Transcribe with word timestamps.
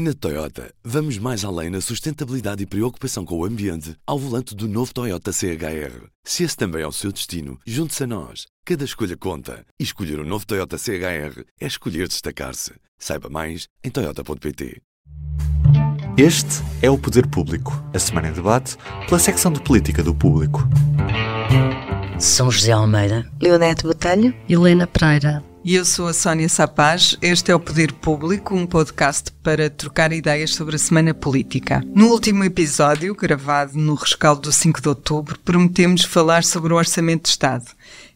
Na 0.00 0.14
Toyota, 0.14 0.72
vamos 0.84 1.18
mais 1.18 1.44
além 1.44 1.70
na 1.70 1.80
sustentabilidade 1.80 2.62
e 2.62 2.66
preocupação 2.66 3.24
com 3.24 3.36
o 3.36 3.44
ambiente 3.44 3.96
ao 4.06 4.16
volante 4.16 4.54
do 4.54 4.68
novo 4.68 4.94
Toyota 4.94 5.32
CHR. 5.32 6.06
Se 6.22 6.44
esse 6.44 6.56
também 6.56 6.82
é 6.82 6.86
o 6.86 6.92
seu 6.92 7.10
destino, 7.10 7.58
junte-se 7.66 8.04
a 8.04 8.06
nós. 8.06 8.46
Cada 8.64 8.84
escolha 8.84 9.16
conta. 9.16 9.66
E 9.76 9.82
escolher 9.82 10.20
o 10.20 10.22
um 10.22 10.24
novo 10.24 10.46
Toyota 10.46 10.78
CHR 10.78 11.42
é 11.60 11.66
escolher 11.66 12.06
destacar-se. 12.06 12.74
Saiba 12.96 13.28
mais 13.28 13.66
em 13.82 13.90
Toyota.pt. 13.90 14.80
Este 16.16 16.62
é 16.80 16.88
o 16.88 16.96
Poder 16.96 17.26
Público, 17.26 17.72
a 17.92 17.98
semana 17.98 18.28
em 18.28 18.32
debate 18.32 18.76
pela 19.08 19.18
secção 19.18 19.52
de 19.52 19.60
política 19.60 20.00
do 20.00 20.14
público. 20.14 20.60
São 22.18 22.50
José 22.50 22.72
Almeida, 22.72 23.30
Leonete 23.40 23.84
Botelho, 23.84 24.34
Helena 24.48 24.88
Pereira. 24.88 25.40
E 25.64 25.76
eu 25.76 25.84
sou 25.84 26.08
a 26.08 26.14
Sónia 26.14 26.48
Sapaz. 26.48 27.16
Este 27.22 27.52
é 27.52 27.54
o 27.54 27.60
Poder 27.60 27.92
Público, 27.92 28.56
um 28.56 28.66
podcast 28.66 29.30
para 29.42 29.70
trocar 29.70 30.12
ideias 30.12 30.54
sobre 30.54 30.74
a 30.74 30.78
semana 30.78 31.14
política. 31.14 31.80
No 31.94 32.08
último 32.08 32.42
episódio, 32.42 33.14
gravado 33.14 33.78
no 33.78 33.94
rescaldo 33.94 34.42
do 34.42 34.52
5 34.52 34.80
de 34.80 34.88
outubro, 34.88 35.38
prometemos 35.40 36.02
falar 36.04 36.42
sobre 36.42 36.72
o 36.72 36.76
Orçamento 36.76 37.24
de 37.24 37.28
Estado. 37.28 37.66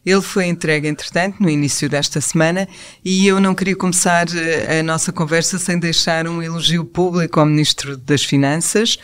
Ele 0.05 0.21
foi 0.21 0.47
entregue, 0.47 0.87
entretanto, 0.87 1.37
no 1.39 1.49
início 1.49 1.87
desta 1.87 2.19
semana 2.19 2.67
e 3.05 3.25
eu 3.25 3.39
não 3.39 3.55
queria 3.55 3.75
começar 3.75 4.27
eh, 4.35 4.79
a 4.79 4.83
nossa 4.83 5.13
conversa 5.13 5.57
sem 5.57 5.79
deixar 5.79 6.27
um 6.27 6.41
elogio 6.41 6.83
público 6.83 7.39
ao 7.39 7.45
Ministro 7.45 7.95
das 7.95 8.23
Finanças, 8.23 8.97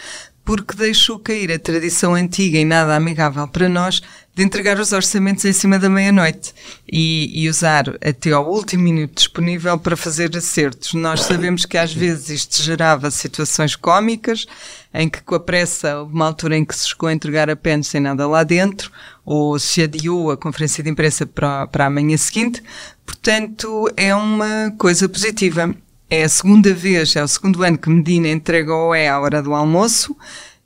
porque 0.44 0.76
deixou 0.76 1.20
cair 1.20 1.52
a 1.52 1.60
tradição 1.60 2.16
antiga 2.16 2.58
e 2.58 2.66
nada 2.66 2.96
amigável 2.96 3.48
para 3.48 3.70
nós 3.70 4.02
de 4.40 4.46
entregar 4.46 4.80
os 4.80 4.94
orçamentos 4.94 5.44
em 5.44 5.52
cima 5.52 5.78
da 5.78 5.90
meia-noite 5.90 6.54
e, 6.90 7.44
e, 7.44 7.50
usar 7.50 7.90
até 8.02 8.32
ao 8.32 8.50
último 8.50 8.84
minuto 8.84 9.16
disponível 9.16 9.78
para 9.78 9.98
fazer 9.98 10.36
acertos. 10.36 10.94
Nós 10.94 11.24
sabemos 11.24 11.66
que 11.66 11.78
às 11.78 11.94
vezes 11.94 12.30
isto 12.30 12.64
gerava 12.64 13.12
situações 13.12 13.76
cómicas, 13.76 14.46
em 14.94 15.10
que 15.10 15.22
com 15.22 15.36
a 15.36 15.40
pressa 15.42 16.04
uma 16.04 16.26
altura 16.26 16.56
em 16.56 16.64
que 16.64 16.74
se 16.74 16.88
chegou 16.88 17.10
a 17.10 17.14
entregar 17.14 17.50
apenas 17.50 17.88
sem 17.88 18.00
nada 18.00 18.26
lá 18.28 18.44
dentro, 18.44 18.90
ou 19.26 19.60
se 19.60 19.84
adiou 19.84 20.32
a 20.32 20.38
conferência 20.38 20.82
de 20.82 20.90
imprensa 20.90 21.26
para, 21.26 21.68
para 21.68 21.88
a 21.88 21.90
manhã 21.90 22.16
seguinte. 22.16 22.64
Portanto, 23.06 23.92
é 23.98 24.16
uma 24.16 24.74
coisa 24.78 25.10
positiva. 25.10 25.76
É 26.12 26.24
a 26.24 26.30
segunda 26.30 26.74
vez, 26.74 27.16
é 27.16 27.24
o 27.24 27.28
segundo 27.28 27.62
ano 27.64 27.78
que 27.78 27.88
Medina 27.88 28.30
entrega 28.30 28.74
ao 28.74 28.96
E 28.96 29.08
à 29.08 29.20
hora 29.20 29.44
do 29.44 29.54
almoço. 29.54 30.14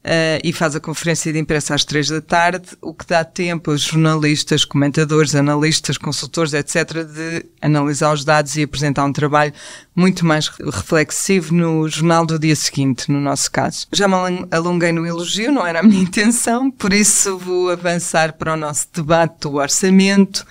Uh, 0.05 0.35
e 0.43 0.51
faz 0.51 0.75
a 0.75 0.81
conferência 0.81 1.31
de 1.31 1.39
imprensa 1.39 1.73
às 1.73 1.85
três 1.85 2.09
da 2.09 2.19
tarde, 2.19 2.67
o 2.81 2.93
que 2.93 3.05
dá 3.07 3.23
tempo 3.23 3.71
aos 3.71 3.83
jornalistas, 3.83 4.65
comentadores, 4.65 5.33
analistas, 5.33 5.97
consultores, 5.97 6.53
etc., 6.53 7.05
de 7.05 7.45
analisar 7.61 8.11
os 8.11 8.25
dados 8.25 8.57
e 8.57 8.63
apresentar 8.63 9.05
um 9.05 9.13
trabalho 9.13 9.53
muito 9.95 10.25
mais 10.25 10.49
reflexivo 10.49 11.53
no 11.53 11.87
jornal 11.87 12.25
do 12.25 12.37
dia 12.37 12.53
seguinte, 12.53 13.09
no 13.09 13.21
nosso 13.21 13.49
caso. 13.49 13.87
Já 13.93 14.05
me 14.05 14.45
alonguei 14.51 14.91
no 14.91 15.05
elogio, 15.05 15.53
não 15.53 15.65
era 15.65 15.79
a 15.79 15.83
minha 15.83 16.03
intenção, 16.03 16.69
por 16.69 16.91
isso 16.91 17.37
vou 17.37 17.69
avançar 17.69 18.33
para 18.33 18.55
o 18.55 18.57
nosso 18.57 18.87
debate 18.93 19.39
do 19.39 19.55
orçamento. 19.55 20.45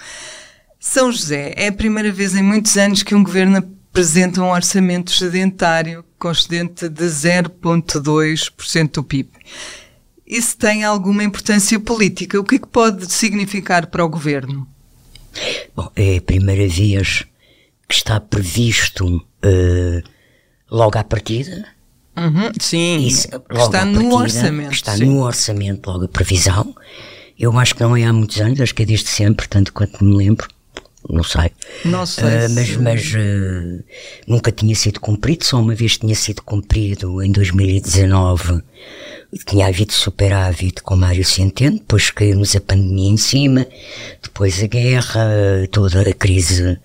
São 0.81 1.13
José 1.13 1.53
é 1.59 1.69
a 1.69 1.73
primeira 1.73 2.11
vez 2.11 2.35
em 2.35 2.43
muitos 2.43 2.79
anos 2.79 3.03
que 3.03 3.15
um 3.15 3.23
governo 3.23 3.63
apresenta 3.93 4.41
um 4.41 4.51
orçamento 4.51 5.13
sedentário 5.13 6.03
com 6.19 6.31
excedente 6.31 6.89
de 6.89 7.05
0,2% 7.05 8.91
do 8.91 9.05
PIB. 9.05 9.29
Isso 10.27 10.57
tem 10.57 10.83
alguma 10.83 11.23
importância 11.23 11.79
política? 11.79 12.41
O 12.41 12.45
que 12.45 12.55
é 12.55 12.59
que 12.59 12.67
pode 12.67 13.13
significar 13.13 13.89
para 13.89 14.03
o 14.03 14.09
governo? 14.09 14.67
Bom, 15.77 15.93
é 15.95 16.17
a 16.17 16.23
primeira 16.23 16.67
vez 16.67 17.27
que 17.87 17.95
está 17.95 18.19
previsto 18.19 19.07
uh, 19.17 20.03
logo 20.71 20.97
à 20.97 21.05
partida. 21.05 21.67
Uhum, 22.17 22.51
sim, 22.59 23.07
Isso, 23.07 23.27
está 23.27 23.41
partida, 23.41 23.85
no 23.85 24.15
orçamento. 24.15 24.73
Está 24.73 24.97
sim. 24.97 25.05
no 25.05 25.23
orçamento, 25.23 25.87
logo 25.87 26.07
a 26.07 26.09
previsão. 26.09 26.75
Eu 27.39 27.59
acho 27.59 27.75
que 27.75 27.83
não 27.83 27.95
é 27.95 28.05
há 28.05 28.13
muitos 28.13 28.41
anos, 28.41 28.59
acho 28.59 28.75
que 28.75 28.85
é 28.85 28.87
desde 28.87 29.09
sempre, 29.09 29.47
tanto 29.47 29.71
quanto 29.71 30.03
me 30.03 30.17
lembro 30.17 30.49
não 31.09 31.23
sei. 31.23 31.51
Não 31.85 32.07
sei. 32.07 32.25
Uh, 32.25 32.51
mas 32.51 32.77
mas 32.77 33.15
uh, 33.15 33.85
nunca 34.27 34.53
tinha 34.53 34.75
sido 34.75 35.01
cumprido, 35.01 35.45
só 35.45 35.61
uma 35.61 35.75
vez 35.75 35.99
tinha 35.99 36.15
sido 36.15 36.43
cumprido 36.43 37.23
em 37.23 37.31
2019. 37.33 38.63
Tinha 39.47 39.67
havido 39.67 39.93
superávit 39.93 40.83
com 40.83 40.95
Mário 40.95 41.25
Centeno, 41.25 41.79
depois 41.79 42.11
caiu-nos 42.11 42.55
a 42.55 42.61
pandemia 42.61 43.11
em 43.11 43.17
cima, 43.17 43.67
depois 44.23 44.63
a 44.63 44.67
guerra, 44.67 45.25
toda 45.71 46.03
a 46.03 46.13
crise 46.13 46.79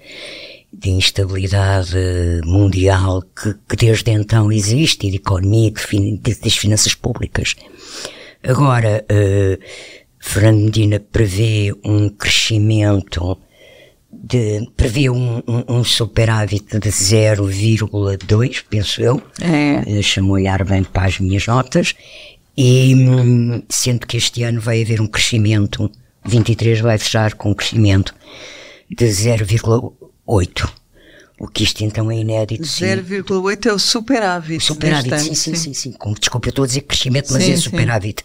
de 0.72 0.90
instabilidade 0.90 1.98
mundial 2.46 3.22
que, 3.22 3.54
que 3.68 3.76
desde 3.76 4.12
então 4.12 4.52
existe, 4.52 5.08
e 5.08 5.12
de 5.12 5.18
economia, 5.18 5.72
de, 5.72 6.18
de, 6.18 6.36
das 6.36 6.56
finanças 6.56 6.94
públicas. 6.94 7.56
Agora, 8.44 9.04
uh, 9.12 9.64
Fernando 10.20 10.60
Medina 10.66 11.00
prevê 11.00 11.74
um 11.84 12.10
crescimento 12.10 13.38
de, 14.24 14.68
previa 14.76 15.12
um, 15.12 15.42
um, 15.48 15.78
um 15.78 15.84
superávit 15.84 16.80
de 16.80 16.90
0,2, 16.90 18.64
penso 18.70 19.02
eu. 19.02 19.22
É. 19.42 20.02
Chamou 20.02 20.34
olhar 20.34 20.64
bem 20.66 20.84
para 20.84 21.08
as 21.08 21.20
minhas 21.20 21.46
notas. 21.46 21.94
E 22.58 22.96
hum, 22.96 23.62
sendo 23.70 24.08
que 24.08 24.18
este 24.18 24.44
ano 24.44 24.60
vai 24.60 24.82
haver 24.82 25.00
um 25.00 25.08
crescimento, 25.08 25.92
23 26.26 26.80
vai 26.80 26.98
fechar 26.98 27.36
com 27.36 27.52
um 27.52 27.54
crescimento 27.54 28.16
de 28.90 29.06
0,8. 29.06 30.70
O 31.40 31.48
que 31.48 31.64
isto 31.64 31.84
então 31.84 32.10
é 32.10 32.16
inédito. 32.16 32.64
0,8 32.64 33.68
é 33.68 33.74
o 33.74 33.78
superávit. 33.78 34.64
Superávit, 34.64 35.20
sim, 35.20 35.36
sim, 35.36 35.56
sim, 35.56 35.74
sim. 35.74 35.96
Desculpa, 36.20 36.48
eu 36.48 36.50
estou 36.50 36.64
a 36.64 36.68
dizer 36.68 36.82
crescimento, 36.82 37.32
mas 37.32 37.48
é 37.48 37.56
superávit. 37.56 38.24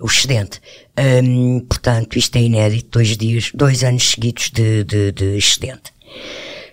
O 0.00 0.06
excedente. 0.06 0.60
Um, 0.98 1.60
portanto, 1.60 2.18
isto 2.18 2.36
é 2.36 2.42
inédito, 2.42 2.88
dois 2.90 3.16
dias, 3.16 3.50
dois 3.52 3.84
anos 3.84 4.10
seguidos 4.10 4.50
de, 4.50 4.82
de, 4.84 5.12
de 5.12 5.36
excedente. 5.36 5.92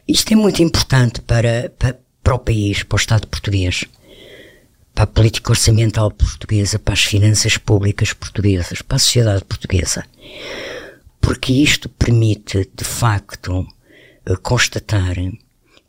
Isto 0.07 0.31
é 0.31 0.35
muito 0.35 0.63
importante 0.63 1.19
para, 1.21 1.73
para, 1.77 1.99
para 2.23 2.35
o 2.35 2.39
país, 2.39 2.83
para 2.83 2.95
o 2.95 2.99
Estado 2.99 3.27
português, 3.27 3.83
para 4.93 5.03
a 5.03 5.07
política 5.07 5.51
orçamental 5.51 6.09
portuguesa, 6.09 6.79
para 6.79 6.93
as 6.93 7.03
finanças 7.03 7.57
públicas 7.57 8.13
portuguesas, 8.13 8.81
para 8.81 8.95
a 8.95 8.99
sociedade 8.99 9.43
portuguesa. 9.43 10.05
Porque 11.19 11.51
isto 11.51 11.89
permite, 11.89 12.69
de 12.73 12.83
facto, 12.85 13.67
eh, 14.25 14.35
constatar 14.41 15.15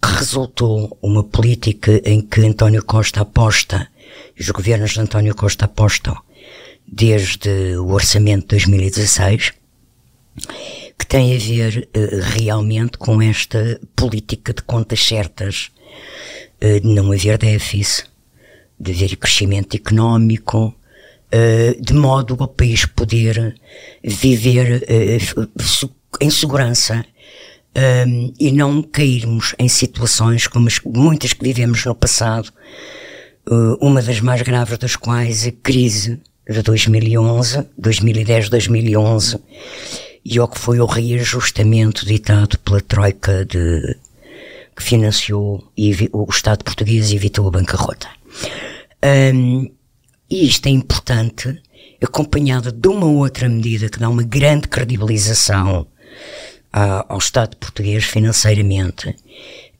resultou 0.05 0.97
uma 1.03 1.25
política 1.25 2.01
em 2.05 2.21
que 2.21 2.41
António 2.41 2.84
Costa 2.84 3.23
aposta, 3.23 3.89
e 4.37 4.43
os 4.43 4.51
governos 4.51 4.93
de 4.93 5.01
António 5.01 5.34
Costa 5.34 5.65
apostam 5.65 6.17
desde 6.87 7.77
o 7.77 7.89
orçamento 7.89 8.43
de 8.43 8.65
2016, 8.65 9.53
que 10.99 11.07
tem 11.07 11.34
a 11.34 11.39
ver 11.39 11.89
uh, 11.95 12.21
realmente 12.37 12.97
com 12.99 13.21
esta 13.21 13.81
política 13.95 14.55
de 14.55 14.62
contas 14.62 15.01
certas, 15.01 15.71
uh, 16.63 16.81
de 16.81 16.87
não 16.87 17.13
haver 17.13 17.39
déficit, 17.39 18.09
de 18.78 18.93
haver 18.93 19.17
crescimento 19.17 19.75
económico, 19.75 20.69
uh, 21.33 21.83
de 21.83 21.93
modo 21.93 22.37
ao 22.39 22.49
país 22.49 22.87
poder 22.87 23.59
viver 24.03 24.87
em 26.21 26.31
segurança 26.31 27.05
um, 27.76 28.32
e 28.41 28.50
não 28.53 28.82
cairmos 28.82 29.54
em 29.59 29.69
situações 29.69 30.47
como 30.47 30.66
as, 30.66 30.81
muitas 30.84 31.32
que 31.32 31.44
vivemos 31.44 31.84
no 31.84 31.94
passado, 31.94 32.50
uma 33.81 34.03
das 34.03 34.20
mais 34.20 34.42
graves 34.42 34.78
das 34.78 34.97
quais 34.97 35.47
a 35.47 35.53
crise 35.53 36.20
de 36.48 36.62
2011, 36.62 37.65
2010, 37.78 38.48
2011, 38.48 39.38
e 40.25 40.41
o 40.41 40.48
que 40.48 40.59
foi 40.59 40.81
o 40.81 40.86
reajustamento 40.86 42.04
ditado 42.04 42.59
pela 42.59 42.81
Troika 42.81 43.44
de, 43.44 43.97
que 44.75 44.82
financiou 44.82 45.70
e 45.76 45.92
o 46.12 46.26
Estado 46.28 46.65
português 46.65 47.12
evitou 47.12 47.47
a 47.47 47.50
bancarrota. 47.50 48.09
Um, 49.34 49.71
e 50.28 50.47
isto 50.47 50.66
é 50.66 50.71
importante, 50.71 51.62
acompanhada 52.03 52.72
de 52.72 52.89
uma 52.89 53.06
outra 53.06 53.48
medida 53.48 53.89
que 53.89 54.01
dá 54.01 54.09
uma 54.09 54.24
grande 54.24 54.66
credibilização 54.66 55.86
ao 57.09 57.19
Estado 57.19 57.57
português 57.57 58.05
financeiramente, 58.05 59.15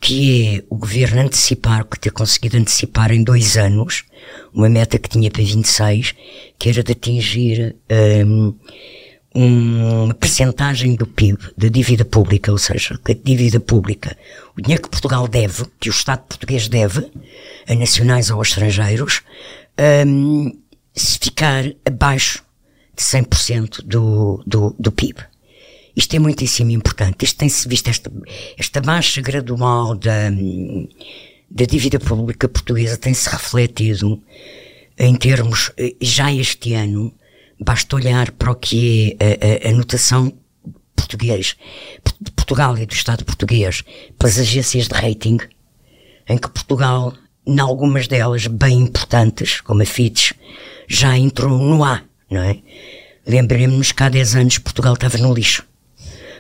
que 0.01 0.57
é 0.57 0.65
o 0.71 0.77
governo 0.77 1.21
antecipar, 1.21 1.85
que 1.85 1.99
ter 1.99 2.11
conseguido 2.11 2.57
antecipar 2.57 3.13
em 3.13 3.23
dois 3.23 3.57
anos, 3.57 4.05
uma 4.53 4.69
meta 4.69 4.99
que 4.99 5.09
tinha 5.09 5.31
para 5.31 5.43
26, 5.43 6.15
que 6.59 6.69
era 6.71 6.83
de 6.83 6.93
atingir 6.93 7.77
um, 8.25 8.55
uma 9.35 10.15
percentagem 10.15 10.95
do 10.95 11.07
PIB, 11.07 11.39
da 11.57 11.69
dívida 11.69 12.05
pública, 12.05 12.51
ou 12.51 12.59
seja, 12.59 12.99
a 13.05 13.13
dívida 13.13 13.61
pública, 13.61 14.17
o 14.57 14.63
dinheiro 14.63 14.83
que 14.83 14.89
Portugal 14.89 15.29
deve, 15.29 15.67
que 15.79 15.91
o 15.91 15.93
Estado 15.93 16.23
português 16.27 16.67
deve, 16.69 17.07
a 17.69 17.75
nacionais 17.75 18.31
ou 18.31 18.39
a 18.39 18.43
estrangeiros, 18.43 19.21
um, 20.07 20.51
se 20.95 21.19
ficar 21.19 21.65
abaixo 21.85 22.43
de 22.97 23.03
100% 23.03 23.83
do, 23.85 24.43
do, 24.47 24.75
do 24.79 24.91
PIB. 24.91 25.36
Isto 25.97 26.17
é 26.17 26.19
muitíssimo 26.19 26.71
importante. 26.71 27.25
Isto 27.25 27.39
tem-se 27.39 27.67
visto, 27.67 27.89
esta, 27.89 28.13
esta 28.59 28.81
baixa 28.81 29.23
gradual 29.23 29.97
da, 29.97 30.31
da 31.51 31.65
dívida 31.65 31.99
pública 31.99 32.49
portuguesa 32.49 32.99
tem-se 32.99 33.29
refletido 33.31 34.23
em 34.99 35.15
termos, 35.15 35.73
eh, 35.77 35.95
já 36.01 36.33
este 36.33 36.75
ano, 36.75 37.15
basta 37.61 37.97
olhar 37.97 38.31
para 38.33 38.53
o 38.53 38.55
que 38.55 39.17
é 39.21 39.65
a, 39.65 39.69
a, 39.69 39.73
a 39.73 39.77
notação 39.77 40.33
português, 40.95 41.57
de 42.21 42.31
Portugal 42.33 42.77
e 42.79 42.87
do 42.87 42.95
Estado 42.95 43.25
português, 43.25 43.85
pelas 44.19 44.39
agências 44.39 44.89
de 44.89 44.95
rating, 44.95 45.39
em 46.29 46.39
que 46.39 46.49
Portugal, 46.49 47.15
em 47.47 47.61
algumas 47.61 48.09
delas 48.09 48.47
bem 48.47 48.81
importantes, 48.81 49.61
como 49.61 49.83
a 49.83 49.87
Fitch, 49.87 50.33
já 50.89 51.17
entrou 51.17 51.59
no 51.59 51.85
A, 51.85 52.03
não 52.31 52.43
é? 52.43 52.59
Lembremos-nos 53.27 53.93
que 53.93 54.03
há 54.03 54.09
10 54.09 54.37
anos 54.37 54.59
Portugal 54.59 54.95
estava 54.95 55.19
no 55.19 55.35
lixo. 55.35 55.65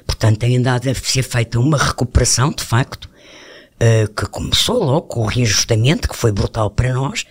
Portanto, 0.06 0.38
tem 0.38 0.56
andado 0.56 0.88
a 0.88 0.94
ser 0.94 1.23
feita 1.23 1.58
uma 1.58 1.76
recuperação, 1.76 2.50
de 2.50 2.62
facto, 2.62 3.06
uh, 3.06 4.12
que 4.14 4.26
começou 4.26 4.82
logo 4.82 5.08
com 5.08 5.20
o 5.20 5.26
reajustamento, 5.26 6.08
que 6.08 6.17
foi 6.17 6.32
brutal 6.32 6.70
para 6.70 6.94
nós, 6.94 7.25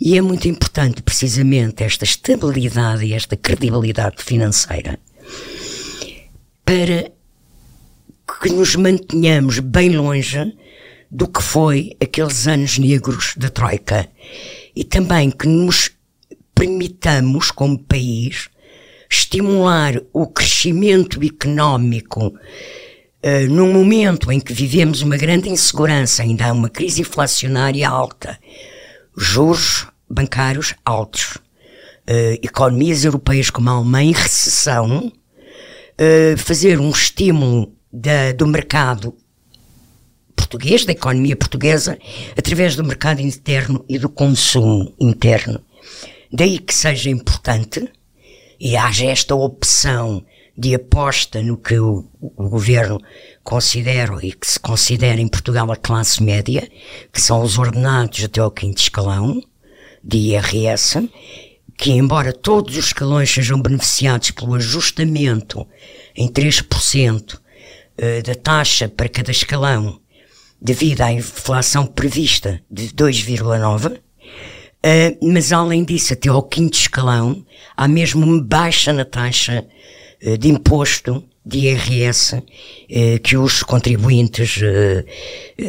e 0.00 0.16
é 0.16 0.20
muito 0.20 0.48
importante, 0.48 1.02
precisamente, 1.02 1.82
esta 1.82 2.04
estabilidade 2.04 3.04
e 3.04 3.12
esta 3.12 3.36
credibilidade 3.36 4.22
financeira 4.22 4.98
para 6.70 7.10
que 8.40 8.48
nos 8.48 8.76
mantenhamos 8.76 9.58
bem 9.58 9.96
longe 9.96 10.56
do 11.10 11.26
que 11.26 11.42
foi 11.42 11.96
aqueles 12.00 12.46
anos 12.46 12.78
negros 12.78 13.34
da 13.36 13.50
Troika. 13.50 14.08
E 14.76 14.84
também 14.84 15.32
que 15.32 15.48
nos 15.48 15.90
permitamos, 16.54 17.50
como 17.50 17.76
país, 17.76 18.48
estimular 19.10 20.00
o 20.12 20.28
crescimento 20.28 21.20
económico 21.24 22.28
uh, 22.28 23.50
num 23.50 23.72
momento 23.72 24.30
em 24.30 24.38
que 24.38 24.52
vivemos 24.52 25.02
uma 25.02 25.16
grande 25.16 25.48
insegurança, 25.48 26.22
ainda 26.22 26.46
há 26.46 26.52
uma 26.52 26.70
crise 26.70 27.00
inflacionária 27.00 27.88
alta, 27.88 28.38
juros 29.16 29.88
bancários 30.08 30.74
altos, 30.84 31.36
uh, 32.08 32.38
economias 32.40 33.04
europeias 33.04 33.50
como 33.50 33.68
a 33.68 33.72
Alemanha 33.72 34.10
em 34.10 34.14
recessão, 34.14 35.12
uh, 35.12 36.38
fazer 36.38 36.78
um 36.78 36.90
estímulo 36.90 37.74
da, 37.92 38.30
do 38.32 38.46
mercado 38.46 39.14
português, 40.36 40.84
da 40.84 40.92
economia 40.92 41.36
portuguesa, 41.36 41.98
através 42.36 42.76
do 42.76 42.84
mercado 42.84 43.20
interno 43.20 43.84
e 43.88 43.98
do 43.98 44.08
consumo 44.08 44.94
interno. 45.00 45.60
Daí 46.32 46.58
que 46.58 46.74
seja 46.74 47.10
importante 47.10 47.88
e 48.60 48.76
haja 48.76 49.06
esta 49.06 49.34
opção 49.34 50.24
de 50.56 50.74
aposta 50.74 51.42
no 51.42 51.56
que 51.56 51.78
o, 51.78 52.04
o, 52.20 52.48
governo 52.50 53.00
considera 53.42 54.18
e 54.22 54.32
que 54.32 54.46
se 54.46 54.60
considera 54.60 55.20
em 55.20 55.28
Portugal 55.28 55.72
a 55.72 55.76
classe 55.76 56.22
média, 56.22 56.68
que 57.10 57.20
são 57.20 57.42
os 57.42 57.56
ordenados 57.56 58.22
até 58.22 58.40
ao 58.40 58.50
quinto 58.50 58.82
escalão 58.82 59.40
de 60.04 60.18
IRS, 60.18 61.08
que 61.78 61.92
embora 61.92 62.32
todos 62.32 62.76
os 62.76 62.86
escalões 62.86 63.30
sejam 63.30 63.62
beneficiados 63.62 64.32
pelo 64.32 64.54
ajustamento 64.54 65.66
em 66.14 66.28
3% 66.28 67.40
eh, 67.96 68.20
da 68.20 68.34
taxa 68.34 68.86
para 68.86 69.08
cada 69.08 69.30
escalão 69.30 69.98
devido 70.60 71.00
à 71.00 71.12
inflação 71.12 71.86
prevista 71.86 72.62
de 72.70 72.88
2,9%, 72.88 73.96
uh, 73.96 75.32
mas 75.32 75.52
além 75.52 75.84
disso, 75.84 76.12
até 76.12 76.28
ao 76.28 76.42
quinto 76.42 76.76
escalão, 76.76 77.44
há 77.80 77.88
mesmo 77.88 78.26
uma 78.26 78.42
baixa 78.42 78.92
na 78.92 79.06
taxa 79.06 79.64
uh, 80.22 80.36
de 80.36 80.48
imposto 80.48 81.24
de 81.44 81.60
IRS 81.60 82.36
uh, 82.36 82.44
que 83.22 83.38
os 83.38 83.62
contribuintes 83.62 84.60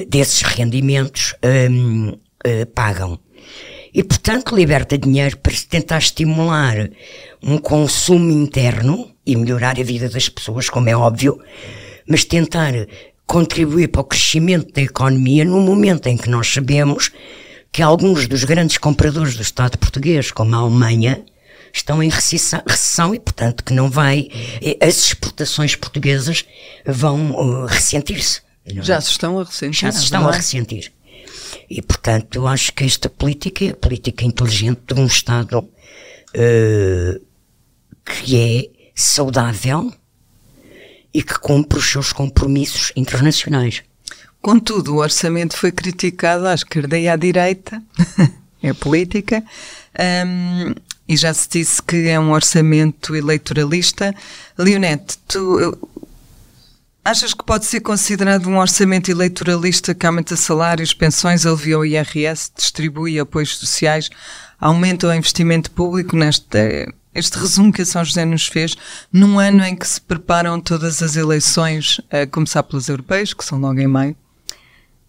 desses 0.09 0.41
rendimentos 0.41 1.33
um, 1.71 2.11
pagam. 2.75 3.17
E, 3.93 4.03
portanto, 4.03 4.55
liberta 4.55 4.97
dinheiro 4.97 5.37
para 5.37 5.53
se 5.53 5.67
tentar 5.67 5.99
estimular 5.99 6.89
um 7.41 7.57
consumo 7.57 8.29
interno 8.31 9.11
e 9.25 9.35
melhorar 9.35 9.79
a 9.79 9.83
vida 9.83 10.09
das 10.09 10.27
pessoas, 10.27 10.69
como 10.69 10.89
é 10.89 10.95
óbvio, 10.95 11.39
mas 12.07 12.25
tentar 12.25 12.73
contribuir 13.25 13.87
para 13.87 14.01
o 14.01 14.05
crescimento 14.05 14.73
da 14.73 14.81
economia 14.81 15.45
no 15.45 15.61
momento 15.61 16.07
em 16.07 16.17
que 16.17 16.29
nós 16.29 16.47
sabemos 16.47 17.11
que 17.71 17.81
alguns 17.81 18.27
dos 18.27 18.43
grandes 18.43 18.77
compradores 18.77 19.35
do 19.35 19.41
Estado 19.41 19.77
português, 19.77 20.31
como 20.31 20.53
a 20.53 20.59
Alemanha, 20.59 21.23
estão 21.73 22.01
em 22.01 22.09
recessão 22.09 23.13
e, 23.13 23.19
portanto, 23.19 23.63
que 23.63 23.73
não 23.73 23.89
vai. 23.89 24.29
As 24.81 24.97
exportações 24.97 25.75
portuguesas 25.75 26.45
vão 26.85 27.31
uh, 27.31 27.65
ressentir-se. 27.65 28.41
Já 28.65 29.01
se 29.01 29.11
estão 29.11 29.39
a 29.39 29.43
ressentir. 29.43 29.79
Já 29.79 29.91
se 29.91 30.03
estão 30.03 30.27
a 30.27 30.31
ressentir. 30.31 30.91
E, 31.69 31.81
portanto, 31.81 32.35
eu 32.35 32.47
acho 32.47 32.73
que 32.73 32.83
esta 32.83 33.09
política 33.09 33.65
é 33.65 33.69
a 33.69 33.75
política 33.75 34.25
inteligente 34.25 34.81
de 34.87 34.93
um 34.93 35.05
Estado 35.05 35.59
uh, 35.59 37.21
que 38.05 38.37
é 38.37 38.69
saudável 38.95 39.91
e 41.13 41.21
que 41.23 41.37
cumpre 41.39 41.77
os 41.77 41.89
seus 41.89 42.13
compromissos 42.13 42.91
internacionais. 42.95 43.83
Contudo, 44.41 44.95
o 44.95 44.97
orçamento 44.97 45.55
foi 45.55 45.71
criticado 45.71 46.47
à 46.47 46.53
esquerda 46.53 46.97
e 46.97 47.07
à 47.07 47.15
direita, 47.15 47.81
é 48.61 48.73
política, 48.73 49.43
um, 50.25 50.73
e 51.11 51.17
já 51.17 51.33
se 51.33 51.49
disse 51.49 51.83
que 51.83 52.07
é 52.07 52.17
um 52.17 52.31
orçamento 52.31 53.13
eleitoralista. 53.13 54.15
Leonete, 54.57 55.17
tu 55.27 55.77
achas 57.03 57.33
que 57.33 57.43
pode 57.43 57.65
ser 57.65 57.81
considerado 57.81 58.47
um 58.47 58.57
orçamento 58.57 59.11
eleitoralista 59.11 59.93
que 59.93 60.07
aumenta 60.07 60.37
salários, 60.37 60.93
pensões, 60.93 61.45
alivia 61.45 61.77
o 61.77 61.85
IRS, 61.85 62.49
distribui 62.55 63.19
apoios 63.19 63.57
sociais, 63.57 64.09
aumenta 64.57 65.05
o 65.05 65.13
investimento 65.13 65.69
público 65.71 66.15
nesta 66.15 66.59
este 67.13 67.37
resumo 67.37 67.73
que 67.73 67.81
a 67.81 67.85
São 67.85 68.05
José 68.05 68.23
nos 68.23 68.47
fez, 68.47 68.77
num 69.11 69.37
ano 69.37 69.65
em 69.65 69.75
que 69.75 69.85
se 69.85 69.99
preparam 69.99 70.61
todas 70.61 71.03
as 71.03 71.17
eleições, 71.17 71.99
a 72.09 72.25
começar 72.25 72.63
pelas 72.63 72.87
europeias, 72.87 73.33
que 73.33 73.43
são 73.43 73.59
logo 73.59 73.81
em 73.81 73.87
maio? 73.87 74.15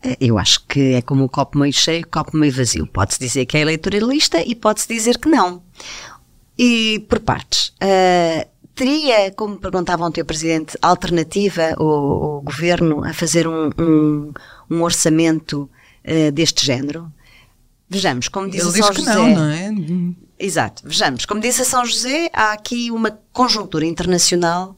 É, 0.03 0.17
eu 0.21 0.39
acho 0.39 0.67
que 0.67 0.95
é 0.95 1.03
como 1.03 1.25
o 1.25 1.29
copo 1.29 1.59
meio 1.59 1.73
cheio, 1.73 2.05
o 2.05 2.09
copo 2.09 2.37
meio 2.37 2.53
vazio. 2.53 2.87
Pode-se 2.87 3.21
dizer 3.21 3.47
que 3.47 3.57
é 3.57 3.61
eleitoralista 3.61 4.43
e 4.43 4.55
pode-se 4.55 4.89
dizer 4.89 5.19
que 5.19 5.29
não. 5.29 5.63
E 6.59 7.05
por 7.09 7.21
partes. 7.21 7.69
Uh, 7.81 8.47
teria, 8.75 9.31
como 9.33 9.57
perguntava 9.59 10.05
ontem 10.05 10.21
o 10.21 10.25
Presidente, 10.25 10.77
alternativa 10.83 11.75
o, 11.79 12.39
o 12.39 12.41
Governo 12.43 13.05
a 13.05 13.13
fazer 13.13 13.47
um, 13.47 13.71
um, 13.79 14.33
um 14.69 14.83
orçamento 14.83 15.71
uh, 16.05 16.33
deste 16.33 16.67
género? 16.67 17.11
Vejamos, 17.89 18.29
como 18.29 18.49
diz 18.49 18.63
Ele 18.63 18.83
São 18.83 18.91
diz 18.91 19.05
José. 19.05 19.15
Não, 19.15 19.29
não 19.29 19.51
é? 19.51 19.71
Exato, 20.39 20.83
vejamos. 20.85 21.27
Como 21.27 21.41
disse 21.41 21.63
a 21.63 21.65
São 21.65 21.85
José, 21.85 22.29
há 22.33 22.53
aqui 22.53 22.91
uma 22.91 23.17
conjuntura 23.33 23.85
internacional 23.85 24.75
in, 24.75 24.77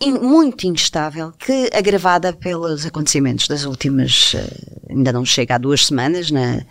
muito 0.00 0.66
instável, 0.66 1.32
que 1.32 1.70
agravada 1.72 2.32
pelos 2.32 2.84
acontecimentos 2.84 3.48
das 3.48 3.64
últimas, 3.64 4.34
uh, 4.34 4.90
ainda 4.90 5.12
não 5.12 5.24
chega 5.24 5.54
há 5.54 5.58
duas 5.58 5.86
semanas, 5.86 6.30
na, 6.30 6.64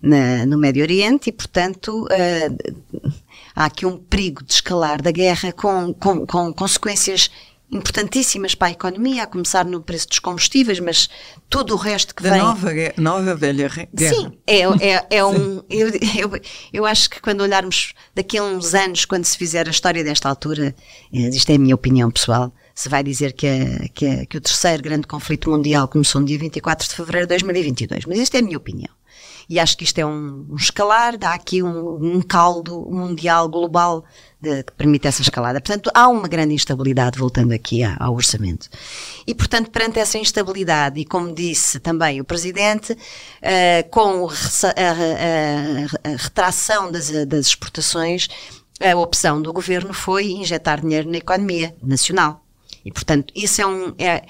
na, 0.00 0.46
no 0.46 0.58
Médio 0.58 0.82
Oriente, 0.82 1.28
e 1.28 1.32
portanto 1.32 2.04
uh, 2.04 3.12
há 3.54 3.66
aqui 3.66 3.86
um 3.86 3.98
perigo 3.98 4.42
de 4.42 4.52
escalar 4.54 5.00
da 5.00 5.10
guerra 5.10 5.52
com, 5.52 5.94
com, 5.94 6.26
com 6.26 6.52
consequências 6.52 7.30
importantíssimas 7.72 8.54
para 8.54 8.68
a 8.68 8.70
economia, 8.72 9.22
a 9.22 9.26
começar 9.26 9.64
no 9.64 9.80
preço 9.80 10.06
dos 10.08 10.18
combustíveis, 10.18 10.78
mas 10.78 11.08
tudo 11.48 11.72
o 11.72 11.76
resto 11.78 12.14
que 12.14 12.22
da 12.22 12.30
vem... 12.30 12.38
nova, 12.38 12.70
nova 12.98 13.34
velha 13.34 13.70
guerra. 13.94 14.14
Sim, 14.14 14.32
é, 14.46 14.60
é, 14.60 15.06
é 15.10 15.24
um... 15.24 15.62
Eu, 15.70 15.88
eu, 15.88 16.40
eu, 16.70 16.84
acho 16.84 17.08
que 17.08 17.20
quando 17.20 17.40
olharmos 17.40 17.94
daqui 18.14 18.36
a 18.36 18.44
uns 18.44 18.74
anos, 18.74 19.06
quando 19.06 19.24
se 19.24 19.38
fizer 19.38 19.66
a 19.66 19.70
história 19.70 20.04
desta 20.04 20.28
altura, 20.28 20.74
eh, 21.14 21.28
isto 21.30 21.50
é 21.50 21.54
a 21.54 21.58
minha 21.58 21.74
opinião 21.74 22.10
pessoal, 22.10 22.52
se 22.74 22.88
vai 22.88 23.02
dizer 23.02 23.32
que, 23.32 23.46
a, 23.46 23.88
que, 23.88 24.06
a, 24.06 24.26
que 24.26 24.36
o 24.36 24.40
terceiro 24.40 24.82
grande 24.82 25.06
conflito 25.06 25.50
mundial 25.50 25.88
começou 25.88 26.20
no 26.20 26.26
dia 26.26 26.38
24 26.38 26.88
de 26.88 26.94
fevereiro 26.94 27.26
de 27.26 27.30
2022, 27.30 28.06
mas 28.06 28.18
isto 28.18 28.34
é 28.34 28.38
a 28.38 28.42
minha 28.42 28.56
opinião 28.56 28.90
e 29.48 29.58
acho 29.58 29.76
que 29.76 29.84
isto 29.84 29.98
é 29.98 30.06
um, 30.06 30.46
um 30.50 30.56
escalar, 30.56 31.18
dá 31.18 31.34
aqui 31.34 31.62
um, 31.62 32.16
um 32.16 32.22
caldo 32.22 32.88
mundial, 32.90 33.48
global, 33.48 34.04
de, 34.40 34.62
que 34.62 34.72
permite 34.72 35.06
essa 35.06 35.22
escalada. 35.22 35.60
Portanto, 35.60 35.90
há 35.94 36.08
uma 36.08 36.28
grande 36.28 36.54
instabilidade, 36.54 37.18
voltando 37.18 37.52
aqui 37.52 37.82
ao, 37.82 38.14
orçamento. 38.14 38.68
E, 39.26 39.34
portanto, 39.34 39.70
perante 39.70 39.98
essa 39.98 40.18
instabilidade, 40.18 41.00
e 41.00 41.04
como 41.04 41.34
disse 41.34 41.78
também 41.80 42.20
o 42.20 42.24
Presidente, 42.24 42.92
uh, 42.92 43.90
com 43.90 44.28
a, 44.28 46.08
a 46.08 46.16
retração 46.16 46.90
das, 46.90 47.10
das 47.26 47.46
exportações, 47.46 48.28
a 48.80 48.96
opção 48.96 49.40
do 49.40 49.52
Governo 49.52 49.92
foi 49.92 50.30
injetar 50.30 50.80
dinheiro 50.80 51.10
na 51.10 51.18
economia 51.18 51.74
nacional. 51.82 52.41
E, 52.84 52.90
portanto, 52.90 53.32
isso 53.34 53.60
é 53.60 53.66
um. 53.66 53.94
É, 53.98 54.24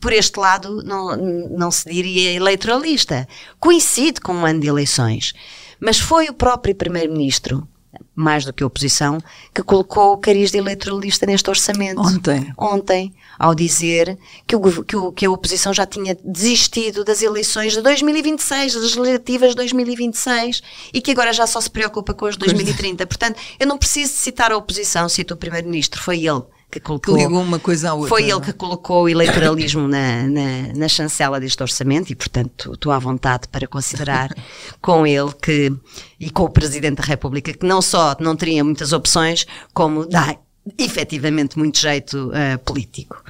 por 0.00 0.12
este 0.12 0.38
lado, 0.38 0.82
não, 0.82 1.16
não 1.16 1.70
se 1.70 1.90
diria 1.90 2.32
eleitoralista. 2.32 3.26
Coincide 3.58 4.20
com 4.20 4.32
um 4.32 4.46
ano 4.46 4.60
de 4.60 4.68
eleições. 4.68 5.32
Mas 5.80 5.98
foi 5.98 6.28
o 6.28 6.34
próprio 6.34 6.74
Primeiro-Ministro 6.74 7.66
mais 8.14 8.44
do 8.44 8.52
que 8.52 8.62
a 8.62 8.66
oposição, 8.66 9.18
que 9.54 9.62
colocou 9.62 10.12
o 10.12 10.18
cariz 10.18 10.50
de 10.50 10.58
eleitoralista 10.58 11.26
neste 11.26 11.48
orçamento. 11.48 12.00
Ontem. 12.00 12.52
Ontem, 12.58 13.14
ao 13.38 13.54
dizer 13.54 14.18
que, 14.46 14.56
o, 14.56 14.84
que, 14.84 14.96
o, 14.96 15.12
que 15.12 15.26
a 15.26 15.30
oposição 15.30 15.72
já 15.72 15.86
tinha 15.86 16.16
desistido 16.22 17.04
das 17.04 17.22
eleições 17.22 17.72
de 17.72 17.82
2026, 17.82 18.74
das 18.74 18.82
legislativas 18.82 19.50
de 19.50 19.56
2026, 19.56 20.62
e 20.92 21.00
que 21.00 21.10
agora 21.10 21.32
já 21.32 21.46
só 21.46 21.60
se 21.60 21.70
preocupa 21.70 22.14
com 22.14 22.26
as 22.26 22.34
de 22.34 22.40
2030. 22.40 23.06
Portanto, 23.06 23.40
eu 23.58 23.66
não 23.66 23.78
preciso 23.78 24.12
citar 24.12 24.52
a 24.52 24.56
oposição, 24.56 25.08
cito 25.08 25.34
o 25.34 25.36
Primeiro-Ministro, 25.36 26.00
foi 26.00 26.26
ele 26.26 26.42
que 26.72 26.80
colocou. 26.80 27.14
Que 27.14 27.22
ligou 27.22 27.42
uma 27.42 27.58
coisa 27.58 27.90
à 27.90 27.94
outra. 27.94 28.08
Foi 28.08 28.30
ele 28.30 28.40
que 28.40 28.52
colocou 28.54 29.04
o 29.04 29.08
eleitoralismo 29.08 29.86
na, 29.86 30.22
na, 30.22 30.72
na 30.74 30.88
chancela 30.88 31.38
deste 31.38 31.62
orçamento 31.62 32.10
e, 32.10 32.16
portanto, 32.16 32.72
estou 32.72 32.90
à 32.90 32.98
vontade 32.98 33.46
para 33.48 33.68
considerar 33.68 34.34
com 34.80 35.06
ele 35.06 35.30
que, 35.40 35.70
e 36.18 36.30
com 36.30 36.44
o 36.44 36.48
Presidente 36.48 36.96
da 36.96 37.04
República, 37.04 37.52
que 37.52 37.66
não 37.66 37.82
só 37.82 38.16
não 38.18 38.34
teria 38.34 38.64
muitas 38.64 38.94
opções, 38.94 39.46
como 39.74 40.06
dá 40.06 40.34
efetivamente 40.78 41.58
muito 41.58 41.78
jeito 41.78 42.28
uh, 42.30 42.58
político. 42.64 43.22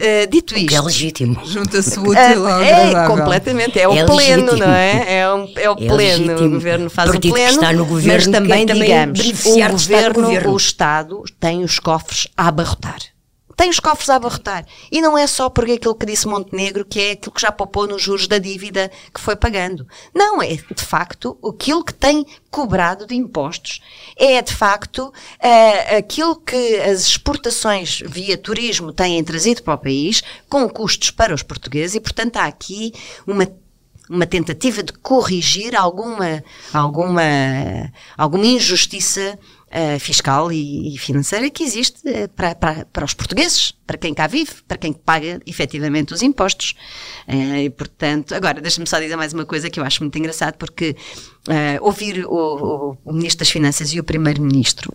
Uh, 0.00 0.26
dito 0.30 0.54
Que 0.54 0.60
isto. 0.60 0.74
é 0.74 0.80
legítimo. 0.80 1.40
Junta-se 1.44 1.98
o 1.98 2.02
útil 2.08 2.16
É, 2.18 2.34
ao 2.52 2.62
é, 2.62 2.72
agradável. 2.88 3.16
completamente, 3.16 3.78
é 3.78 3.86
o 3.86 3.92
É 3.92 4.04
pleno, 4.06 4.44
legítimo. 4.46 4.56
não 4.56 4.72
é? 4.74 5.18
É, 5.18 5.34
um, 5.34 5.52
é 5.56 5.70
o 5.70 5.72
É 5.74 5.76
pleno, 5.76 6.26
legítimo. 6.26 6.46
o 6.46 6.50
governo 6.50 6.90
faz 6.90 7.08
O 7.08 7.10
o 7.10 7.14
partido 7.14 7.34
que 7.34 7.40
pleno, 7.40 7.54
está 7.60 7.72
no 7.74 7.84
governo 7.86 8.14
mas 8.14 8.26
também, 8.26 8.66
quer 8.66 8.72
também 8.72 8.88
digamos, 8.88 9.20
o 9.20 10.12
governo. 10.12 10.52
o 10.52 10.56
Estado 10.56 11.22
tem 11.38 11.62
os 11.62 11.78
cofres 11.78 12.28
a 12.36 12.48
abarrotar. 12.48 12.98
Tem 13.60 13.68
os 13.68 13.78
cofres 13.78 14.08
a 14.08 14.16
abarrotar. 14.16 14.64
E 14.90 15.02
não 15.02 15.18
é 15.18 15.26
só 15.26 15.50
porque 15.50 15.72
aquilo 15.72 15.94
que 15.94 16.06
disse 16.06 16.26
Montenegro, 16.26 16.82
que 16.82 16.98
é 16.98 17.10
aquilo 17.10 17.34
que 17.34 17.42
já 17.42 17.52
poupou 17.52 17.86
nos 17.86 18.00
juros 18.00 18.26
da 18.26 18.38
dívida 18.38 18.90
que 19.12 19.20
foi 19.20 19.36
pagando. 19.36 19.86
Não, 20.14 20.40
é 20.40 20.54
de 20.54 20.82
facto 20.82 21.36
aquilo 21.46 21.84
que 21.84 21.92
tem 21.92 22.24
cobrado 22.50 23.06
de 23.06 23.14
impostos. 23.14 23.82
É 24.16 24.40
de 24.40 24.54
facto 24.54 25.12
eh, 25.38 25.98
aquilo 25.98 26.36
que 26.36 26.76
as 26.76 27.02
exportações 27.02 28.00
via 28.06 28.38
turismo 28.38 28.94
têm 28.94 29.22
trazido 29.22 29.62
para 29.62 29.74
o 29.74 29.78
país, 29.78 30.22
com 30.48 30.66
custos 30.66 31.10
para 31.10 31.34
os 31.34 31.42
portugueses, 31.42 31.96
e 31.96 32.00
portanto 32.00 32.38
há 32.38 32.46
aqui 32.46 32.94
uma 33.26 33.46
uma 34.10 34.26
tentativa 34.26 34.82
de 34.82 34.92
corrigir 34.92 35.76
alguma, 35.76 36.42
alguma, 36.74 37.22
alguma 38.18 38.44
injustiça 38.44 39.38
eh, 39.70 39.98
fiscal 39.98 40.50
e, 40.50 40.94
e 40.94 40.98
financeira 40.98 41.48
que 41.48 41.62
existe 41.62 42.00
eh, 42.04 42.26
para, 42.28 42.54
para, 42.54 42.84
para 42.86 43.04
os 43.04 43.14
portugueses, 43.14 43.72
para 43.86 43.96
quem 43.96 44.12
cá 44.12 44.26
vive, 44.26 44.52
para 44.66 44.76
quem 44.76 44.92
paga 44.92 45.40
efetivamente 45.46 46.12
os 46.12 46.22
impostos. 46.22 46.74
Eh, 47.28 47.64
e, 47.64 47.70
portanto, 47.70 48.34
agora, 48.34 48.60
deixa-me 48.60 48.86
só 48.86 48.98
dizer 48.98 49.16
mais 49.16 49.32
uma 49.32 49.46
coisa 49.46 49.70
que 49.70 49.78
eu 49.78 49.84
acho 49.84 50.02
muito 50.02 50.18
engraçado, 50.18 50.56
porque 50.56 50.96
ouvir 51.80 52.26
o, 52.26 52.30
o, 52.34 52.98
o 53.04 53.12
Ministro 53.12 53.40
das 53.40 53.50
Finanças 53.50 53.92
e 53.92 54.00
o 54.00 54.04
Primeiro-Ministro 54.04 54.94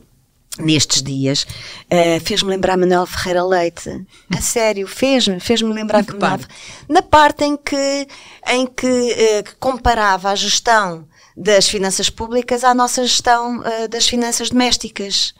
nestes 0.60 1.01
dias, 1.01 1.46
eh, 1.89 2.20
fez-me 2.20 2.50
lembrar 2.50 2.77
Manuel 2.77 3.05
Ferreira 3.05 3.44
Leite. 3.44 4.05
A 4.29 4.39
sério, 4.41 4.88
fez-me, 4.88 5.39
fez-me 5.39 5.74
lembrar 5.74 6.03
que 6.03 6.13
parte? 6.15 6.48
na 6.88 7.01
parte 7.01 7.44
em 7.44 7.58
que, 7.58 8.08
em 8.48 8.65
que, 8.65 8.88
eh, 8.88 9.44
que 9.44 9.55
comparava 9.55 10.29
a 10.29 10.36
gestão 10.36 11.08
das 11.38 11.68
finanças 11.68 12.10
públicas 12.10 12.63
à 12.63 12.74
nossa 12.74 13.04
gestão 13.04 13.62
eh, 13.65 13.88
das 13.88 14.08
finanças 14.08 14.50
domésticas. 14.50 15.34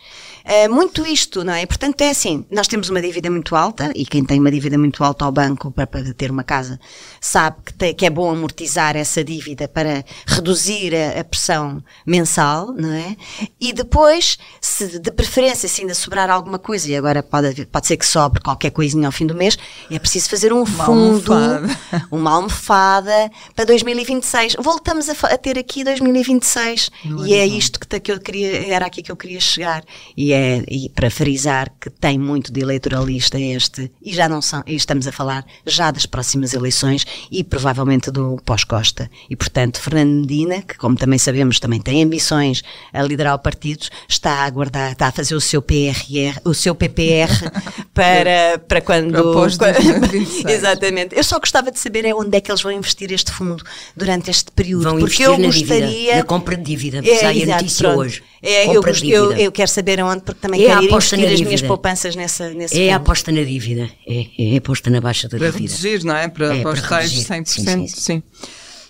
Eh, 0.48 0.68
muito 0.68 1.08
isto, 1.08 1.44
não 1.44 1.54
é? 1.54 1.66
Portanto, 1.66 2.00
é 2.02 2.10
assim, 2.10 2.46
nós 2.52 2.68
temos 2.68 2.90
uma 2.90 3.02
dívida 3.02 3.32
muito 3.32 3.56
alta, 3.56 3.92
e 3.96 4.06
quem 4.06 4.24
tem 4.24 4.40
uma 4.40 4.52
dívida 4.52 4.78
muito 4.78 5.04
alta 5.04 5.26
ao 5.26 5.32
banco 5.32 5.72
para, 5.72 5.88
para 5.88 6.14
ter 6.14 6.30
uma 6.30 6.44
casa, 6.44 6.80
sabe 7.20 7.56
que, 7.66 7.74
tem- 7.74 7.96
que 7.96 8.06
é 8.06 8.10
bom 8.12 8.30
amortizar 8.30 8.96
essa 8.96 9.24
dívida 9.24 9.68
para 9.68 10.04
reduzir 10.28 10.94
a, 10.96 11.22
a 11.22 11.24
pressão 11.24 11.82
mensal, 12.06 12.74
não 12.74 12.92
é? 12.92 13.16
E 13.60 13.74
depois, 13.74 14.38
se 14.62 15.00
de 15.00 15.12
preferência, 15.12 15.68
se 15.68 15.82
ainda 15.82 15.96
sobrar 15.96 16.30
alguma 16.30 16.60
coisa, 16.60 16.92
e 16.92 16.96
agora 16.96 17.24
pode, 17.24 17.48
haver- 17.48 17.66
pode 17.68 17.88
ser 17.88 17.98
que 17.98 18.06
sobre 18.06 18.40
qualquer 18.42 18.70
coisinha 18.70 19.08
ao 19.08 19.12
fim 19.14 19.26
do 19.26 19.34
mês, 19.34 19.58
é 19.90 19.98
preciso 19.98 20.30
fazer 20.30 20.52
um 20.54 20.64
fundo, 20.66 21.34
almofada. 21.34 21.80
uma 22.12 22.32
almofada 22.34 23.32
para 23.56 23.66
2026. 23.66 24.58
Voltamos 24.60 25.10
a, 25.10 25.14
a 25.28 25.38
ter 25.38 25.58
aqui 25.58 25.84
2026 25.86 26.92
No 27.06 27.26
e 27.26 27.34
é 27.34 27.38
horizonte. 27.42 27.60
isto 27.60 27.80
que, 27.80 27.88
ta- 27.88 28.00
que 28.00 28.12
eu 28.12 28.20
queria, 28.20 28.68
era 28.74 28.86
aqui 28.86 29.02
que 29.02 29.12
eu 29.12 29.16
queria 29.16 29.40
chegar. 29.40 29.84
E 30.18 30.34
é 30.34 30.64
e 30.68 30.90
para 30.90 31.10
frisar 31.10 31.72
que 31.80 31.90
tem 31.90 32.18
muito 32.20 32.52
de 32.52 32.60
eleitoralista 32.62 33.40
este, 33.40 33.92
e 34.02 34.14
já 34.14 34.28
não 34.28 34.42
são, 34.42 34.62
e 34.68 34.76
estamos 34.76 35.08
a 35.08 35.12
falar 35.12 35.46
já 35.66 35.92
das 35.92 36.06
próximas 36.06 36.54
eleições 36.54 37.06
e 37.32 37.44
provavelmente 37.44 38.12
do 38.12 38.38
pós-Costa. 38.46 39.10
E 39.30 39.36
portanto, 39.36 39.80
Fernando 39.80 40.22
Medina, 40.22 40.62
que 40.62 40.76
como 40.78 40.96
também 40.98 41.18
sabemos, 41.20 41.60
também 41.60 41.80
tem 41.82 42.04
ambições 42.04 42.62
a 42.92 43.02
liderar 43.04 43.36
o 43.36 43.40
partido, 43.40 43.86
está 44.10 44.32
a 44.32 44.44
aguardar, 44.46 44.92
está 44.94 45.08
a 45.08 45.12
fazer 45.12 45.36
o 45.36 45.42
seu 45.42 45.62
PRR, 45.62 46.40
o 46.44 46.54
seu 46.54 46.74
PPR 46.76 47.30
para, 47.94 48.60
para 48.68 48.82
quando. 48.82 49.12
Para 49.12 49.24
pós 49.24 49.58
quando- 49.58 49.76
2026. 49.76 50.46
Exatamente. 50.56 51.16
Eu 51.16 51.24
só 51.24 51.40
gostava 51.40 51.72
de 51.72 51.80
saber 51.80 52.06
é 52.06 52.14
onde 52.14 52.36
é 52.38 52.42
que 52.42 52.52
eles 52.52 52.62
vão 52.62 52.72
investir 52.72 53.12
este 53.12 53.32
fundo 53.32 53.64
durante 53.96 54.30
este 54.32 54.52
período. 54.52 54.84
Vão 54.84 55.00
porque 55.00 55.24
eu 55.24 55.38
na 55.38 55.48
gostaria. 55.80 56.16
na 56.18 56.24
compra 56.24 56.56
de 56.58 56.64
dívida. 56.64 57.02
sai 57.04 57.26
a 57.40 57.44
exato, 57.44 57.62
notícia 57.64 57.84
pronto. 57.88 58.00
hoje. 58.02 58.24
É, 58.42 58.64
eu, 58.68 58.74
compra 58.76 58.92
gost- 58.92 59.04
de 59.04 59.12
eu, 59.12 59.24
dívida. 59.30 59.42
eu 59.42 59.52
quero 59.52 59.70
saber 59.70 60.00
aonde, 60.00 60.22
porque 60.24 60.40
também 60.42 60.62
É 60.64 60.66
a 60.66 60.76
quero 60.76 60.84
ir 60.84 60.90
investir 60.92 61.18
na 61.20 61.24
as 61.26 61.32
minhas 61.32 61.50
dívida. 61.50 61.68
poupanças 61.68 62.16
nessa, 62.16 62.50
nesse 62.50 62.80
É 62.82 62.90
a 62.90 62.94
fundo. 62.98 63.02
aposta 63.04 63.32
na 63.32 63.44
dívida. 63.44 63.90
É, 64.08 64.26
é 64.38 64.56
a 64.56 64.58
aposta 64.58 64.90
na 64.90 65.02
baixa 65.02 65.28
da 65.28 65.38
Para 65.38 65.48
dívida. 65.52 65.76
reduzir, 65.76 66.04
não 66.06 66.16
é? 66.16 66.28
Para, 66.28 66.56
É, 66.56 66.62
para 66.62 66.72
os 66.72 66.80
para 66.80 66.90
tais 66.90 67.12
reduzir. 67.12 67.28
100%. 67.34 67.46
Sim, 67.48 67.88
Sim. 67.88 67.88
sim, 67.88 68.24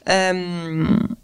Hum, 0.08 1.16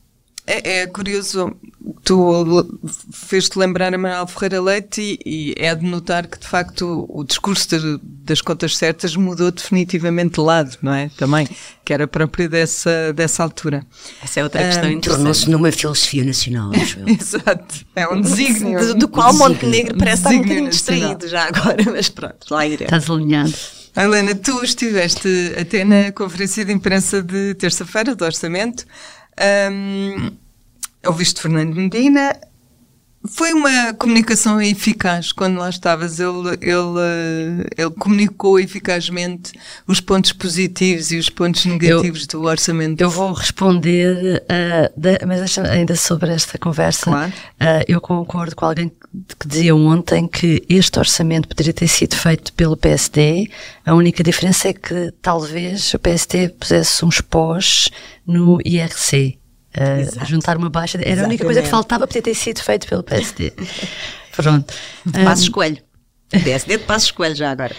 é, 0.47 0.81
é 0.81 0.87
curioso, 0.87 1.55
tu 2.03 2.79
fez-te 3.11 3.57
lembrar 3.57 3.93
a 3.93 3.97
Manuel 3.97 4.25
Ferreira 4.27 4.61
Leite 4.61 5.19
e, 5.25 5.53
e 5.53 5.53
é 5.57 5.73
de 5.75 5.85
notar 5.85 6.27
que, 6.27 6.39
de 6.39 6.47
facto, 6.47 7.05
o 7.09 7.23
discurso 7.23 7.67
de- 7.79 7.99
das 8.03 8.41
contas 8.41 8.75
certas 8.77 9.15
mudou 9.15 9.51
definitivamente 9.51 10.35
de 10.35 10.41
lado, 10.41 10.77
não 10.81 10.93
é? 10.93 11.09
Também, 11.17 11.47
que 11.85 11.93
era 11.93 12.07
próprio 12.07 12.49
dessa, 12.49 13.13
dessa 13.13 13.43
altura. 13.43 13.85
Essa 14.23 14.39
é 14.39 14.43
outra 14.43 14.63
questão 14.63 14.89
interessante. 14.89 15.15
Tornou-se 15.17 15.49
numa 15.49 15.71
filosofia 15.71 16.23
nacional, 16.25 16.71
acho 16.75 16.99
eu. 16.99 17.07
Exato, 17.09 17.85
é 17.95 18.07
um 18.07 18.19
desígnio. 18.21 18.79
Do, 18.79 18.95
do 18.95 19.07
qual 19.07 19.33
Montenegro 19.33 19.97
parece 19.97 20.17
estar 20.23 20.29
um 20.31 20.41
bocadinho 20.41 20.69
distraído 20.69 21.27
já 21.27 21.47
agora, 21.47 21.83
mas 21.91 22.09
pronto, 22.09 22.47
lá 22.49 22.65
iremos. 22.65 22.93
Estás 22.93 23.09
alinhado. 23.09 23.53
Helena, 23.95 24.33
tu 24.33 24.63
estiveste 24.63 25.27
até 25.59 25.83
na 25.83 26.11
conferência 26.13 26.63
de 26.63 26.71
imprensa 26.71 27.21
de 27.21 27.53
terça-feira 27.55 28.15
do 28.15 28.23
Orçamento. 28.23 28.85
Hum, 29.39 30.37
ouviste 31.05 31.41
Fernando 31.41 31.75
Medina. 31.75 32.35
Foi 33.29 33.53
uma 33.53 33.93
comunicação 33.93 34.59
eficaz 34.59 35.31
quando 35.31 35.57
lá 35.59 35.69
estavas. 35.69 36.19
Ele, 36.19 36.49
ele, 36.59 36.99
eh, 36.99 37.67
ele 37.83 37.91
comunicou 37.91 38.59
eficazmente 38.59 39.51
os 39.87 39.99
pontos 39.99 40.31
positivos 40.33 41.11
e 41.11 41.17
os 41.17 41.29
pontos 41.29 41.65
negativos 41.65 42.25
do 42.25 42.41
orçamento. 42.43 42.99
Eu 42.99 43.11
vou 43.11 43.31
responder, 43.31 44.43
ah, 44.49 44.91
da- 44.97 45.19
mas 45.27 45.37
deixa 45.39 45.61
ainda 45.69 45.95
sobre 45.95 46.31
esta 46.31 46.57
conversa. 46.57 47.05
Claro. 47.05 47.33
Ah, 47.59 47.83
eu 47.87 48.01
concordo 48.01 48.55
com 48.55 48.65
alguém 48.65 48.89
que, 48.89 49.35
que 49.39 49.47
dizia 49.47 49.75
ontem 49.75 50.27
que 50.27 50.63
este 50.67 50.97
orçamento 50.97 51.47
poderia 51.47 51.73
ter 51.73 51.87
sido 51.87 52.15
feito 52.15 52.51
pelo 52.53 52.75
PSD. 52.75 53.51
A 53.85 53.93
única 53.93 54.23
diferença 54.23 54.69
é 54.69 54.73
que 54.73 55.13
talvez 55.21 55.93
o 55.93 55.99
PSD 55.99 56.49
pusesse 56.49 57.05
uns 57.05 57.21
pós 57.21 57.87
no 58.25 58.57
IRC. 58.65 59.37
Ah, 59.73 60.25
juntar 60.25 60.57
uma 60.57 60.69
baixa. 60.69 60.99
Era 61.03 61.21
a 61.21 61.25
única 61.25 61.43
coisa 61.45 61.61
que 61.61 61.67
Exatamente. 61.67 61.69
faltava 61.71 62.07
para 62.07 62.21
ter 62.21 62.35
sido 62.35 62.59
feito 62.61 62.87
pelo 62.87 63.03
PSD. 63.03 63.53
Pronto. 64.35 64.73
Ah, 65.13 65.23
Passos 65.25 65.49
Coelho. 65.49 65.77
PSD 66.29 66.77
de 66.77 66.83
Passos 66.85 67.11
Coelho 67.11 67.35
já 67.35 67.51
agora. 67.51 67.75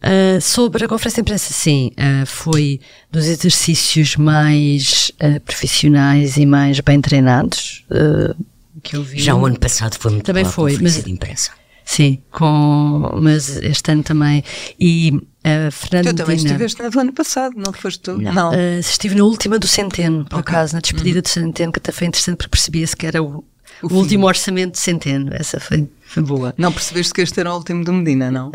Uh, 0.00 0.40
sobre 0.40 0.84
a 0.84 0.88
conferência 0.88 1.16
de 1.22 1.28
imprensa, 1.28 1.52
sim, 1.52 1.90
uh, 1.98 2.24
foi 2.24 2.80
dos 3.10 3.26
exercícios 3.26 4.14
mais 4.14 5.10
uh, 5.20 5.40
profissionais 5.40 6.36
e 6.36 6.46
mais 6.46 6.78
bem 6.80 7.00
treinados 7.00 7.84
uh, 7.90 8.44
que 8.80 8.94
eu 8.94 9.02
vi. 9.02 9.18
Já 9.20 9.34
o 9.34 9.44
ano 9.44 9.58
passado 9.58 9.96
foi 9.98 10.12
muito 10.12 10.24
Também 10.24 10.44
boa 10.44 10.52
a 10.52 10.54
foi, 10.54 10.70
conferência 10.72 10.98
mas- 10.98 11.04
de 11.04 11.10
imprensa. 11.10 11.50
Sim, 11.90 12.18
com, 12.30 13.18
mas 13.22 13.56
este 13.62 13.90
ano 13.90 14.02
também. 14.02 14.44
E 14.78 15.10
uh, 15.10 15.72
Fernando 15.72 16.08
Tu 16.14 16.16
também 16.16 16.36
estiveste 16.36 16.82
no 16.82 17.00
ano 17.00 17.12
passado, 17.14 17.54
não 17.56 17.72
foste 17.72 18.00
tu? 18.00 18.18
Não. 18.18 18.50
uh, 18.50 18.78
estive 18.78 19.14
na 19.14 19.24
última 19.24 19.58
do 19.58 19.66
Centeno, 19.66 20.26
por 20.26 20.40
Ok. 20.40 20.52
acaso, 20.54 20.74
na 20.74 20.80
despedida 20.80 21.22
do 21.22 21.28
Centeno, 21.28 21.72
que 21.72 21.78
até 21.78 21.90
foi 21.90 22.06
interessante 22.06 22.36
porque 22.36 22.50
percebia-se 22.50 22.94
que 22.94 23.06
era 23.06 23.22
o, 23.22 23.42
o 23.82 23.88
fim. 23.88 23.94
último 23.94 24.26
orçamento 24.26 24.72
de 24.72 24.80
Centeno. 24.80 25.30
Essa 25.32 25.58
foi, 25.58 25.88
foi 26.04 26.22
boa. 26.22 26.52
Não 26.58 26.70
percebeste 26.70 27.14
que 27.14 27.22
este 27.22 27.40
era 27.40 27.50
o 27.50 27.56
último 27.56 27.82
do 27.82 27.92
Medina, 27.94 28.30
não? 28.30 28.48
Uh, 28.50 28.52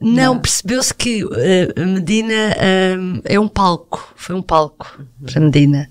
não, 0.00 0.38
percebeu-se 0.38 0.94
que 0.94 1.22
uh, 1.22 1.28
Medina 1.86 2.56
é 3.26 3.38
um 3.38 3.46
palco, 3.46 4.10
foi 4.16 4.34
um 4.34 4.40
palco 4.42 5.04
para 5.30 5.38
Medina. 5.38 5.86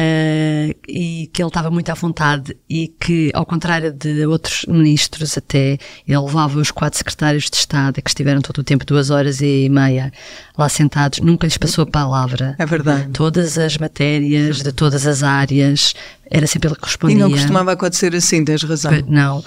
Uh, 0.00 0.74
e 0.88 1.28
que 1.30 1.42
ele 1.42 1.48
estava 1.48 1.70
muito 1.70 1.90
à 1.90 1.94
vontade 1.94 2.56
e 2.70 2.88
que, 2.88 3.30
ao 3.34 3.44
contrário 3.44 3.92
de 3.92 4.24
outros 4.24 4.64
ministros 4.66 5.36
até, 5.36 5.76
ele 6.08 6.18
levava 6.18 6.58
os 6.58 6.70
quatro 6.70 6.96
secretários 6.96 7.50
de 7.50 7.56
Estado 7.56 8.00
que 8.00 8.08
estiveram 8.08 8.40
todo 8.40 8.58
o 8.58 8.64
tempo, 8.64 8.86
duas 8.86 9.10
horas 9.10 9.42
e 9.42 9.68
meia 9.68 10.10
lá 10.56 10.70
sentados, 10.70 11.18
nunca 11.18 11.46
lhes 11.46 11.58
passou 11.58 11.82
a 11.82 11.86
palavra. 11.86 12.54
É 12.58 12.64
verdade. 12.64 13.10
Todas 13.12 13.58
as 13.58 13.76
matérias, 13.76 14.62
de 14.62 14.72
todas 14.72 15.06
as 15.06 15.22
áreas, 15.22 15.94
era 16.30 16.46
sempre 16.46 16.70
ele 16.70 16.76
que 16.76 16.86
respondia. 16.86 17.16
E 17.16 17.20
não 17.20 17.30
costumava 17.30 17.72
acontecer 17.72 18.14
assim, 18.14 18.42
tens 18.42 18.62
razão. 18.62 18.92
Não. 19.06 19.44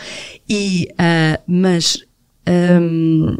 E, 0.47 0.87
uh, 0.91 1.41
mas... 1.47 1.97
Um, 2.45 3.37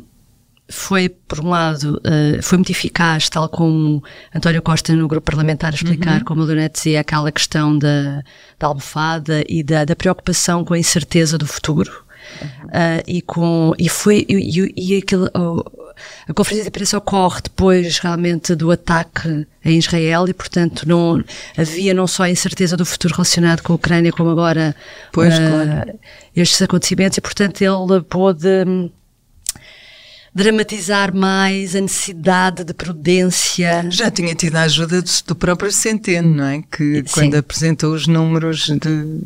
foi, 0.70 1.10
por 1.10 1.42
um 1.42 1.50
lado, 1.50 2.02
uh, 2.06 2.42
foi 2.42 2.58
muito 2.58 2.72
eficaz, 2.72 3.30
tal 3.30 3.50
como 3.50 4.04
António 4.34 4.62
Costa 4.62 4.94
no 4.94 5.08
grupo 5.08 5.26
parlamentar 5.26 5.74
explicar, 5.74 6.20
uhum. 6.20 6.26
como 6.26 6.42
a 6.42 6.46
Leonete 6.46 6.76
dizia, 6.76 7.02
aquela 7.02 7.32
questão 7.32 7.78
da, 7.78 8.24
da 8.58 8.68
almofada 8.68 9.44
e 9.48 9.62
da, 9.62 9.86
da 9.86 9.96
preocupação 9.96 10.64
com 10.64 10.74
a 10.74 10.80
incerteza 10.80 11.38
do 11.38 11.46
futuro. 11.46 12.04
Uhum. 12.42 12.68
Uh, 12.68 13.04
e 13.06 13.22
com 13.22 13.74
e 13.78 13.90
foi 13.90 14.26
e, 14.30 14.74
e 14.78 14.98
aquele, 14.98 15.30
oh, 15.36 15.62
a 16.28 16.34
conferência 16.34 16.64
de 16.64 16.70
imprensa 16.70 16.98
ocorre 16.98 17.42
depois 17.42 18.00
realmente 18.00 18.56
do 18.56 18.72
ataque 18.72 19.46
em 19.64 19.78
Israel 19.78 20.26
e 20.30 20.34
portanto 20.34 20.88
não 20.88 21.22
havia 21.58 21.94
não 21.94 22.08
só 22.08 22.24
a 22.24 22.30
incerteza 22.30 22.78
do 22.78 22.86
futuro 22.86 23.14
relacionado 23.14 23.62
com 23.62 23.74
a 23.74 23.76
Ucrânia 23.76 24.12
como 24.14 24.30
agora 24.30 24.74
pois, 25.12 25.38
uh, 25.38 25.38
claro. 25.38 26.00
estes 26.34 26.62
acontecimentos 26.62 27.18
e 27.18 27.22
portanto 27.22 27.62
ele 27.62 28.02
pôde 28.04 28.66
dramatizar 30.34 31.16
mais 31.16 31.76
a 31.76 31.82
necessidade 31.82 32.64
de 32.64 32.74
prudência. 32.74 33.86
Já 33.90 34.10
tinha 34.10 34.34
tido 34.34 34.56
a 34.56 34.64
ajuda 34.64 35.04
do, 35.28 35.36
próprio 35.36 35.72
Centeno, 35.72 36.36
não 36.36 36.46
é? 36.46 36.62
Que 36.62 36.96
Sim. 36.96 37.04
quando 37.12 37.36
apresentou 37.36 37.94
os 37.94 38.08
números 38.08 38.68
de 38.68 39.22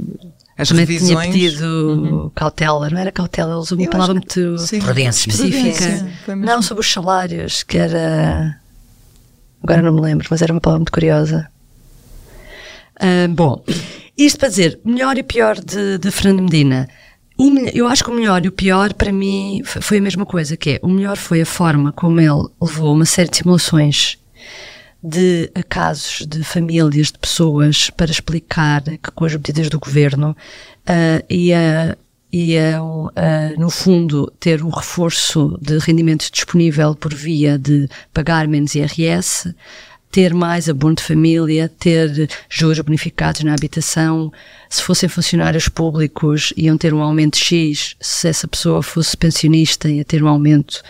as 0.57 0.69
Também 0.69 0.85
revisões. 0.85 1.27
tinha 1.27 1.31
pedido 1.31 1.65
uhum. 1.65 2.31
cautela, 2.33 2.89
não 2.89 2.97
era 2.97 3.11
cautela, 3.11 3.55
eles 3.55 3.71
uma 3.71 3.89
palavra 3.89 4.15
muito 4.15 4.57
sim. 4.57 4.79
prudência 4.79 5.29
específica. 5.29 6.35
Não, 6.35 6.63
sobre 6.63 6.81
os 6.81 6.91
salários, 6.91 7.61
que 7.61 7.77
era. 7.77 8.59
Agora 9.61 9.83
não 9.83 9.93
me 9.93 10.01
lembro, 10.01 10.27
mas 10.31 10.41
era 10.41 10.51
uma 10.51 10.59
palavra 10.59 10.79
muito 10.79 10.91
curiosa. 10.91 11.47
Uh, 12.95 13.31
bom, 13.31 13.63
isto 14.17 14.39
para 14.39 14.49
dizer, 14.49 14.79
melhor 14.83 15.15
e 15.15 15.21
pior 15.21 15.59
de, 15.59 15.99
de 15.99 16.09
Fernando 16.09 16.41
Medina. 16.41 16.87
Eu 17.73 17.87
acho 17.87 18.03
que 18.03 18.09
o 18.09 18.13
melhor 18.13 18.43
e 18.43 18.47
o 18.47 18.51
pior 18.51 18.93
para 18.93 19.11
mim 19.11 19.61
foi 19.63 19.99
a 19.99 20.01
mesma 20.01 20.25
coisa, 20.25 20.57
que 20.57 20.71
é 20.71 20.79
o 20.81 20.87
melhor 20.87 21.17
foi 21.17 21.41
a 21.41 21.45
forma 21.45 21.91
como 21.91 22.19
ele 22.19 22.47
levou 22.59 22.93
uma 22.93 23.05
série 23.05 23.29
de 23.29 23.37
simulações 23.37 24.17
de 25.03 25.49
casos 25.69 26.25
de 26.25 26.43
famílias, 26.43 27.11
de 27.11 27.19
pessoas, 27.19 27.89
para 27.91 28.11
explicar 28.11 28.81
que 28.83 29.11
com 29.13 29.25
as 29.25 29.33
medidas 29.33 29.69
do 29.69 29.79
governo 29.79 30.35
uh, 30.89 31.25
ia, 31.29 31.97
ia 32.31 32.81
uh, 32.81 33.11
no 33.59 33.69
fundo, 33.69 34.31
ter 34.39 34.63
um 34.63 34.69
reforço 34.69 35.57
de 35.61 35.77
rendimentos 35.77 36.31
disponível 36.31 36.95
por 36.95 37.13
via 37.13 37.57
de 37.57 37.87
pagar 38.13 38.47
menos 38.47 38.73
IRS, 38.75 39.53
ter 40.11 40.33
mais 40.33 40.69
abono 40.69 40.95
de 40.95 41.03
família, 41.03 41.69
ter 41.79 42.29
juros 42.49 42.79
bonificados 42.79 43.43
na 43.43 43.53
habitação. 43.53 44.31
Se 44.69 44.81
fossem 44.81 45.09
funcionários 45.09 45.67
públicos, 45.67 46.53
iam 46.55 46.77
ter 46.77 46.93
um 46.93 47.01
aumento 47.01 47.37
X. 47.37 47.95
Se 47.99 48.27
essa 48.27 48.47
pessoa 48.47 48.81
fosse 48.81 49.15
pensionista, 49.15 49.89
ia 49.89 50.05
ter 50.05 50.23
um 50.23 50.27
aumento, 50.27 50.81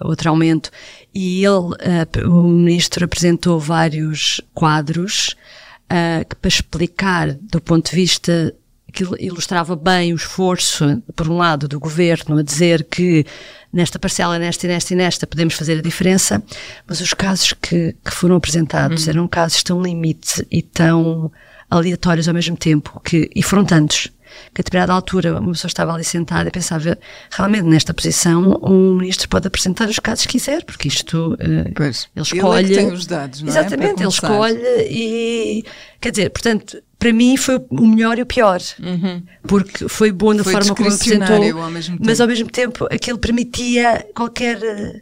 outro 0.00 0.30
aumento. 0.30 0.70
E 1.14 1.44
ele, 1.44 2.24
uh, 2.24 2.30
o 2.30 2.42
ministro, 2.44 3.04
apresentou 3.04 3.58
vários 3.58 4.40
quadros 4.52 5.36
uh, 5.84 6.36
para 6.36 6.48
explicar, 6.48 7.34
do 7.34 7.60
ponto 7.60 7.90
de 7.90 7.96
vista 7.96 8.54
que 8.92 9.04
ilustrava 9.18 9.74
bem 9.74 10.12
o 10.12 10.16
esforço, 10.16 11.02
por 11.16 11.28
um 11.28 11.36
lado, 11.36 11.66
do 11.66 11.80
governo 11.80 12.38
a 12.38 12.42
dizer 12.42 12.84
que 12.84 13.26
nesta 13.74 13.98
parcela, 13.98 14.38
nesta 14.38 14.66
e 14.66 14.68
nesta 14.68 14.94
e 14.94 14.96
nesta, 14.96 15.26
podemos 15.26 15.54
fazer 15.54 15.78
a 15.78 15.82
diferença, 15.82 16.42
mas 16.86 17.00
os 17.00 17.12
casos 17.12 17.52
que, 17.60 17.94
que 18.04 18.10
foram 18.12 18.36
apresentados 18.36 19.04
uhum. 19.04 19.10
eram 19.10 19.28
casos 19.28 19.62
tão 19.64 19.82
limite 19.82 20.46
e 20.50 20.62
tão 20.62 21.30
aleatórios 21.68 22.28
ao 22.28 22.34
mesmo 22.34 22.56
tempo, 22.56 23.00
que, 23.04 23.28
e 23.34 23.42
foram 23.42 23.64
tantos, 23.64 24.08
que 24.54 24.60
a 24.60 24.62
determinada 24.62 24.92
altura 24.92 25.38
uma 25.38 25.52
pessoa 25.52 25.68
estava 25.68 25.92
ali 25.92 26.04
sentada 26.04 26.48
e 26.48 26.52
pensava, 26.52 26.98
realmente 27.30 27.64
nesta 27.64 27.92
posição 27.92 28.60
um 28.62 28.96
ministro 28.96 29.28
pode 29.28 29.46
apresentar 29.46 29.88
os 29.88 29.98
casos 29.98 30.26
que 30.26 30.32
quiser, 30.32 30.64
porque 30.64 30.88
isto 30.88 31.34
uh, 31.34 31.72
pois, 31.74 32.08
ele 32.14 32.22
escolhe. 32.22 32.64
Ele 32.64 32.74
é 32.74 32.76
tem 32.76 32.92
os 32.92 33.06
dados, 33.06 33.42
não 33.42 33.48
é? 33.48 33.50
Exatamente, 33.50 34.00
é? 34.00 34.02
ele 34.02 34.08
escolhe 34.08 34.58
e 34.90 35.64
quer 36.00 36.10
dizer, 36.10 36.30
portanto, 36.30 36.82
para 37.04 37.12
mim 37.12 37.36
foi 37.36 37.62
o 37.68 37.86
melhor 37.86 38.18
e 38.18 38.22
o 38.22 38.26
pior, 38.26 38.60
uhum. 38.82 39.22
porque 39.46 39.88
foi 39.88 40.10
bom 40.10 40.34
da 40.34 40.42
forma 40.42 40.74
como 40.74 40.88
apresentou, 40.88 41.60
ao 41.60 41.70
mas 42.00 42.18
ao 42.18 42.26
mesmo 42.26 42.48
tempo 42.50 42.86
aquilo 42.90 43.18
permitia 43.18 44.06
qualquer, 44.14 44.58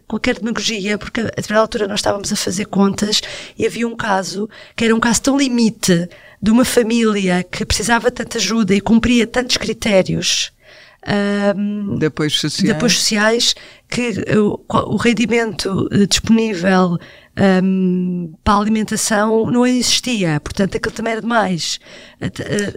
qualquer 0.08 0.38
demagogia, 0.40 0.98
porque 0.98 1.20
a 1.20 1.24
determinada 1.24 1.60
altura 1.60 1.86
nós 1.86 2.00
estávamos 2.00 2.32
a 2.32 2.36
fazer 2.36 2.64
contas 2.64 3.20
e 3.56 3.64
havia 3.64 3.86
um 3.86 3.94
caso 3.94 4.50
que 4.74 4.84
era 4.84 4.92
um 4.94 4.98
caso 4.98 5.22
tão 5.22 5.38
limite 5.38 6.08
de 6.42 6.50
uma 6.50 6.64
família 6.64 7.44
que 7.44 7.64
precisava 7.64 8.10
de 8.10 8.16
tanta 8.16 8.38
ajuda 8.38 8.74
e 8.74 8.80
cumpria 8.80 9.26
tantos 9.26 9.56
critérios. 9.56 10.50
Um, 11.56 11.98
de 11.98 12.06
apoios 12.06 12.40
sociais. 12.40 12.64
De 12.64 12.70
apoios 12.70 12.98
sociais 12.98 13.54
que 13.88 14.24
o, 14.36 14.60
o 14.68 14.96
rendimento 14.96 15.88
eh, 15.90 16.06
disponível 16.06 16.96
um, 17.64 18.32
para 18.44 18.54
a 18.54 18.58
alimentação 18.58 19.46
não 19.50 19.66
existia, 19.66 20.38
portanto 20.40 20.76
aquilo 20.76 20.94
também 20.94 21.12
era 21.12 21.20
demais. 21.20 21.80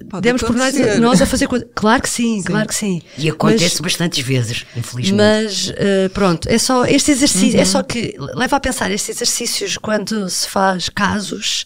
Pode 0.10 0.24
Demos 0.24 0.42
por 0.42 0.56
nós, 0.56 0.76
nós 1.00 1.22
a 1.22 1.26
fazer 1.26 1.48
coisas. 1.48 1.68
Claro 1.76 2.02
que 2.02 2.10
sim, 2.10 2.42
sim, 2.42 2.44
claro 2.44 2.68
que 2.68 2.76
sim. 2.76 3.02
E 3.18 3.30
acontece 3.30 3.76
mas, 3.76 3.80
bastantes 3.80 4.26
vezes, 4.26 4.66
infelizmente. 4.76 5.18
Mas 5.18 5.70
uh, 5.70 6.10
pronto, 6.14 6.48
é 6.50 6.58
só 6.58 6.86
este 6.86 7.12
exercício, 7.12 7.54
é 7.54 7.58
uhum. 7.58 7.62
é 7.62 7.66
só 7.66 7.84
que 7.84 8.16
leva 8.36 8.56
a 8.56 8.60
pensar 8.60 8.92
estes 8.92 9.16
exercícios 9.16 9.78
quando 9.78 10.30
se 10.30 10.48
faz 10.48 10.90
casos. 10.90 11.66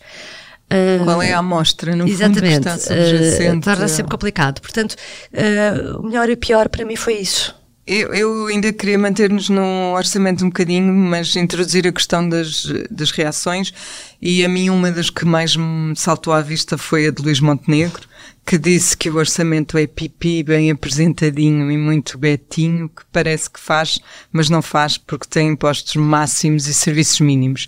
Uh, 0.71 1.03
Qual 1.03 1.21
é 1.21 1.33
a 1.33 1.39
amostra, 1.39 1.95
no 1.95 2.07
exatamente, 2.07 2.63
fundo, 2.63 2.77
que 2.77 2.93
está 2.93 3.53
uh, 3.55 3.61
torna 3.61 3.87
sempre 3.87 4.11
complicado. 4.11 4.61
Portanto, 4.61 4.95
uh, 5.33 5.99
o 5.99 6.03
melhor 6.03 6.29
e 6.29 6.33
o 6.33 6.37
pior 6.37 6.69
para 6.69 6.85
mim 6.85 6.95
foi 6.95 7.15
isso. 7.15 7.55
Eu, 7.87 8.13
eu 8.13 8.45
ainda 8.45 8.71
queria 8.71 8.99
manter-nos 8.99 9.49
no 9.49 9.95
orçamento 9.95 10.45
um 10.45 10.49
bocadinho, 10.49 10.93
mas 10.93 11.35
introduzir 11.35 11.87
a 11.87 11.91
questão 11.91 12.29
das, 12.29 12.71
das 12.91 13.09
reações. 13.09 13.73
E 14.21 14.45
a 14.45 14.49
mim, 14.49 14.69
uma 14.69 14.91
das 14.91 15.09
que 15.09 15.25
mais 15.25 15.55
me 15.55 15.95
saltou 15.95 16.31
à 16.31 16.39
vista 16.39 16.77
foi 16.77 17.07
a 17.07 17.11
de 17.11 17.19
Luís 17.19 17.39
Montenegro, 17.39 18.07
que 18.45 18.59
disse 18.59 18.95
que 18.95 19.09
o 19.09 19.15
orçamento 19.15 19.75
é 19.75 19.87
pipi, 19.87 20.43
bem 20.43 20.69
apresentadinho 20.69 21.71
e 21.71 21.77
muito 21.77 22.15
betinho, 22.15 22.89
que 22.89 23.01
parece 23.11 23.49
que 23.49 23.59
faz, 23.59 23.99
mas 24.31 24.51
não 24.51 24.61
faz 24.61 24.95
porque 24.95 25.27
tem 25.27 25.47
impostos 25.49 25.95
máximos 25.95 26.67
e 26.67 26.75
serviços 26.75 27.19
mínimos. 27.21 27.65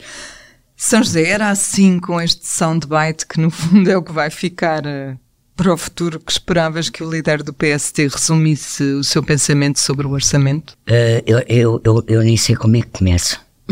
São 0.84 1.04
José 1.04 1.30
era 1.30 1.52
assim 1.52 2.00
com 2.00 2.20
este 2.20 2.48
soundbite 2.48 3.28
que 3.28 3.40
no 3.40 3.52
fundo 3.52 3.88
é 3.88 3.96
o 3.96 4.02
que 4.02 4.12
vai 4.12 4.32
ficar 4.32 4.84
uh, 4.84 5.16
para 5.56 5.72
o 5.72 5.78
futuro 5.78 6.20
que 6.20 6.32
esperavas 6.32 6.90
que 6.90 7.04
o 7.04 7.10
líder 7.10 7.44
do 7.44 7.54
PST 7.54 8.08
resumisse 8.08 8.82
o 8.82 9.04
seu 9.04 9.22
pensamento 9.22 9.80
sobre 9.80 10.08
o 10.08 10.10
orçamento? 10.10 10.72
Uh, 10.90 11.22
eu, 11.28 11.40
eu, 11.48 11.82
eu, 11.84 12.04
eu, 12.08 12.24
nem 12.24 12.36
sei 12.36 12.56
como 12.56 12.78
é 12.78 12.82
que 12.82 12.88
começa. 12.88 13.38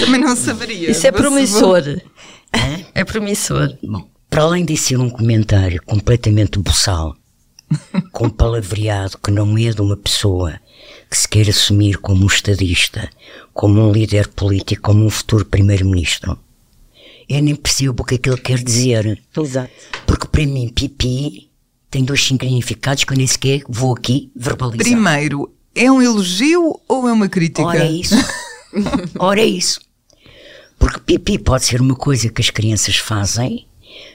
Também 0.00 0.20
não 0.20 0.36
saberia. 0.36 0.90
Isso 0.90 1.06
é 1.06 1.10
promissor. 1.10 1.82
É 2.94 3.04
promissor. 3.04 3.74
Bom, 3.82 4.06
para 4.28 4.42
além 4.42 4.66
de 4.66 4.76
ser 4.76 4.98
um 4.98 5.08
comentário 5.08 5.80
completamente 5.86 6.58
buçal, 6.58 7.16
com 8.12 8.28
palavreado 8.28 9.16
que 9.16 9.30
não 9.30 9.56
é 9.56 9.70
de 9.70 9.80
uma 9.80 9.96
pessoa 9.96 10.60
que 11.14 11.20
se 11.20 11.28
queira 11.28 11.50
assumir 11.50 11.98
como 11.98 12.24
um 12.24 12.26
estadista, 12.26 13.08
como 13.52 13.80
um 13.80 13.92
líder 13.92 14.26
político, 14.26 14.82
como 14.82 15.06
um 15.06 15.10
futuro 15.10 15.44
primeiro-ministro, 15.44 16.36
eu 17.28 17.40
nem 17.40 17.54
percebo 17.54 18.02
o 18.02 18.04
que 18.04 18.16
é 18.16 18.18
que 18.18 18.28
ele 18.28 18.40
quer 18.40 18.58
dizer. 18.58 19.22
Exato. 19.36 19.70
Porque 20.04 20.26
para 20.26 20.44
mim, 20.44 20.68
pipi 20.74 21.48
tem 21.88 22.02
dois 22.04 22.20
significados 22.20 23.04
que 23.04 23.12
eu 23.12 23.16
nem 23.16 23.28
sequer 23.28 23.62
vou 23.68 23.94
aqui 23.94 24.32
verbalizar. 24.34 24.84
Primeiro, 24.84 25.54
é 25.72 25.88
um 25.88 26.02
elogio 26.02 26.80
ou 26.88 27.08
é 27.08 27.12
uma 27.12 27.28
crítica? 27.28 27.64
Ora 27.64 27.84
é 27.84 27.92
isso. 27.92 28.16
Ora 29.16 29.40
é 29.40 29.46
isso. 29.46 29.80
Porque 30.80 30.98
pipi 30.98 31.38
pode 31.38 31.64
ser 31.64 31.80
uma 31.80 31.94
coisa 31.94 32.28
que 32.28 32.42
as 32.42 32.50
crianças 32.50 32.96
fazem, 32.96 33.68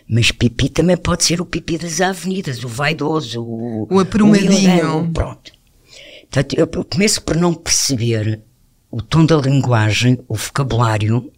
mas 0.06 0.32
pipi 0.32 0.68
também 0.68 0.98
pode 0.98 1.24
ser 1.24 1.40
o 1.40 1.46
pipi 1.46 1.78
das 1.78 2.02
avenidas, 2.02 2.62
o 2.62 2.68
vaidoso, 2.68 3.42
o, 3.42 3.88
o 3.90 4.00
aprumadinho. 4.02 5.06
O 5.06 5.10
pronto. 5.12 5.59
Portanto, 6.30 6.56
eu 6.56 6.68
começo 6.86 7.22
por 7.24 7.36
não 7.36 7.54
perceber 7.54 8.42
o 8.92 9.02
tom 9.02 9.26
da 9.26 9.36
linguagem, 9.38 10.20
o 10.28 10.36
vocabulário, 10.36 11.32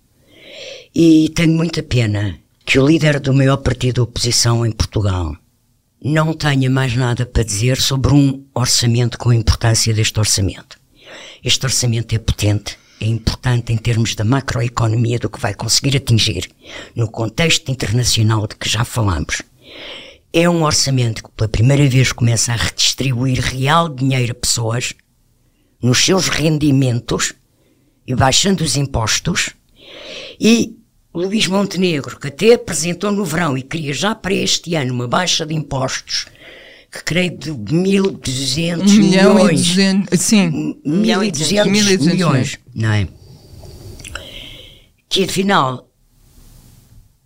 e 0.93 1.29
tenho 1.29 1.53
muita 1.53 1.81
pena 1.81 2.37
que 2.65 2.77
o 2.77 2.85
líder 2.85 3.19
do 3.19 3.33
maior 3.33 3.57
partido 3.57 3.95
da 3.95 4.03
oposição 4.03 4.65
em 4.65 4.71
Portugal 4.71 5.35
não 6.03 6.33
tenha 6.33 6.69
mais 6.69 6.95
nada 6.95 7.25
para 7.25 7.43
dizer 7.43 7.77
sobre 7.77 8.13
um 8.13 8.43
orçamento 8.53 9.17
com 9.17 9.29
a 9.29 9.35
importância 9.35 9.93
deste 9.93 10.19
orçamento. 10.19 10.77
Este 11.43 11.65
orçamento 11.65 12.13
é 12.13 12.19
potente, 12.19 12.77
é 12.99 13.05
importante 13.05 13.71
em 13.71 13.77
termos 13.77 14.13
da 14.15 14.23
macroeconomia 14.23 15.19
do 15.19 15.29
que 15.29 15.39
vai 15.39 15.53
conseguir 15.53 15.95
atingir 15.95 16.49
no 16.95 17.09
contexto 17.09 17.71
internacional 17.71 18.47
de 18.47 18.55
que 18.55 18.67
já 18.67 18.83
falamos. 18.83 19.41
É 20.33 20.49
um 20.49 20.63
orçamento 20.63 21.23
que 21.23 21.31
pela 21.31 21.49
primeira 21.49 21.87
vez 21.89 22.11
começa 22.11 22.53
a 22.53 22.55
redistribuir 22.55 23.39
real 23.41 23.89
dinheiro 23.89 24.31
a 24.31 24.35
pessoas 24.35 24.93
nos 25.81 25.97
seus 26.03 26.29
rendimentos 26.29 27.33
e 28.07 28.15
baixando 28.15 28.63
os 28.63 28.75
impostos 28.77 29.49
e 30.39 30.75
Luís 31.13 31.47
Montenegro, 31.47 32.17
que 32.17 32.29
até 32.29 32.53
apresentou 32.53 33.11
no 33.11 33.25
verão 33.25 33.57
e 33.57 33.61
queria 33.61 33.93
já 33.93 34.15
para 34.15 34.33
este 34.33 34.75
ano 34.75 34.93
uma 34.93 35.07
baixa 35.07 35.45
de 35.45 35.53
impostos 35.53 36.27
que 36.89 37.03
creio 37.03 37.37
de 37.37 37.51
1.200 37.51 38.79
Um 38.81 38.83
milhão 38.85 39.31
e 39.31 39.35
milhões. 39.43 39.67
duzentos. 39.67 40.19
Sim. 40.21 40.75
1.200 40.85 41.65
1.200 41.65 42.05
milhões, 42.05 42.59
não 42.73 42.91
é? 42.91 43.07
Que 45.09 45.25
afinal 45.25 45.89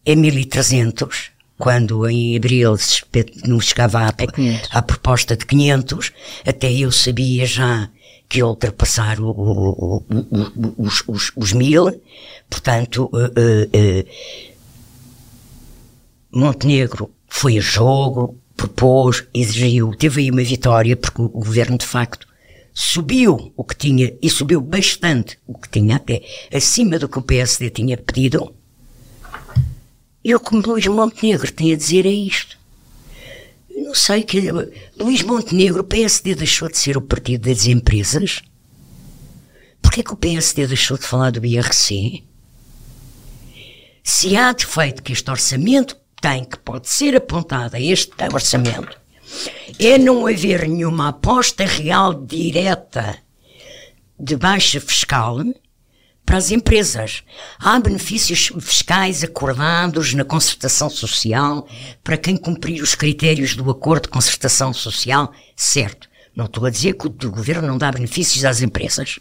é 0.03 0.15
1.300, 0.15 1.29
quando 1.57 2.07
em 2.09 2.35
abril 2.35 2.75
não 3.45 3.59
chegava 3.59 3.99
à, 4.01 4.13
É 4.17 4.27
500. 4.27 4.69
à 4.71 4.81
proposta 4.81 5.37
de 5.37 5.45
500, 5.45 6.11
até 6.45 6.71
eu 6.71 6.91
sabia 6.91 7.45
já 7.45 7.89
que 8.27 8.39
ia 8.39 8.45
ultrapassar 8.47 9.19
o- 9.21 9.29
o- 9.29 10.03
o- 10.09 10.73
os, 10.77 11.03
os, 11.07 11.31
os 11.35 11.53
mil, 11.53 12.01
portanto, 12.49 13.09
eh, 13.37 13.69
eh, 13.71 14.05
Montenegro 16.33 17.09
foi 17.27 17.57
a 17.57 17.61
jogo, 17.61 18.37
propôs, 18.57 19.23
exigiu, 19.33 19.91
teve 19.95 20.21
aí 20.21 20.31
uma 20.31 20.43
vitória, 20.43 20.95
porque 20.95 21.21
o 21.21 21.29
governo 21.29 21.77
de 21.77 21.85
facto 21.85 22.27
subiu 22.73 23.53
o 23.55 23.63
que 23.63 23.75
tinha, 23.75 24.13
e 24.21 24.29
subiu 24.29 24.59
bastante 24.59 25.37
o 25.47 25.57
que 25.57 25.69
tinha, 25.69 25.95
até 25.95 26.21
acima 26.53 26.99
do 26.99 27.07
que 27.07 27.17
o 27.19 27.21
PSD 27.21 27.69
tinha 27.69 27.95
pedido. 27.97 28.53
E 30.25 30.33
o 30.33 30.39
que 30.39 30.55
Luís 30.55 30.87
Montenegro 30.87 31.51
tem 31.51 31.71
a 31.71 31.77
dizer 31.77 32.03
é 32.03 32.09
isto. 32.09 32.57
Eu 33.69 33.83
não 33.83 33.93
sei 33.93 34.23
que 34.23 34.41
Luís 34.97 35.21
Montenegro, 35.21 35.81
o 35.81 35.83
PSD 35.83 36.33
deixou 36.33 36.67
de 36.67 36.79
ser 36.79 36.97
o 36.97 37.01
partido 37.01 37.47
das 37.47 37.67
empresas? 37.67 38.41
Porquê 39.83 40.01
que 40.01 40.13
o 40.13 40.17
PSD 40.17 40.65
deixou 40.65 40.97
de 40.97 41.03
falar 41.05 41.31
do 41.31 41.45
IRC? 41.45 42.23
Se 44.03 44.35
há 44.35 44.51
defeito 44.51 45.03
que 45.03 45.13
este 45.13 45.29
orçamento 45.29 45.95
tem, 46.19 46.43
que 46.43 46.57
pode 46.57 46.89
ser 46.89 47.15
apontado 47.15 47.75
a 47.75 47.79
este 47.79 48.11
orçamento, 48.33 48.99
é 49.77 49.99
não 49.99 50.25
haver 50.25 50.67
nenhuma 50.67 51.09
aposta 51.09 51.65
real 51.65 52.15
direta 52.25 53.15
de 54.19 54.35
baixa 54.35 54.81
fiscal 54.81 55.37
para 56.25 56.37
as 56.37 56.51
empresas. 56.51 57.23
Há 57.59 57.79
benefícios 57.79 58.51
fiscais 58.59 59.23
acordados 59.23 60.13
na 60.13 60.25
concertação 60.25 60.89
social 60.89 61.67
para 62.03 62.17
quem 62.17 62.35
cumprir 62.35 62.81
os 62.81 62.95
critérios 62.95 63.55
do 63.55 63.69
acordo 63.69 64.03
de 64.03 64.09
concertação 64.09 64.73
social, 64.73 65.31
certo. 65.55 66.09
Não 66.35 66.45
estou 66.45 66.65
a 66.65 66.69
dizer 66.69 66.93
que 66.93 67.07
o 67.07 67.31
governo 67.31 67.67
não 67.67 67.77
dá 67.77 67.91
benefícios 67.91 68.43
às 68.43 68.61
empresas. 68.61 69.19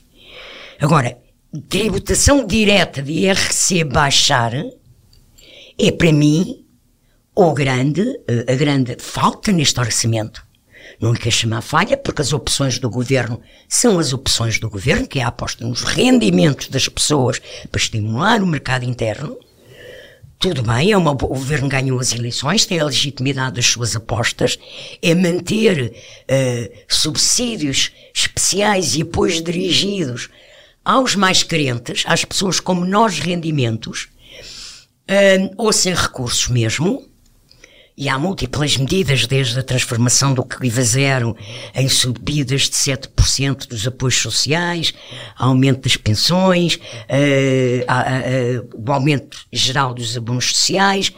Agora, 0.80 1.16
tributação 1.68 2.46
direta 2.46 3.00
de 3.02 3.12
IRC 3.12 3.84
baixar 3.84 4.52
é 5.78 5.92
para 5.92 6.12
mim 6.12 6.64
o 7.34 7.52
grande, 7.52 8.02
eh, 8.28 8.52
a 8.52 8.56
grande 8.56 8.96
falta 8.98 9.52
neste 9.52 9.78
orçamento. 9.78 10.44
Quero 10.98 11.30
chamar 11.30 11.60
falha, 11.60 11.96
porque 11.96 12.22
as 12.22 12.32
opções 12.32 12.78
do 12.78 12.88
governo 12.88 13.40
são 13.68 13.98
as 13.98 14.12
opções 14.12 14.58
do 14.58 14.70
governo, 14.70 15.06
que 15.06 15.18
é 15.18 15.22
a 15.22 15.28
aposta 15.28 15.66
nos 15.66 15.82
rendimentos 15.82 16.68
das 16.68 16.88
pessoas 16.88 17.40
para 17.70 17.80
estimular 17.80 18.42
o 18.42 18.46
mercado 18.46 18.84
interno. 18.84 19.36
Tudo 20.38 20.62
bem, 20.62 20.92
é 20.92 20.96
uma, 20.96 21.12
o 21.12 21.16
governo 21.16 21.68
ganhou 21.68 21.98
as 21.98 22.12
eleições, 22.12 22.66
tem 22.66 22.78
a 22.78 22.84
legitimidade 22.84 23.56
das 23.56 23.66
suas 23.66 23.96
apostas, 23.96 24.58
é 25.00 25.14
manter 25.14 25.94
eh, 26.28 26.84
subsídios 26.86 27.92
especiais 28.14 28.94
e 28.94 29.02
apoios 29.02 29.42
dirigidos 29.42 30.28
aos 30.84 31.16
mais 31.16 31.42
carentes, 31.42 32.04
às 32.06 32.24
pessoas 32.24 32.60
com 32.60 32.74
menores 32.74 33.20
rendimentos, 33.20 34.08
eh, 35.08 35.50
ou 35.56 35.72
sem 35.72 35.94
recursos 35.94 36.48
mesmo. 36.48 37.08
E 37.96 38.08
há 38.08 38.18
múltiplas 38.18 38.76
medidas, 38.76 39.24
desde 39.24 39.56
a 39.56 39.62
transformação 39.62 40.34
do 40.34 40.44
que 40.44 40.66
IVA 40.66 40.82
zero 40.82 41.36
em 41.72 41.88
subidas 41.88 42.62
de 42.62 42.74
7% 42.74 43.68
dos 43.68 43.86
apoios 43.86 44.16
sociais, 44.16 44.92
aumento 45.36 45.82
das 45.82 45.96
pensões, 45.96 46.80
a- 47.86 47.94
a- 47.94 48.18
a- 48.18 48.64
o 48.74 48.92
aumento 48.92 49.38
geral 49.52 49.94
dos 49.94 50.16
abonos 50.16 50.46
sociais, 50.48 51.12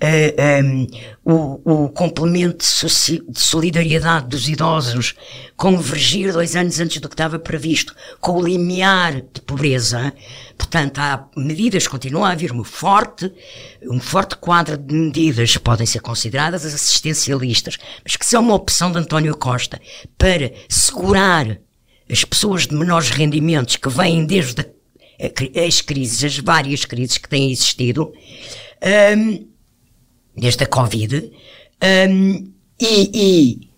eh, 0.00 0.60
em, 0.60 0.88
o, 1.24 1.84
o 1.84 1.88
complemento 1.88 2.64
de, 2.64 3.22
solidariedade 3.34 4.28
dos 4.28 4.48
idosos 4.48 5.14
convergir 5.56 6.32
dois 6.32 6.56
anos 6.56 6.80
antes 6.80 7.00
do 7.00 7.08
que 7.08 7.14
estava 7.14 7.38
previsto, 7.38 7.94
com 8.20 8.32
o 8.32 8.44
limiar 8.44 9.20
de 9.20 9.40
pobreza. 9.46 10.12
Portanto, 10.58 10.98
há 10.98 11.28
medidas, 11.36 11.86
continua 11.86 12.28
a 12.28 12.32
haver 12.32 12.50
uma 12.50 12.64
forte, 12.64 13.32
um 13.82 14.00
forte 14.00 14.36
quadro 14.36 14.76
de 14.76 14.92
medidas 14.92 15.52
que 15.52 15.60
podem 15.60 15.86
ser 15.86 16.00
consideradas 16.00 16.64
assistencialistas, 16.64 17.78
mas 18.04 18.16
que 18.16 18.26
são 18.26 18.42
uma 18.42 18.54
opção 18.54 18.90
de 18.90 18.98
António 18.98 19.36
Costa 19.36 19.80
para 20.18 20.52
segurar 20.68 21.58
as 22.10 22.24
pessoas 22.24 22.66
de 22.66 22.74
menores 22.74 23.10
rendimentos 23.10 23.76
que 23.76 23.88
vêm 23.88 24.26
desde 24.26 24.62
a- 24.62 24.66
a 25.62 25.66
as 25.66 25.80
crises, 25.80 26.24
as 26.24 26.38
várias 26.38 26.84
crises 26.84 27.16
que 27.16 27.28
têm 27.28 27.52
existido, 27.52 28.12
hum, 29.16 29.51
desde 30.36 30.64
a 30.64 30.66
Covid, 30.66 31.30
hum, 32.10 32.52
e, 32.80 33.10
e 33.14 33.68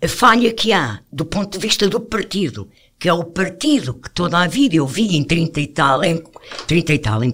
a 0.00 0.08
falha 0.08 0.52
que 0.52 0.72
há 0.72 1.00
do 1.12 1.24
ponto 1.24 1.58
de 1.58 1.66
vista 1.66 1.88
do 1.88 2.00
partido, 2.00 2.68
que 2.98 3.08
é 3.08 3.12
o 3.12 3.24
partido 3.24 3.94
que 3.94 4.10
toda 4.10 4.38
a 4.38 4.46
vida 4.46 4.76
eu 4.76 4.86
vi 4.86 5.16
em 5.16 5.24
30 5.24 5.60
e 5.60 5.66
tal, 5.66 6.04
em 6.04 6.22
30 6.66 6.94
e 6.94 6.98
tal, 6.98 7.24
em 7.24 7.32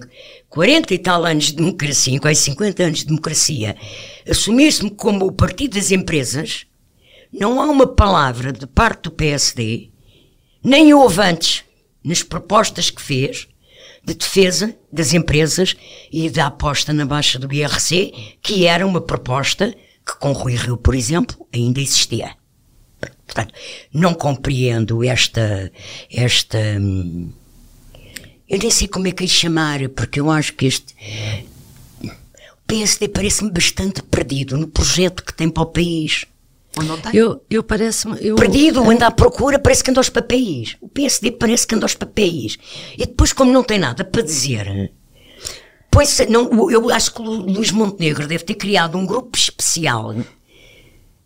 40 0.49 0.93
e 0.93 0.99
tal 0.99 1.25
anos 1.25 1.45
de 1.45 1.55
democracia, 1.55 2.15
em 2.15 2.19
quase 2.19 2.41
50 2.41 2.83
anos 2.83 2.99
de 2.99 3.05
democracia, 3.07 3.75
assumir-se-me 4.29 4.91
como 4.91 5.25
o 5.25 5.31
partido 5.31 5.75
das 5.75 5.91
empresas, 5.91 6.65
não 7.31 7.61
há 7.61 7.65
uma 7.65 7.87
palavra 7.87 8.53
de 8.53 8.65
parte 8.65 9.03
do 9.03 9.11
PSD, 9.11 9.89
nem 10.63 10.93
houve 10.93 11.21
antes, 11.21 11.63
nas 12.03 12.23
propostas 12.23 12.89
que 12.89 13.01
fez, 13.01 13.47
de 14.05 14.13
defesa 14.13 14.75
das 14.91 15.13
empresas 15.13 15.75
e 16.11 16.29
da 16.29 16.47
aposta 16.47 16.93
na 16.93 17.05
baixa 17.05 17.39
do 17.39 17.51
IRC, 17.51 18.37
que 18.41 18.65
era 18.65 18.85
uma 18.85 19.01
proposta 19.01 19.75
que 20.05 20.19
com 20.19 20.31
Rui 20.31 20.55
Rio, 20.55 20.77
por 20.77 20.93
exemplo, 20.93 21.47
ainda 21.53 21.81
existia. 21.81 22.35
Portanto, 23.25 23.53
não 23.91 24.13
compreendo 24.13 25.03
esta, 25.03 25.71
esta, 26.11 26.59
hum, 26.79 27.33
eu 28.47 28.59
nem 28.59 28.69
sei 28.69 28.87
como 28.87 29.07
é 29.07 29.11
que 29.11 29.23
é 29.23 29.27
chamar, 29.27 29.89
porque 29.89 30.19
eu 30.19 30.29
acho 30.29 30.53
que 30.53 30.67
este, 30.67 30.95
o 32.03 32.67
PSD 32.67 33.07
parece-me 33.07 33.51
bastante 33.51 34.03
perdido 34.03 34.55
no 34.55 34.67
projeto 34.67 35.23
que 35.23 35.33
tem 35.33 35.49
para 35.49 35.63
o 35.63 35.65
país. 35.65 36.25
Não 36.83 36.97
tem? 36.97 37.15
Eu, 37.15 37.41
eu 37.49 37.63
parece-me. 37.63 38.17
Eu, 38.19 38.35
Perdido, 38.35 38.89
anda 38.89 39.07
à 39.07 39.11
procura, 39.11 39.57
parece 39.59 39.83
que 39.83 39.91
anda 39.91 39.99
aos 39.99 40.09
papéis. 40.09 40.75
O 40.81 40.89
PSD 40.89 41.31
parece 41.31 41.65
que 41.65 41.75
anda 41.75 41.85
aos 41.85 41.95
papéis. 41.95 42.57
E 42.97 43.05
depois, 43.05 43.31
como 43.31 43.51
não 43.51 43.63
tem 43.63 43.79
nada 43.79 44.03
para 44.03 44.21
dizer, 44.21 44.91
pois, 45.89 46.19
não, 46.29 46.69
eu 46.69 46.89
acho 46.89 47.13
que 47.13 47.21
o 47.21 47.25
Luís 47.25 47.71
Montenegro 47.71 48.27
deve 48.27 48.43
ter 48.43 48.55
criado 48.55 48.97
um 48.97 49.05
grupo 49.05 49.37
especial 49.37 50.13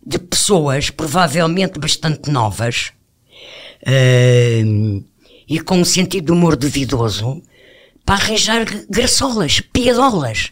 de 0.06 0.20
pessoas, 0.20 0.90
provavelmente 0.90 1.80
bastante 1.80 2.30
novas, 2.30 2.92
hum, 4.66 5.04
e 5.48 5.60
com 5.60 5.80
um 5.80 5.86
sentido 5.86 6.26
de 6.26 6.32
humor 6.32 6.56
duvidoso, 6.56 7.42
para 8.06 8.16
arranjar 8.16 8.66
graçolas, 8.90 9.62
piadolas. 9.62 10.52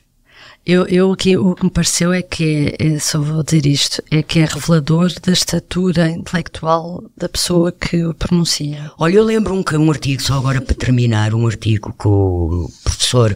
Eu, 0.70 0.86
eu 0.88 1.14
aqui, 1.14 1.38
o 1.38 1.56
que 1.56 1.64
me 1.64 1.72
pareceu 1.72 2.12
é 2.12 2.22
que, 2.22 2.76
é, 2.78 3.00
só 3.00 3.22
vou 3.22 3.42
dizer 3.42 3.66
isto, 3.66 4.04
é 4.12 4.22
que 4.22 4.40
é 4.40 4.44
revelador 4.44 5.10
da 5.22 5.32
estatura 5.32 6.10
intelectual 6.10 7.06
da 7.16 7.30
pessoa 7.30 7.72
que 7.72 8.04
o 8.04 8.14
pronuncia. 8.14 8.92
Olha, 9.00 9.16
eu 9.16 9.24
lembro 9.24 9.54
um, 9.54 9.64
que 9.64 9.78
um 9.78 9.90
artigo, 9.90 10.22
só 10.22 10.34
agora 10.34 10.60
para 10.60 10.76
terminar, 10.76 11.34
um 11.34 11.48
artigo 11.48 11.96
que 11.98 12.06
o 12.10 12.70
professor 12.84 13.34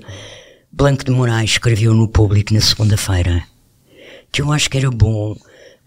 Blanco 0.69 1.05
de 1.05 1.11
Moraes 1.11 1.51
escreveu 1.51 1.93
no 1.93 2.09
Público 2.09 2.53
na 2.53 2.59
segunda-feira, 2.59 3.45
que 4.29 4.41
eu 4.41 4.51
acho 4.51 4.69
que 4.69 4.77
era 4.77 4.91
bom 4.91 5.33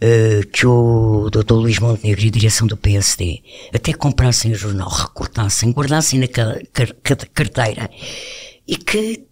eh, 0.00 0.40
que 0.50 0.66
o 0.66 1.28
Dr. 1.30 1.52
Luís 1.56 1.78
Montenegro 1.78 2.24
e 2.24 2.28
a 2.28 2.30
direção 2.30 2.66
do 2.66 2.74
PSD 2.74 3.42
até 3.74 3.92
comprassem 3.92 4.50
o 4.50 4.54
jornal, 4.54 4.88
recortassem, 4.88 5.72
guardassem 5.72 6.20
na 6.20 6.26
ca- 6.26 6.58
car- 6.72 6.94
car- 7.02 7.28
carteira 7.34 7.90
e 8.66 8.78
que, 8.78 9.26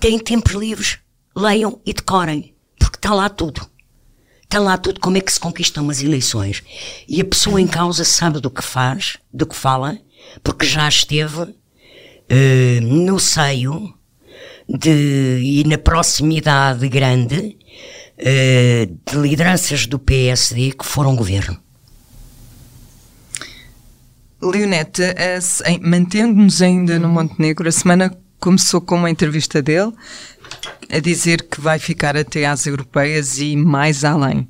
têm 0.00 0.20
tempos 0.20 0.52
livres, 0.52 0.98
leiam 1.38 1.80
e 1.86 1.92
decorem, 1.92 2.54
porque 2.78 2.96
está 2.96 3.14
lá 3.14 3.28
tudo. 3.28 3.66
Está 4.42 4.58
lá 4.58 4.78
tudo 4.78 5.00
como 5.00 5.16
é 5.16 5.20
que 5.20 5.32
se 5.32 5.38
conquistam 5.38 5.84
umas 5.84 6.02
eleições. 6.02 6.62
E 7.06 7.20
a 7.20 7.24
pessoa 7.24 7.60
em 7.60 7.66
causa 7.66 8.04
sabe 8.04 8.40
do 8.40 8.50
que 8.50 8.62
faz, 8.62 9.18
do 9.32 9.46
que 9.46 9.54
fala, 9.54 9.98
porque 10.42 10.64
já 10.64 10.88
esteve 10.88 11.54
eh, 12.28 12.80
no 12.80 13.18
seio 13.18 13.94
de, 14.68 15.40
e 15.42 15.64
na 15.64 15.78
proximidade 15.78 16.88
grande 16.88 17.58
eh, 18.16 18.88
de 19.10 19.18
lideranças 19.18 19.86
do 19.86 19.98
PSD 19.98 20.72
que 20.72 20.84
foram 20.84 21.14
governo. 21.14 21.58
Leonete, 24.40 25.02
mantendo-nos 25.82 26.62
ainda 26.62 26.98
no 26.98 27.08
Montenegro, 27.08 27.68
a 27.68 27.72
semana 27.72 28.16
começou 28.38 28.80
com 28.80 28.96
uma 28.96 29.10
entrevista 29.10 29.60
dele 29.60 29.92
a 30.90 30.98
dizer 30.98 31.42
que 31.42 31.60
vai 31.60 31.78
ficar 31.78 32.16
até 32.16 32.46
às 32.46 32.66
europeias 32.66 33.38
e 33.38 33.56
mais 33.56 34.04
além. 34.04 34.48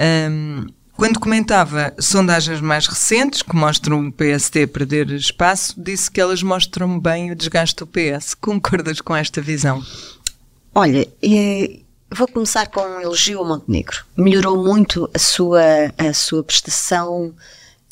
Um, 0.00 0.66
quando 0.96 1.20
comentava 1.20 1.94
sondagens 1.98 2.60
mais 2.60 2.86
recentes 2.86 3.42
que 3.42 3.54
mostram 3.54 4.06
o 4.06 4.12
PSD 4.12 4.66
perder 4.66 5.10
espaço, 5.10 5.74
disse 5.76 6.10
que 6.10 6.18
elas 6.18 6.42
mostram 6.42 6.98
bem 6.98 7.30
o 7.30 7.36
desgaste 7.36 7.76
do 7.76 7.86
PS. 7.86 8.34
Concordas 8.34 9.02
com 9.02 9.14
esta 9.14 9.42
visão? 9.42 9.84
Olha, 10.74 11.06
vou 12.10 12.26
começar 12.26 12.68
com 12.68 12.80
um 12.80 13.00
elogio 13.00 13.40
ao 13.40 13.44
Montenegro. 13.44 14.06
Melhorou 14.16 14.62
muito 14.64 15.08
a 15.12 15.18
sua, 15.18 15.62
a 15.98 16.14
sua 16.14 16.42
prestação 16.42 17.34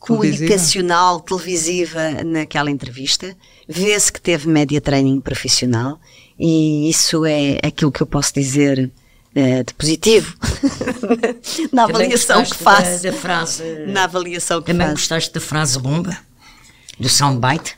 comunicacional, 0.01 1.21
televisiva 1.21 2.23
naquela 2.25 2.71
entrevista. 2.71 3.37
Vê-se 3.69 4.11
que 4.11 4.21
teve 4.21 4.49
média 4.49 4.81
training 4.81 5.21
profissional 5.21 6.01
e 6.39 6.89
isso 6.89 7.25
é 7.25 7.59
aquilo 7.63 7.93
que 7.93 8.03
eu 8.03 8.07
posso 8.07 8.35
dizer 8.35 8.91
uh, 9.35 9.65
de 9.65 9.75
positivo 9.75 10.37
na 11.73 11.85
avaliação 11.85 12.45
que 12.45 12.57
faz. 12.57 13.03
Da, 13.03 13.11
da 13.11 13.17
frase, 13.17 13.63
na 13.87 14.05
avaliação 14.05 14.61
que 14.61 14.67
Também 14.69 14.87
faz. 14.87 14.99
gostaste 14.99 15.33
da 15.33 15.41
frase 15.41 15.79
bomba? 15.79 16.17
Do 16.99 17.09
soundbite? 17.09 17.77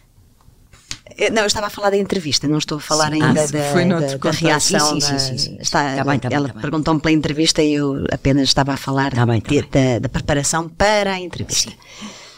Eh, 1.19 1.31
não, 1.31 1.43
eu 1.43 1.47
estava 1.47 1.69
a 1.69 1.71
falar 1.71 1.91
da 1.91 1.97
entrevista, 1.97 2.47
não 2.47 2.59
estou 2.59 2.77
a 2.77 2.81
falar 2.81 3.11
sim. 3.11 3.23
ainda 3.23 3.43
ah, 3.43 3.47
da, 3.47 3.73
foi 3.73 3.85
da, 3.87 4.17
da 4.17 4.31
reação. 4.31 5.01
Sim, 5.01 5.19
sim, 5.19 5.39
sim, 5.39 5.59
Está, 5.61 5.97
tá 5.97 6.05
bem, 6.05 6.19
tá 6.19 6.29
ela 6.31 6.49
tá 6.49 6.61
perguntou-me 6.61 7.01
pela 7.01 7.13
entrevista 7.13 7.63
e 7.63 7.75
eu 7.75 8.05
apenas 8.13 8.49
estava 8.49 8.75
a 8.75 8.77
falar 8.77 9.13
tá 9.13 9.25
bem, 9.25 9.41
tá 9.41 9.49
de, 9.49 9.63
da, 9.63 9.99
da, 10.01 10.09
preparação 10.09 10.69
para 10.69 11.13
a 11.13 11.21
entrevista. 11.21 11.73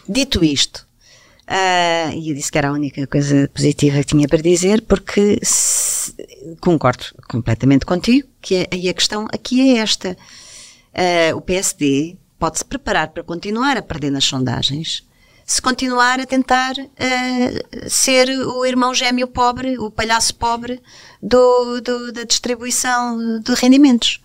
Dito 0.08 0.44
isto, 0.44 0.86
Uh, 1.48 2.12
e 2.12 2.34
disse 2.34 2.52
que 2.52 2.58
era 2.58 2.68
a 2.68 2.72
única 2.72 3.06
coisa 3.06 3.48
positiva 3.54 3.96
que 4.00 4.04
tinha 4.04 4.28
para 4.28 4.42
dizer, 4.42 4.82
porque 4.82 5.38
se, 5.42 6.14
concordo 6.60 7.06
completamente 7.26 7.86
contigo, 7.86 8.28
que 8.42 8.56
é, 8.56 8.68
e 8.76 8.86
a 8.86 8.92
questão 8.92 9.26
aqui 9.32 9.74
é 9.74 9.78
esta. 9.78 10.14
Uh, 10.92 11.34
o 11.34 11.40
PSD 11.40 12.18
pode 12.38 12.58
se 12.58 12.64
preparar 12.66 13.08
para 13.08 13.22
continuar 13.22 13.78
a 13.78 13.82
perder 13.82 14.10
nas 14.10 14.24
sondagens, 14.24 15.02
se 15.46 15.62
continuar 15.62 16.20
a 16.20 16.26
tentar 16.26 16.74
uh, 16.76 17.88
ser 17.88 18.28
o 18.28 18.66
irmão 18.66 18.92
gêmeo 18.92 19.26
pobre, 19.26 19.78
o 19.78 19.90
palhaço 19.90 20.34
pobre 20.34 20.82
do, 21.22 21.80
do, 21.80 22.12
da 22.12 22.24
distribuição 22.24 23.40
de 23.40 23.54
rendimentos. 23.54 24.22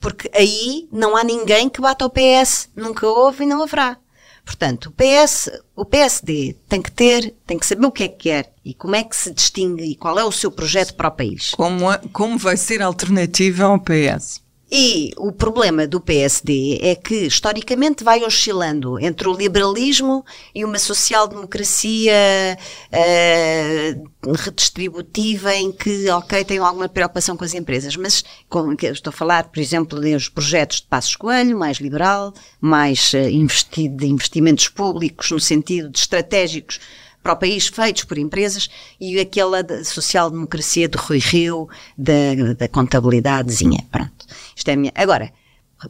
Porque 0.00 0.28
aí 0.34 0.88
não 0.90 1.16
há 1.16 1.22
ninguém 1.22 1.68
que 1.68 1.80
bata 1.80 2.04
o 2.04 2.10
PS, 2.10 2.68
nunca 2.74 3.06
houve 3.06 3.44
e 3.44 3.46
não 3.46 3.62
haverá. 3.62 3.96
Portanto, 4.44 4.86
o, 4.86 4.92
PS, 4.92 5.50
o 5.74 5.84
PSD 5.84 6.54
tem 6.68 6.82
que 6.82 6.92
ter, 6.92 7.34
tem 7.46 7.58
que 7.58 7.66
saber 7.66 7.86
o 7.86 7.90
que 7.90 8.04
é 8.04 8.08
que 8.08 8.30
quer 8.30 8.52
e 8.64 8.74
como 8.74 8.94
é 8.94 9.02
que 9.02 9.16
se 9.16 9.32
distingue 9.32 9.84
e 9.84 9.96
qual 9.96 10.18
é 10.18 10.24
o 10.24 10.30
seu 10.30 10.50
projeto 10.50 10.94
para 10.94 11.08
o 11.08 11.12
país. 11.12 11.52
Como, 11.52 11.86
como 12.12 12.36
vai 12.36 12.56
ser 12.56 12.82
a 12.82 12.86
alternativa 12.86 13.64
ao 13.64 13.80
PS? 13.80 14.43
E 14.76 15.12
o 15.16 15.30
problema 15.30 15.86
do 15.86 16.00
PSD 16.00 16.80
é 16.82 16.96
que, 16.96 17.26
historicamente, 17.26 18.02
vai 18.02 18.24
oscilando 18.24 18.98
entre 18.98 19.28
o 19.28 19.32
liberalismo 19.32 20.24
e 20.52 20.64
uma 20.64 20.80
social-democracia 20.80 22.58
uh, 22.92 24.32
redistributiva 24.36 25.54
em 25.54 25.70
que, 25.70 26.10
ok, 26.10 26.44
tem 26.44 26.58
alguma 26.58 26.88
preocupação 26.88 27.36
com 27.36 27.44
as 27.44 27.54
empresas, 27.54 27.94
mas 27.94 28.24
com, 28.48 28.72
estou 28.72 29.12
a 29.12 29.16
falar, 29.16 29.44
por 29.44 29.60
exemplo, 29.60 30.00
dos 30.00 30.28
projetos 30.28 30.80
de 30.80 30.88
Passos 30.88 31.14
Coelho, 31.14 31.56
mais 31.56 31.76
liberal, 31.76 32.34
mais 32.60 33.12
uh, 33.12 33.18
investido 33.18 33.98
de 33.98 34.06
investimentos 34.08 34.66
públicos 34.66 35.30
no 35.30 35.38
sentido 35.38 35.88
de 35.88 36.00
estratégicos 36.00 36.80
para 37.24 37.32
o 37.32 37.36
país 37.36 37.68
feitos 37.68 38.04
por 38.04 38.18
empresas 38.18 38.68
e 39.00 39.18
aquela 39.18 39.64
social-democracia 39.82 40.86
de 40.86 40.98
Rui 40.98 41.18
Rio, 41.18 41.66
da, 41.96 42.52
da 42.58 42.68
contabilidadezinha. 42.68 43.82
Pronto. 43.90 44.26
Isto 44.54 44.68
é 44.68 44.76
minha. 44.76 44.92
Agora, 44.94 45.32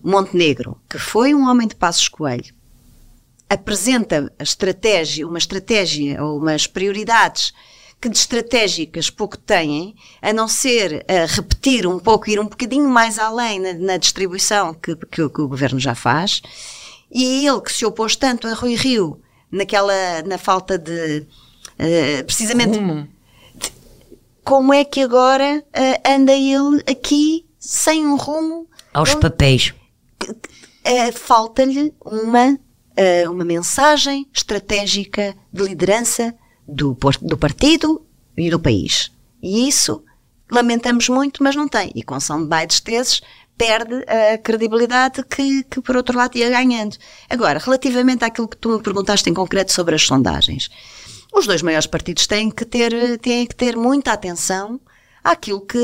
Montenegro, 0.02 0.80
que 0.88 0.96
foi 0.96 1.34
um 1.34 1.50
homem 1.50 1.66
de 1.66 1.74
passos 1.74 2.06
coelho, 2.06 2.54
apresenta 3.50 4.32
estratégia, 4.38 5.26
uma 5.26 5.38
estratégia 5.38 6.22
ou 6.22 6.38
umas 6.38 6.68
prioridades 6.68 7.52
que 8.00 8.08
de 8.08 8.16
estratégicas 8.16 9.10
pouco 9.10 9.36
têm, 9.36 9.96
a 10.22 10.32
não 10.32 10.46
ser 10.46 11.04
a 11.08 11.26
repetir 11.26 11.84
um 11.84 11.98
pouco, 11.98 12.30
ir 12.30 12.38
um 12.38 12.46
bocadinho 12.46 12.88
mais 12.88 13.18
além 13.18 13.58
na, 13.58 13.72
na 13.72 13.96
distribuição 13.96 14.72
que, 14.72 14.94
que, 14.94 15.28
que, 15.28 15.40
o 15.40 15.48
governo 15.48 15.80
já 15.80 15.96
faz, 15.96 16.42
e 17.10 17.44
ele 17.46 17.60
que 17.60 17.72
se 17.72 17.84
opôs 17.84 18.14
tanto 18.14 18.46
a 18.46 18.54
Rui 18.54 18.74
Rio 18.76 19.20
naquela, 19.54 20.22
na 20.26 20.36
falta 20.36 20.76
de, 20.76 21.20
uh, 21.20 22.24
precisamente, 22.24 22.76
como? 22.78 23.08
De, 23.54 23.72
como 24.42 24.74
é 24.74 24.84
que 24.84 25.00
agora 25.00 25.64
uh, 25.68 26.08
anda 26.08 26.32
ele 26.32 26.82
aqui 26.90 27.46
sem 27.58 28.04
um 28.04 28.16
rumo? 28.16 28.68
Aos 28.92 29.12
ele, 29.12 29.20
papéis. 29.20 29.72
Uh, 30.22 31.12
Falta-lhe 31.14 31.94
uma, 32.04 32.58
uma 33.30 33.44
mensagem 33.44 34.28
estratégica 34.32 35.34
de 35.52 35.62
liderança 35.62 36.34
do, 36.68 36.96
do 37.22 37.38
partido 37.38 38.04
e 38.36 38.50
do 38.50 38.60
país. 38.60 39.10
E 39.42 39.66
isso 39.66 40.04
lamentamos 40.50 41.08
muito, 41.08 41.42
mas 41.42 41.56
não 41.56 41.66
tem. 41.66 41.90
E 41.94 42.02
com 42.02 42.20
soundbites 42.20 42.80
desses, 42.80 43.22
perde 43.56 44.04
a 44.08 44.38
credibilidade 44.38 45.22
que, 45.24 45.62
que, 45.64 45.80
por 45.80 45.96
outro 45.96 46.16
lado, 46.16 46.36
ia 46.36 46.50
ganhando. 46.50 46.96
Agora, 47.28 47.58
relativamente 47.58 48.24
àquilo 48.24 48.48
que 48.48 48.56
tu 48.56 48.70
me 48.70 48.82
perguntaste 48.82 49.28
em 49.30 49.34
concreto 49.34 49.72
sobre 49.72 49.94
as 49.94 50.02
sondagens, 50.02 50.68
os 51.32 51.46
dois 51.46 51.62
maiores 51.62 51.86
partidos 51.86 52.26
têm 52.26 52.50
que 52.50 52.64
ter, 52.64 53.18
têm 53.18 53.46
que 53.46 53.54
ter 53.54 53.76
muita 53.76 54.12
atenção 54.12 54.80
àquilo 55.22 55.60
que, 55.60 55.78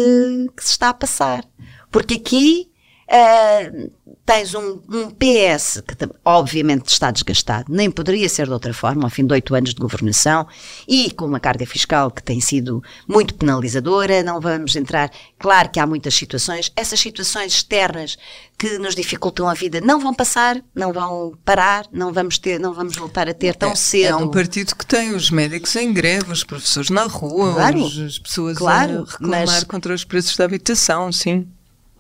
que 0.57 0.65
se 0.65 0.73
está 0.73 0.91
a 0.91 0.95
passar. 0.95 1.45
Porque 1.91 2.15
aqui 2.15 2.70
Uh, 3.11 3.91
tens 4.25 4.55
um, 4.55 4.81
um, 4.89 5.11
PS 5.11 5.83
que 5.85 5.97
obviamente 6.25 6.87
está 6.87 7.11
desgastado, 7.11 7.67
nem 7.69 7.91
poderia 7.91 8.29
ser 8.29 8.47
de 8.47 8.53
outra 8.53 8.73
forma, 8.73 9.03
ao 9.03 9.11
fim 9.11 9.27
de 9.27 9.33
oito 9.33 9.53
anos 9.53 9.75
de 9.75 9.81
governação 9.81 10.47
e 10.87 11.11
com 11.11 11.25
uma 11.25 11.41
carga 11.41 11.67
fiscal 11.67 12.09
que 12.13 12.23
tem 12.23 12.41
sido 12.41 12.81
muito 13.09 13.35
penalizadora. 13.35 14.23
Não 14.23 14.41
vamos 14.41 14.77
entrar, 14.77 15.11
claro 15.41 15.71
que 15.71 15.81
há 15.81 15.87
muitas 15.89 16.15
situações, 16.15 16.71
essas 16.77 17.01
situações 17.01 17.53
externas 17.53 18.17
que 18.57 18.79
nos 18.79 18.95
dificultam 18.95 19.49
a 19.49 19.55
vida 19.55 19.81
não 19.81 19.99
vão 19.99 20.15
passar, 20.15 20.63
não 20.73 20.93
vão 20.93 21.37
parar, 21.45 21.87
não 21.91 22.13
vamos 22.13 22.39
ter, 22.39 22.61
não 22.61 22.73
vamos 22.73 22.95
voltar 22.95 23.29
a 23.29 23.35
ter 23.35 23.57
tão 23.57 23.73
é, 23.73 23.75
cedo. 23.75 24.13
É 24.13 24.15
um 24.15 24.31
partido 24.31 24.77
que 24.77 24.87
tem 24.87 25.17
os 25.17 25.33
médicos 25.33 25.75
em 25.75 25.93
greve, 25.93 26.31
os 26.31 26.45
professores 26.45 26.91
na 26.91 27.07
rua, 27.07 27.55
claro, 27.55 27.85
as 27.85 28.21
pessoas 28.21 28.57
claro, 28.57 29.01
a 29.01 29.11
reclamar 29.11 29.47
mas... 29.47 29.65
contra 29.65 29.93
os 29.93 30.05
preços 30.05 30.37
da 30.37 30.45
habitação, 30.45 31.11
sim. 31.11 31.49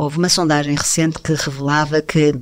Houve 0.01 0.17
uma 0.17 0.31
sondagem 0.31 0.75
recente 0.75 1.19
que 1.19 1.35
revelava 1.35 2.01
que 2.01 2.35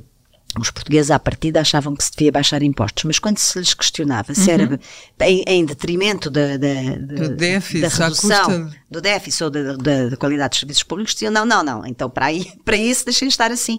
os 0.57 0.71
portugueses 0.71 1.11
à 1.11 1.19
partida 1.19 1.59
achavam 1.59 1.93
que 1.93 2.05
se 2.05 2.11
devia 2.11 2.31
baixar 2.31 2.63
impostos, 2.63 3.03
mas 3.03 3.19
quando 3.19 3.37
se 3.37 3.59
lhes 3.59 3.73
questionava 3.73 4.33
se 4.33 4.49
era 4.49 4.63
uhum. 4.63 4.77
em, 5.19 5.43
em, 5.45 5.65
detrimento 5.65 6.29
da, 6.29 6.55
da, 6.55 6.95
do 6.95 7.35
déficit, 7.35 7.81
da 7.81 8.05
redução 8.05 8.71
do 8.89 9.01
déficit 9.01 9.43
ou 9.43 9.49
da, 9.49 9.75
da, 9.75 10.07
da, 10.07 10.15
qualidade 10.15 10.51
dos 10.51 10.59
serviços 10.59 10.83
públicos, 10.83 11.11
diziam 11.11 11.33
não, 11.33 11.45
não, 11.45 11.61
não, 11.61 11.85
então 11.85 12.09
para, 12.09 12.27
aí, 12.27 12.49
para 12.63 12.77
isso 12.77 13.03
deixem 13.03 13.27
estar 13.27 13.51
assim. 13.51 13.77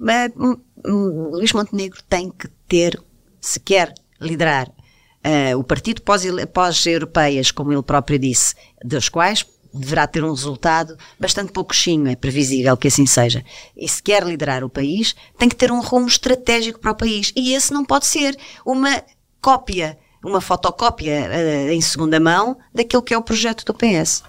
Mas, 0.00 0.32
hum, 0.36 0.56
hum, 0.84 1.30
Luís 1.34 1.52
Montenegro 1.52 2.02
tem 2.08 2.32
que 2.32 2.48
ter, 2.66 3.00
se 3.40 3.60
quer 3.60 3.94
liderar 4.20 4.68
uh, 4.68 5.56
o 5.56 5.62
partido 5.62 6.02
pós-europeias, 6.02 7.46
pós 7.46 7.52
como 7.52 7.72
ele 7.72 7.82
próprio 7.84 8.18
disse, 8.18 8.56
dos 8.84 9.08
quais 9.08 9.44
deverá 9.72 10.06
ter 10.06 10.22
um 10.24 10.30
resultado 10.30 10.96
bastante 11.18 11.52
pouquinho, 11.52 12.08
é 12.08 12.16
previsível 12.16 12.76
que 12.76 12.88
assim 12.88 13.06
seja. 13.06 13.44
E 13.76 13.88
se 13.88 14.02
quer 14.02 14.22
liderar 14.24 14.62
o 14.62 14.68
país, 14.68 15.14
tem 15.38 15.48
que 15.48 15.56
ter 15.56 15.72
um 15.72 15.80
rumo 15.80 16.06
estratégico 16.06 16.78
para 16.78 16.92
o 16.92 16.96
país. 16.96 17.32
E 17.34 17.54
esse 17.54 17.72
não 17.72 17.84
pode 17.84 18.06
ser 18.06 18.36
uma 18.64 19.02
cópia, 19.40 19.98
uma 20.22 20.40
fotocópia 20.40 21.28
uh, 21.28 21.70
em 21.70 21.80
segunda 21.80 22.20
mão 22.20 22.56
daquilo 22.74 23.02
que 23.02 23.14
é 23.14 23.18
o 23.18 23.22
projeto 23.22 23.64
do 23.64 23.74
PS. 23.74 24.22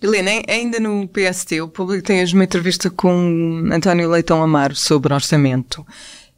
Helena, 0.00 0.42
ainda 0.48 0.78
no 0.78 1.08
PST, 1.08 1.60
o 1.60 1.68
público 1.68 2.04
tem 2.04 2.24
uma 2.32 2.44
entrevista 2.44 2.88
com 2.88 3.68
António 3.72 4.08
Leitão 4.08 4.42
Amaro 4.42 4.76
sobre 4.76 5.12
orçamento, 5.12 5.80
um, 5.80 5.84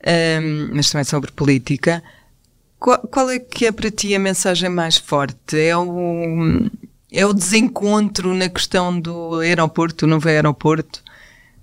ehm, 0.03 0.71
mas 0.73 0.91
também 0.91 1.05
sobre 1.05 1.31
política. 1.31 2.03
Qual, 2.79 2.99
qual, 2.99 3.31
é 3.31 3.39
que 3.39 3.67
é 3.67 3.73
para 3.73 3.91
ti 3.91 4.15
a 4.15 4.19
mensagem 4.19 4.71
mais 4.71 4.97
forte? 4.97 5.59
É 5.59 5.77
o, 5.77 6.69
é 7.15 7.25
o 7.25 7.33
desencontro 7.33 8.35
na 8.35 8.49
questão 8.49 8.99
do 8.99 9.39
aeroporto, 9.39 10.05
o 10.05 10.09
novo 10.09 10.29
aeroporto, 10.29 11.03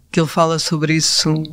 que 0.09 0.19
ele 0.19 0.27
fala 0.27 0.57
sobre 0.57 0.95
isso. 0.95 1.43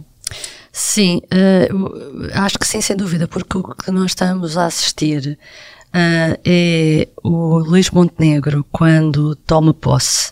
Sim, 0.73 1.21
uh, 1.25 2.31
acho 2.35 2.59
que 2.59 2.67
sim, 2.67 2.81
sem 2.81 2.97
dúvida, 2.97 3.27
porque 3.27 3.59
o 3.59 3.75
que 3.75 3.91
nós 3.91 4.13
estamos 4.13 4.57
a 4.57 4.67
assistir 4.67 5.39
uh, 5.89 6.41
é 6.45 7.09
o 7.23 7.59
Luís 7.59 7.91
Montenegro, 7.91 8.65
quando 8.71 9.35
toma 9.35 9.75
posse. 9.75 10.31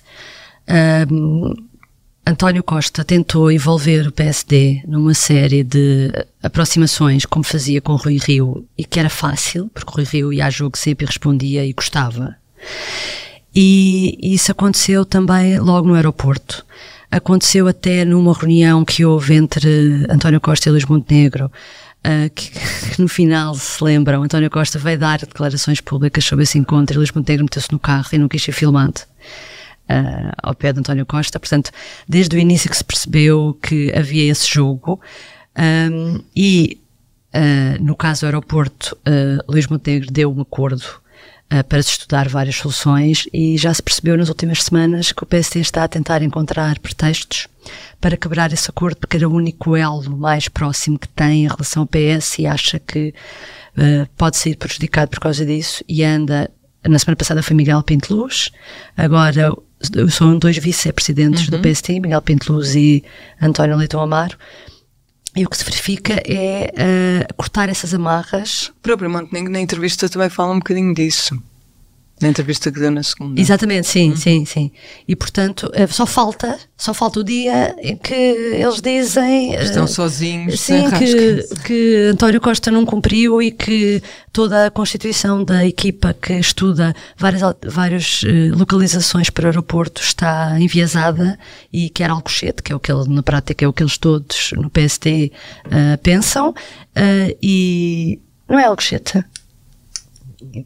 Um, 1.10 1.52
António 2.28 2.62
Costa 2.62 3.04
tentou 3.04 3.52
envolver 3.52 4.06
o 4.06 4.12
PSD 4.12 4.82
numa 4.86 5.14
série 5.14 5.62
de 5.62 6.10
aproximações, 6.42 7.24
como 7.24 7.44
fazia 7.44 7.80
com 7.80 7.94
Rui 7.94 8.18
Rio, 8.18 8.66
e 8.76 8.84
que 8.84 8.98
era 8.98 9.10
fácil, 9.10 9.70
porque 9.72 9.92
Rui 9.92 10.04
Rio 10.04 10.32
ia 10.32 10.46
a 10.46 10.50
jogo 10.50 10.76
sempre 10.76 11.06
respondia 11.06 11.64
e 11.64 11.72
gostava. 11.72 12.36
E 13.58 14.18
isso 14.20 14.52
aconteceu 14.52 15.06
também 15.06 15.58
logo 15.58 15.88
no 15.88 15.94
aeroporto. 15.94 16.62
Aconteceu 17.10 17.66
até 17.66 18.04
numa 18.04 18.34
reunião 18.34 18.84
que 18.84 19.02
houve 19.02 19.34
entre 19.34 20.04
António 20.10 20.38
Costa 20.42 20.68
e 20.68 20.72
Luís 20.72 20.84
Montenegro, 20.84 21.46
uh, 21.46 22.28
que, 22.34 22.50
que, 22.50 23.00
no 23.00 23.08
final 23.08 23.54
se 23.54 23.82
lembram, 23.82 24.22
António 24.22 24.50
Costa 24.50 24.78
veio 24.78 24.98
dar 24.98 25.20
declarações 25.20 25.80
públicas 25.80 26.22
sobre 26.22 26.42
esse 26.42 26.58
encontro 26.58 26.96
e 26.96 26.98
Luís 26.98 27.10
Montenegro 27.12 27.46
meteu-se 27.46 27.72
no 27.72 27.78
carro 27.78 28.08
e 28.12 28.18
não 28.18 28.28
quis 28.28 28.42
ser 28.42 28.52
filmado. 28.52 29.00
Uh, 29.88 30.32
ao 30.42 30.54
pé 30.54 30.74
de 30.74 30.80
António 30.80 31.06
Costa, 31.06 31.40
portanto, 31.40 31.70
desde 32.06 32.36
o 32.36 32.38
início 32.38 32.68
que 32.68 32.76
se 32.76 32.84
percebeu 32.84 33.58
que 33.62 33.90
havia 33.96 34.30
esse 34.30 34.52
jogo, 34.52 35.00
um, 35.90 36.20
e 36.36 36.78
uh, 37.32 37.82
no 37.82 37.96
caso 37.96 38.20
do 38.20 38.26
aeroporto, 38.26 38.98
Luís 39.48 39.66
Montenegro 39.66 40.12
deu 40.12 40.30
um 40.30 40.42
acordo 40.42 40.84
para 41.68 41.82
se 41.82 41.90
estudar 41.90 42.28
várias 42.28 42.56
soluções 42.56 43.28
e 43.32 43.56
já 43.56 43.72
se 43.72 43.82
percebeu 43.82 44.16
nas 44.16 44.28
últimas 44.28 44.62
semanas 44.62 45.12
que 45.12 45.22
o 45.22 45.26
PSD 45.26 45.60
está 45.60 45.84
a 45.84 45.88
tentar 45.88 46.22
encontrar 46.22 46.78
pretextos 46.78 47.46
para 48.00 48.16
quebrar 48.16 48.52
esse 48.52 48.68
acordo 48.68 48.96
porque 48.96 49.16
era 49.16 49.28
o 49.28 49.32
único 49.32 49.76
elo 49.76 50.16
mais 50.16 50.48
próximo 50.48 50.98
que 50.98 51.08
tem 51.08 51.44
em 51.44 51.48
relação 51.48 51.82
ao 51.82 51.86
PS 51.86 52.40
e 52.40 52.46
acha 52.46 52.78
que 52.80 53.14
uh, 53.76 54.08
pode 54.16 54.36
ser 54.36 54.56
prejudicado 54.56 55.10
por 55.10 55.20
causa 55.20 55.46
disso 55.46 55.84
e 55.88 56.02
anda 56.02 56.50
na 56.88 56.98
semana 56.98 57.16
passada 57.16 57.42
foi 57.42 57.56
Miguel 57.56 57.82
Pinto 57.82 58.14
Luz, 58.14 58.52
agora 58.96 59.52
são 60.08 60.38
dois 60.38 60.56
vice-presidentes 60.56 61.44
uhum. 61.44 61.56
do 61.56 61.60
PSD, 61.60 62.00
Miguel 62.00 62.22
Pinto 62.22 62.52
Luz 62.52 62.74
e 62.74 63.04
António 63.40 63.76
Leitão 63.76 64.00
Amaro, 64.00 64.36
e 65.36 65.44
o 65.44 65.50
que 65.50 65.56
se 65.58 65.64
verifica 65.64 66.14
é 66.24 66.72
uh, 66.72 67.34
cortar 67.36 67.68
essas 67.68 67.92
amarras. 67.92 68.72
O 68.78 68.80
próprio 68.82 69.10
Montenegro, 69.10 69.52
na 69.52 69.60
entrevista, 69.60 70.08
também 70.08 70.30
fala 70.30 70.54
um 70.54 70.58
bocadinho 70.58 70.94
disso. 70.94 71.40
Na 72.18 72.28
entrevista 72.28 72.72
que 72.72 72.80
deu 72.80 72.90
na 72.90 73.02
segunda. 73.02 73.38
Exatamente, 73.38 73.86
sim, 73.86 74.10
uhum. 74.10 74.16
sim, 74.16 74.44
sim. 74.46 74.72
E 75.06 75.14
portanto, 75.14 75.70
eh, 75.74 75.86
só 75.86 76.06
falta, 76.06 76.58
só 76.74 76.94
falta 76.94 77.20
o 77.20 77.24
dia 77.24 77.76
em 77.78 77.94
que 77.94 78.14
eles 78.14 78.80
dizem. 78.80 79.54
Estão 79.54 79.84
uh, 79.84 79.88
sozinhos, 79.88 80.58
sim, 80.58 80.88
que, 80.92 81.46
que 81.66 82.10
António 82.10 82.40
Costa 82.40 82.70
não 82.70 82.86
cumpriu 82.86 83.42
e 83.42 83.50
que 83.50 84.02
toda 84.32 84.66
a 84.66 84.70
constituição 84.70 85.44
da 85.44 85.66
equipa 85.66 86.14
que 86.14 86.32
estuda 86.32 86.96
várias, 87.18 87.42
várias 87.66 88.22
uh, 88.22 88.56
localizações 88.56 89.28
para 89.28 89.44
o 89.44 89.46
aeroporto 89.48 90.00
está 90.00 90.58
enviesada 90.58 91.38
e 91.70 91.90
que 91.90 92.02
era 92.02 92.14
Alcochete, 92.14 92.62
que 92.62 92.72
é 92.72 92.74
o 92.74 92.80
que 92.80 92.90
ele, 92.90 93.10
na 93.10 93.22
prática, 93.22 93.62
é 93.62 93.68
o 93.68 93.74
que 93.74 93.82
eles 93.82 93.98
todos 93.98 94.52
no 94.56 94.70
PST 94.70 95.32
uh, 95.66 95.98
pensam. 96.02 96.54
e 97.42 98.18
não 98.48 98.58
é 98.58 98.64
Alcochete? 98.64 99.22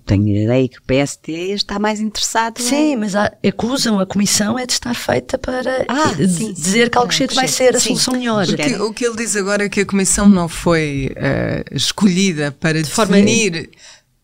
Tenho 0.05 0.27
a 0.27 0.43
ideia 0.45 0.69
que 0.69 0.79
o 0.79 0.83
PST 0.83 1.31
está 1.53 1.79
mais 1.79 2.01
interessado. 2.01 2.61
Sim, 2.61 2.93
em... 2.93 2.97
mas 2.97 3.15
há, 3.15 3.33
acusam 3.47 3.99
a 3.99 4.07
comissão 4.07 4.59
é 4.59 4.67
de 4.67 4.73
estar 4.73 4.95
feita 4.95 5.39
para 5.39 5.85
ah, 5.89 6.15
sim, 6.15 6.53
dizer 6.53 6.85
sim, 6.85 6.91
que 6.91 6.99
Alcochete 6.99 7.35
vai 7.35 7.49
ser 7.49 7.77
a 7.77 7.81
solução 7.81 8.15
melhor. 8.15 8.47
Porque 8.47 8.75
o 8.77 8.93
que 8.93 9.05
ele 9.07 9.17
diz 9.17 9.37
agora 9.37 9.65
é 9.65 9.69
que 9.69 9.81
a 9.81 9.87
comissão 9.87 10.29
não 10.29 10.49
foi 10.49 11.13
uh, 11.17 11.75
escolhida 11.75 12.53
para 12.53 12.83
de 12.83 12.89
definir 12.89 13.53
forma... 13.53 13.69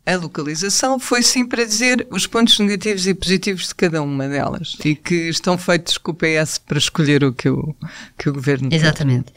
a 0.06 0.16
localização, 0.16 0.98
foi 0.98 1.22
sim 1.22 1.46
para 1.46 1.64
dizer 1.64 2.06
os 2.10 2.26
pontos 2.26 2.58
negativos 2.58 3.06
e 3.06 3.14
positivos 3.14 3.68
de 3.68 3.74
cada 3.74 4.02
uma 4.02 4.28
delas 4.28 4.76
e 4.84 4.94
que 4.94 5.28
estão 5.28 5.56
feitos 5.58 5.98
com 5.98 6.12
o 6.12 6.14
PS 6.14 6.58
para 6.58 6.78
escolher 6.78 7.24
o 7.24 7.32
que 7.32 7.48
o, 7.48 7.74
que 8.18 8.28
o 8.28 8.32
governo 8.32 8.68
Exatamente. 8.72 9.30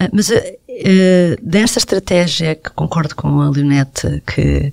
Uh, 0.00 0.08
mas 0.12 0.30
uh, 0.30 0.34
dessa 1.42 1.78
estratégia 1.78 2.54
que 2.54 2.70
concordo 2.70 3.14
com 3.16 3.40
a 3.40 3.50
Leonete 3.50 4.22
que 4.26 4.72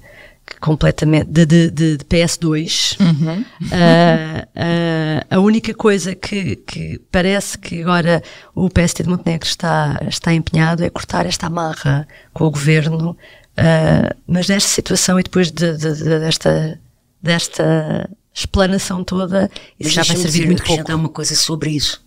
completamente 0.65 1.29
de, 1.29 1.45
de, 1.45 1.69
de, 1.69 1.97
de 1.97 2.05
PS2. 2.05 2.99
Uhum. 2.99 3.41
Uh, 3.41 3.69
uh, 3.69 5.25
a 5.29 5.39
única 5.39 5.75
coisa 5.75 6.15
que, 6.15 6.55
que, 6.55 6.99
parece 7.11 7.55
que 7.55 7.83
agora 7.83 8.23
o 8.55 8.67
PSD 8.67 9.03
de 9.03 9.09
Montenegro 9.09 9.47
está, 9.47 9.99
está 10.07 10.33
empenhado 10.33 10.83
é 10.83 10.89
cortar 10.89 11.27
esta 11.27 11.45
amarra 11.45 12.07
com 12.33 12.45
o 12.45 12.49
governo, 12.49 13.11
uh, 13.11 14.15
mas 14.27 14.47
nesta 14.47 14.67
situação 14.67 15.19
e 15.19 15.23
depois 15.23 15.51
de, 15.51 15.77
desta, 15.77 16.81
desta 17.21 18.09
explanação 18.33 19.03
toda, 19.03 19.51
isso 19.79 19.91
já 19.91 20.01
vai 20.01 20.17
servir 20.17 20.47
muito 20.47 20.63
pouco. 20.63 20.91
uma 20.95 21.09
coisa 21.09 21.35
sobre 21.35 21.69
isso. 21.69 22.03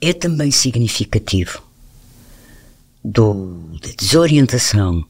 É 0.00 0.14
também 0.14 0.50
significativo 0.50 1.62
do, 3.04 3.78
da 3.82 3.90
desorientação 3.98 5.04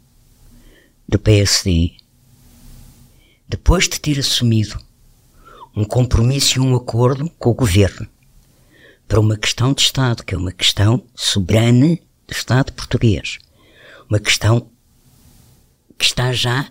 do 1.08 1.20
PSD 1.20 1.92
depois 3.48 3.88
de 3.88 3.98
ter 3.98 4.18
assumido 4.18 4.78
um 5.74 5.84
compromisso 5.84 6.58
e 6.58 6.60
um 6.60 6.76
acordo 6.76 7.30
com 7.38 7.50
o 7.50 7.54
governo 7.54 8.06
para 9.06 9.20
uma 9.20 9.36
questão 9.36 9.72
de 9.72 9.80
Estado, 9.80 10.22
que 10.22 10.34
é 10.34 10.38
uma 10.38 10.52
questão 10.52 11.02
soberana 11.14 11.96
do 12.26 12.32
Estado 12.32 12.72
português, 12.72 13.38
uma 14.08 14.18
questão 14.18 14.70
que 15.96 16.04
está 16.04 16.32
já 16.32 16.68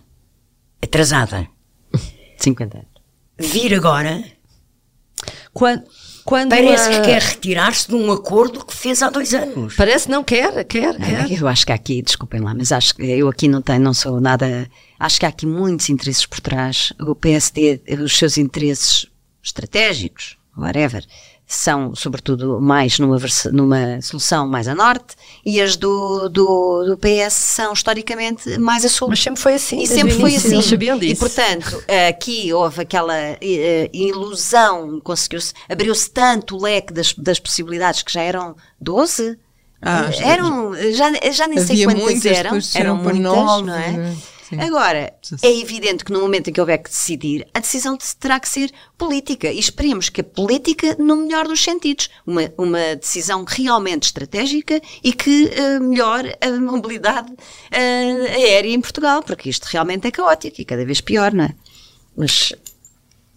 atrasada. 0.81 1.47
50 2.37 2.77
anos. 2.77 2.89
Vir 3.39 3.73
agora. 3.73 4.23
Quando, 5.53 5.83
quando 6.23 6.49
Parece 6.49 6.89
a... 6.89 6.91
que 6.91 7.07
quer 7.07 7.21
retirar-se 7.21 7.87
de 7.87 7.95
um 7.95 8.11
acordo 8.11 8.63
que 8.63 8.73
fez 8.73 9.01
há 9.01 9.09
dois 9.09 9.33
anos. 9.33 9.75
Parece 9.75 10.09
não 10.09 10.23
quer, 10.23 10.63
quer, 10.65 10.95
quer. 10.95 11.31
Eu 11.31 11.47
acho 11.47 11.65
que 11.65 11.71
aqui, 11.71 12.01
desculpem 12.01 12.39
lá, 12.39 12.53
mas 12.53 12.71
acho 12.71 12.95
que 12.95 13.03
eu 13.03 13.27
aqui 13.27 13.47
não 13.47 13.61
tenho, 13.61 13.79
não 13.79 13.93
sou 13.93 14.21
nada. 14.21 14.69
Acho 14.99 15.19
que 15.19 15.25
há 15.25 15.29
aqui 15.29 15.45
muitos 15.45 15.89
interesses 15.89 16.25
por 16.25 16.39
trás. 16.39 16.93
O 16.99 17.13
PSD, 17.13 17.81
os 18.03 18.17
seus 18.17 18.37
interesses 18.37 19.07
estratégicos, 19.43 20.37
whatever, 20.57 21.05
são, 21.47 21.95
sobretudo, 21.95 22.59
mais 22.59 22.99
numa, 22.99 23.17
numa 23.53 24.01
solução 24.01 24.45
mais 24.45 24.67
a 24.67 24.75
norte 24.75 25.15
e 25.45 25.61
as 25.61 25.77
do, 25.77 26.27
do, 26.27 26.83
do, 26.83 26.97
PS 26.97 27.33
são 27.33 27.71
historicamente 27.71 28.57
mais 28.57 28.83
a 28.83 28.89
sul. 28.89 29.07
Mas 29.07 29.23
sempre 29.23 29.41
foi 29.41 29.53
assim. 29.53 29.81
E 29.81 29.87
sempre 29.87 30.13
foi 30.19 30.35
assim. 30.35 30.61
Sabiam 30.61 30.99
disso. 30.99 31.13
E, 31.13 31.15
portanto, 31.15 31.83
aqui 32.09 32.51
houve 32.51 32.81
aquela 32.81 33.13
uh, 33.13 33.89
ilusão, 33.93 34.99
conseguiu-se, 34.99 35.53
abriu-se 35.69 36.11
tanto 36.11 36.57
o 36.57 36.61
leque 36.61 36.91
das, 36.91 37.13
das 37.13 37.39
possibilidades 37.39 38.03
que 38.03 38.11
já 38.11 38.21
eram 38.21 38.53
12. 38.81 39.39
Ah, 39.81 40.09
eram, 40.23 40.73
já, 40.91 41.31
já 41.31 41.47
nem 41.47 41.59
sei 41.59 41.85
quantas 41.85 42.25
eram, 42.25 42.59
eram 42.75 42.95
muitas, 42.97 43.21
não 43.23 43.75
é? 43.75 43.91
Né? 43.91 44.17
Sim. 44.47 44.61
Agora, 44.61 45.13
é 45.41 45.59
evidente 45.59 46.05
que 46.05 46.13
no 46.13 46.21
momento 46.21 46.49
em 46.49 46.53
que 46.53 46.61
houver 46.61 46.77
que 46.77 46.89
decidir, 46.89 47.45
a 47.53 47.59
decisão 47.59 47.97
terá 48.17 48.39
que 48.39 48.47
ser 48.47 48.71
política. 48.97 49.51
E 49.51 49.59
esperemos 49.59 50.07
que 50.07 50.21
a 50.21 50.23
política, 50.23 50.95
no 50.97 51.17
melhor 51.17 51.47
dos 51.49 51.61
sentidos, 51.61 52.09
uma, 52.25 52.49
uma 52.57 52.95
decisão 52.95 53.43
realmente 53.45 54.03
estratégica 54.03 54.81
e 55.03 55.11
que 55.11 55.51
uh, 55.51 55.83
melhore 55.83 56.33
a 56.39 56.49
mobilidade 56.61 57.29
uh, 57.29 58.35
aérea 58.35 58.73
em 58.73 58.79
Portugal, 58.79 59.21
porque 59.21 59.49
isto 59.49 59.65
realmente 59.65 60.07
é 60.07 60.11
caótico 60.11 60.61
e 60.61 60.65
cada 60.65 60.85
vez 60.85 61.01
pior, 61.01 61.33
não 61.33 61.43
é? 61.43 61.53
Mas 62.15 62.53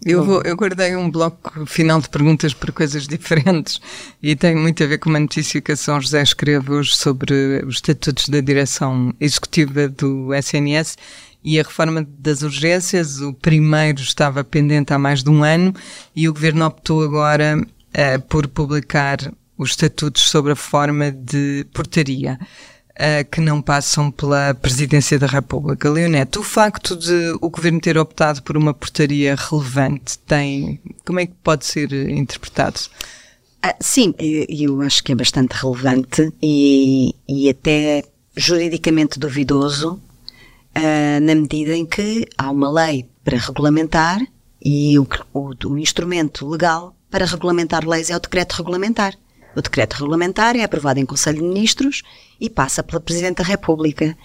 eu, 0.05 0.23
vou, 0.23 0.41
eu 0.43 0.55
guardei 0.55 0.95
um 0.95 1.09
bloco 1.09 1.65
final 1.65 2.01
de 2.01 2.09
perguntas 2.09 2.53
para 2.53 2.71
coisas 2.71 3.07
diferentes 3.07 3.79
e 4.21 4.35
tem 4.35 4.55
muito 4.55 4.83
a 4.83 4.87
ver 4.87 4.97
com 4.97 5.09
uma 5.09 5.19
notícia 5.19 5.61
que 5.61 5.71
a 5.71 5.75
São 5.75 6.01
José 6.01 6.21
escreve 6.21 6.71
hoje 6.71 6.95
sobre 6.95 7.63
os 7.65 7.75
estatutos 7.75 8.27
da 8.27 8.41
direção 8.41 9.13
executiva 9.19 9.87
do 9.87 10.33
SNS 10.33 10.97
e 11.43 11.59
a 11.59 11.63
reforma 11.63 12.07
das 12.17 12.41
urgências. 12.41 13.21
O 13.21 13.33
primeiro 13.33 14.01
estava 14.01 14.43
pendente 14.43 14.93
há 14.93 14.97
mais 14.97 15.23
de 15.23 15.29
um 15.29 15.43
ano 15.43 15.73
e 16.15 16.27
o 16.27 16.33
governo 16.33 16.65
optou 16.65 17.03
agora 17.03 17.57
uh, 17.59 18.21
por 18.27 18.47
publicar 18.47 19.17
os 19.57 19.71
estatutos 19.71 20.23
sobre 20.23 20.53
a 20.53 20.55
forma 20.55 21.11
de 21.11 21.65
portaria 21.71 22.39
uh, 22.91 23.29
que 23.29 23.41
não 23.41 23.61
passam 23.61 24.11
pela 24.11 24.53
Presidência 24.53 25.17
da 25.19 25.27
República. 25.27 25.89
Leonete, 25.89 26.39
o 26.39 26.43
facto 26.43 26.95
de 26.95 27.37
o 27.41 27.49
Governo 27.49 27.79
ter 27.79 27.97
optado 27.97 28.41
por 28.43 28.57
uma 28.57 28.73
portaria 28.73 29.35
relevante 29.35 30.17
tem, 30.19 30.79
como 31.05 31.19
é 31.19 31.25
que 31.25 31.33
pode 31.43 31.65
ser 31.65 31.91
interpretado? 32.09 32.79
Ah, 33.63 33.75
sim, 33.79 34.13
eu 34.17 34.81
acho 34.81 35.03
que 35.03 35.11
é 35.11 35.15
bastante 35.15 35.51
relevante 35.51 36.33
e, 36.41 37.13
e 37.27 37.49
até 37.49 38.03
juridicamente 38.35 39.19
duvidoso 39.19 40.01
uh, 40.75 41.19
na 41.21 41.35
medida 41.35 41.75
em 41.75 41.85
que 41.85 42.27
há 42.37 42.49
uma 42.49 42.71
lei 42.71 43.07
para 43.23 43.37
regulamentar 43.37 44.19
e 44.63 44.97
o, 44.97 45.07
o, 45.33 45.53
o 45.65 45.77
instrumento 45.77 46.47
legal 46.47 46.95
para 47.09 47.25
regulamentar 47.25 47.87
leis 47.87 48.09
é 48.09 48.15
o 48.15 48.19
decreto 48.19 48.53
regulamentar. 48.53 49.13
O 49.55 49.61
decreto 49.61 49.93
regulamentar 49.93 50.55
é 50.55 50.63
aprovado 50.63 50.99
em 50.99 51.05
Conselho 51.05 51.39
de 51.39 51.43
Ministros 51.43 52.03
e 52.39 52.49
passa 52.49 52.81
pela 52.81 53.01
Presidente 53.01 53.37
da 53.37 53.43
República. 53.43 54.17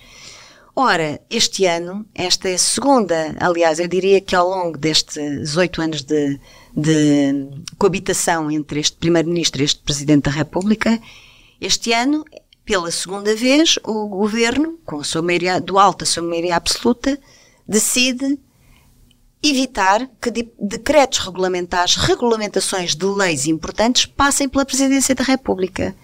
Ora, 0.75 1.21
este 1.31 1.65
ano, 1.65 2.05
esta 2.15 2.51
é 2.51 2.55
a 2.55 2.59
segunda, 2.59 3.35
aliás, 3.41 3.79
eu 3.79 3.89
diria 3.89 4.21
que 4.21 4.37
ao 4.37 4.47
longo 4.47 4.77
destes 4.77 5.57
oito 5.57 5.81
anos 5.81 6.03
de, 6.03 6.39
de 6.77 7.49
coabitação 7.79 8.51
entre 8.51 8.81
este 8.81 8.97
Primeiro-Ministro 8.99 9.63
e 9.63 9.65
este 9.65 9.81
Presidente 9.81 10.25
da 10.25 10.31
República, 10.31 11.01
este 11.59 11.95
ano, 11.95 12.27
pela 12.63 12.91
segunda 12.91 13.35
vez, 13.35 13.79
o 13.85 14.07
Governo, 14.07 14.79
com 14.85 15.01
a 15.01 15.05
sua 15.05 15.23
maioria 15.23 15.59
do 15.61 15.79
alto, 15.79 16.05
a 16.05 16.07
sua 16.07 16.23
maioria 16.23 16.57
absoluta, 16.57 17.19
decide 17.67 18.39
evitar 19.43 20.09
que 20.21 20.31
de 20.31 20.49
decretos 20.59 21.19
regulamentares, 21.19 21.97
regulamentações 21.97 22.95
de 22.95 23.05
leis 23.07 23.47
importantes 23.47 24.07
passem 24.07 24.49
pela 24.49 24.65
Presidência 24.65 25.15
da 25.15 25.23
República. 25.23 25.95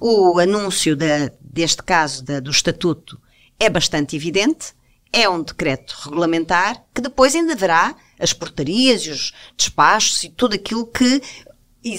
O 0.00 0.38
anúncio 0.38 0.96
da, 0.96 1.30
deste 1.40 1.82
caso 1.82 2.24
da, 2.24 2.40
do 2.40 2.50
Estatuto 2.50 3.20
é 3.58 3.70
bastante 3.70 4.16
evidente, 4.16 4.74
é 5.12 5.28
um 5.28 5.42
decreto 5.42 5.94
regulamentar 6.04 6.84
que 6.94 7.00
depois 7.00 7.34
ainda 7.34 7.52
haverá 7.52 7.94
as 8.18 8.32
portarias 8.32 9.02
e 9.02 9.10
os 9.10 9.32
despachos 9.56 10.24
e 10.24 10.30
tudo 10.30 10.54
aquilo 10.54 10.86
que 10.86 11.20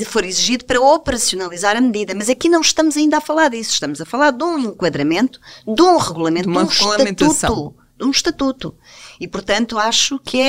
for 0.06 0.24
exigido 0.24 0.66
para 0.66 0.82
operacionalizar 0.82 1.76
a 1.76 1.82
medida. 1.82 2.16
Mas 2.16 2.30
aqui 2.30 2.50
não 2.50 2.62
estamos 2.62 2.98
ainda 2.98 3.18
a 3.18 3.22
falar 3.22 3.50
disso, 3.50 3.72
estamos 3.72 4.02
a 4.02 4.06
falar 4.06 4.32
de 4.32 4.44
um 4.44 4.58
enquadramento, 4.58 5.40
de 5.66 5.82
um 5.82 5.98
regulamento, 5.98 6.48
de, 6.48 6.54
de 7.16 7.24
um 7.24 7.32
estatuto. 7.32 7.76
De 7.98 8.06
um 8.06 8.12
estatuto. 8.12 8.76
E, 9.24 9.28
portanto, 9.28 9.80
acho 9.80 10.20
que 10.20 10.42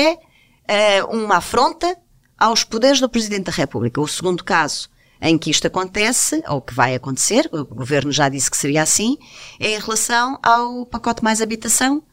é 0.67 1.03
uh, 1.05 1.15
uma 1.15 1.37
afronta 1.37 1.95
aos 2.37 2.65
poderes 2.65 2.99
do 2.99 3.07
Presidente 3.07 3.45
da 3.45 3.51
República. 3.53 4.01
O 4.01 4.07
segundo 4.07 4.43
caso 4.43 4.89
em 5.21 5.37
que 5.37 5.49
isto 5.49 5.65
acontece, 5.65 6.43
ou 6.45 6.61
que 6.61 6.73
vai 6.73 6.93
acontecer, 6.93 7.49
o 7.53 7.63
Governo 7.63 8.11
já 8.11 8.27
disse 8.27 8.51
que 8.51 8.57
seria 8.57 8.81
assim, 8.81 9.17
é 9.61 9.77
em 9.77 9.79
relação 9.79 10.37
ao 10.43 10.85
pacote 10.85 11.23
mais 11.23 11.41
habitação, 11.41 12.03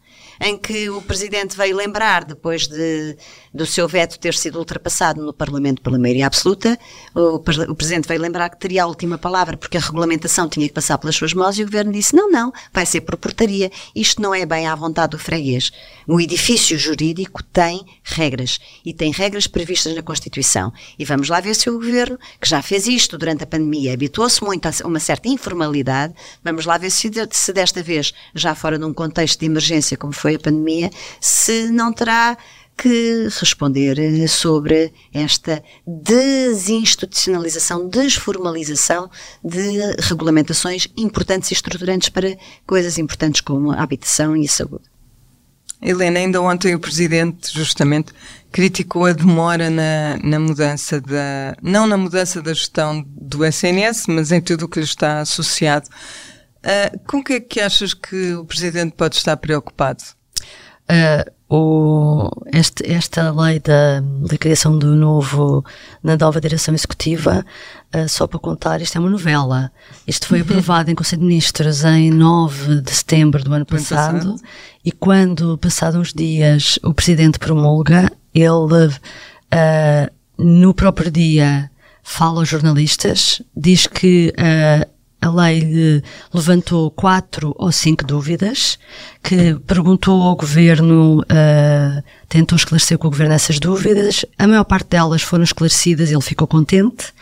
em 0.43 0.59
que 0.59 0.91
o 0.91 1.01
Presidente 1.01 1.57
veio 1.57 1.77
lembrar, 1.77 2.25
depois 2.25 2.67
de, 2.67 3.17
do 3.55 3.65
seu 3.65 3.87
veto 3.87 4.19
ter 4.19 4.35
sido 4.35 4.59
ultrapassado 4.59 5.25
no 5.25 5.33
Parlamento 5.33 5.81
pela 5.81 6.01
maioria 6.01 6.27
absoluta, 6.27 6.77
o, 7.15 7.37
o, 7.37 7.75
Presidente 7.77 8.09
veio 8.09 8.21
lembrar 8.21 8.51
que 8.51 8.59
teria 8.59 8.83
a 8.83 8.87
última 8.87 9.17
palavra, 9.17 9.57
porque 9.57 9.77
a 9.77 9.81
regulamentação 9.81 10.49
tinha 10.49 10.67
que 10.67 10.75
passar 10.75 10.99
pelas 10.99 11.15
suas 11.15 11.33
mãos, 11.33 11.57
e 11.57 11.63
o 11.63 11.67
Governo 11.67 11.93
disse, 11.93 12.17
não, 12.17 12.29
não, 12.29 12.53
vai 12.73 12.85
ser 12.85 13.03
por 13.03 13.17
portaria, 13.17 13.71
isto 13.95 14.21
não 14.21 14.35
é 14.35 14.45
bem 14.45 14.67
à 14.67 14.75
vontade 14.75 15.13
do 15.13 15.19
freguês. 15.19 15.71
O 16.09 16.21
edifício 16.21 16.77
jurídico 16.77 17.41
tem 17.45 17.87
regras, 18.03 18.59
e 18.85 18.93
tem 18.93 19.13
regras 19.13 19.47
previstas 19.47 19.95
na 19.95 20.03
Constituição. 20.03 20.73
E 20.99 21.05
vamos 21.05 21.29
lá 21.29 21.41
ver 21.41 21.55
se 21.55 21.71
o 21.71 21.75
Governo, 21.75 22.19
que 22.41 22.49
já 22.49 22.61
fez 22.61 22.89
isto 22.89 23.17
durante 23.17 23.45
a 23.45 23.47
pandemia, 23.47 23.95
habituou-se 23.95 24.43
muito 24.43 24.67
a 24.67 24.73
uma 24.85 24.99
certa 24.99 25.29
informalidade, 25.29 26.15
vamos 26.43 26.67
lá 26.67 26.77
ver 26.79 26.91
se, 26.91 27.09
se 27.31 27.53
desta 27.53 27.81
vez, 27.81 28.13
já 28.35 28.57
fora 28.57 28.77
de 28.77 28.85
um 28.85 28.93
contexto 28.93 29.39
de 29.39 29.47
emergência 29.47 29.97
como 29.97 30.13
foi 30.13 30.32
a 30.35 30.39
pandemia, 30.39 30.91
se 31.21 31.71
não 31.71 31.93
terá 31.93 32.37
que 32.77 33.29
responder 33.39 34.29
sobre 34.29 34.93
esta 35.13 35.63
desinstitucionalização, 35.87 37.89
desformalização 37.89 39.09
de 39.45 39.79
regulamentações 40.01 40.89
importantes 40.97 41.51
e 41.51 41.55
estruturantes 41.55 42.09
para 42.09 42.37
coisas 42.67 42.99
importantes 42.99 43.41
como 43.41 43.71
a 43.71 43.83
habitação 43.83 44.37
e 44.37 44.47
a 44.47 44.49
saúde. 44.49 44.91
Helena, 45.81 46.19
ainda 46.21 46.41
ontem 46.41 46.75
o 46.77 46.81
Presidente 46.81 47.53
justamente 47.53 48.13
criticou 48.53 49.07
a 49.07 49.13
demora 49.13 49.69
na, 49.69 50.17
na 50.23 50.39
mudança 50.39 51.01
da, 51.01 51.57
não 51.61 51.89
na 51.89 51.97
mudança 51.97 52.41
da 52.41 52.55
gestão 52.55 53.05
do 53.07 53.45
SNS, 53.45 54.07
mas 54.07 54.31
em 54.31 54.41
tudo 54.41 54.67
o 54.67 54.69
que 54.69 54.79
lhe 54.79 54.85
está 54.85 55.21
associado. 55.21 55.89
Uh, 56.59 56.99
com 57.09 57.19
o 57.19 57.25
que 57.25 57.33
é 57.33 57.41
que 57.41 57.61
achas 57.61 57.95
que 57.95 58.35
o 58.35 58.45
Presidente 58.45 58.95
pode 58.97 59.17
estar 59.17 59.37
preocupado? 59.37 60.05
Uh, 60.93 61.33
o, 61.55 62.31
este, 62.53 62.91
esta 62.91 63.31
lei 63.31 63.61
da, 63.61 64.01
da, 64.01 64.37
criação 64.39 64.79
do 64.79 64.95
novo, 64.95 65.65
na 66.03 66.17
nova 66.17 66.41
direção 66.41 66.75
executiva, 66.75 67.45
uh, 67.95 68.09
só 68.09 68.27
para 68.27 68.39
contar, 68.39 68.81
isto 68.83 68.97
é 68.97 69.01
uma 69.01 69.09
novela. 69.09 69.71
Isto 70.07 70.27
foi 70.27 70.41
aprovado 70.41 70.91
em 70.91 70.95
Conselho 70.95 71.21
de 71.21 71.29
Ministros 71.29 71.83
em 71.85 72.11
9 72.11 72.83
de 72.83 72.91
setembro 72.91 73.43
do 73.43 73.55
ano 73.55 73.65
passado, 73.65 74.19
passado. 74.19 74.37
e 74.85 74.93
quando, 74.93 75.57
passados 75.57 75.99
uns 75.99 76.13
dias, 76.13 76.79
o 76.83 76.93
Presidente 76.93 77.39
promulga, 77.39 78.11
ele, 78.35 78.87
uh, 78.89 80.13
no 80.39 80.75
próprio 80.75 81.11
dia, 81.11 81.71
fala 82.03 82.41
aos 82.41 82.49
jornalistas, 82.49 83.41
diz 83.57 83.87
que 83.87 84.35
uh, 84.39 84.91
a 85.23 85.31
lei 85.31 86.03
levantou 86.35 86.91
quatro 86.91 87.55
ou 87.57 87.71
cinco 87.71 88.05
dúvidas, 88.05 88.77
que 89.23 89.55
perguntou 89.67 90.21
ao 90.21 90.35
governo, 90.35 91.21
uh, 91.21 92.03
tentou 92.29 92.57
esclarecer 92.57 92.99
com 92.99 93.07
o 93.07 93.11
governo 93.11 93.33
essas 93.33 93.61
dúvidas. 93.61 94.27
A 94.37 94.49
maior 94.49 94.65
parte 94.65 94.89
delas 94.91 95.23
foram 95.23 95.45
esclarecidas, 95.45 96.11
ele 96.11 96.21
ficou 96.21 96.49
contente. 96.49 97.13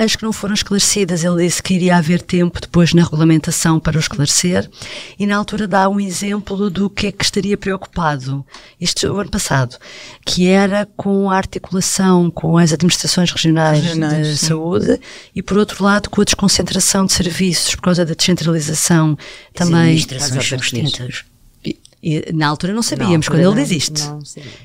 As 0.00 0.16
que 0.16 0.22
não 0.22 0.32
foram 0.32 0.54
esclarecidas, 0.54 1.22
ele 1.22 1.44
disse 1.44 1.62
que 1.62 1.74
iria 1.74 1.98
haver 1.98 2.22
tempo 2.22 2.58
depois 2.58 2.94
na 2.94 3.02
regulamentação 3.02 3.78
para 3.78 3.98
o 3.98 4.00
esclarecer, 4.00 4.66
e 5.18 5.26
na 5.26 5.36
altura 5.36 5.68
dá 5.68 5.90
um 5.90 6.00
exemplo 6.00 6.70
do 6.70 6.88
que 6.88 7.08
é 7.08 7.12
que 7.12 7.22
estaria 7.22 7.54
preocupado, 7.54 8.42
isto 8.80 9.06
o 9.06 9.20
ano 9.20 9.30
passado, 9.30 9.76
que 10.24 10.48
era 10.48 10.88
com 10.96 11.28
a 11.28 11.36
articulação 11.36 12.30
com 12.30 12.56
as 12.56 12.72
administrações 12.72 13.30
regionais, 13.30 13.82
regionais 13.84 14.26
de 14.26 14.38
sim. 14.38 14.46
saúde 14.46 14.98
e, 15.36 15.42
por 15.42 15.58
outro 15.58 15.84
lado, 15.84 16.08
com 16.08 16.22
a 16.22 16.24
desconcentração 16.24 17.04
de 17.04 17.12
serviços 17.12 17.74
por 17.74 17.82
causa 17.82 18.02
da 18.02 18.14
descentralização 18.14 19.18
também. 19.52 19.98
As 19.98 20.04
administrações 20.04 20.48
são 20.48 20.56
distintas. 20.56 21.29
E, 22.02 22.32
na 22.32 22.48
altura 22.48 22.72
não 22.72 22.82
sabíamos, 22.82 23.26
não, 23.26 23.34
quando 23.34 23.52
ele 23.52 23.62
diz 23.62 23.70
isto. 23.70 24.00
Não, 24.00 24.20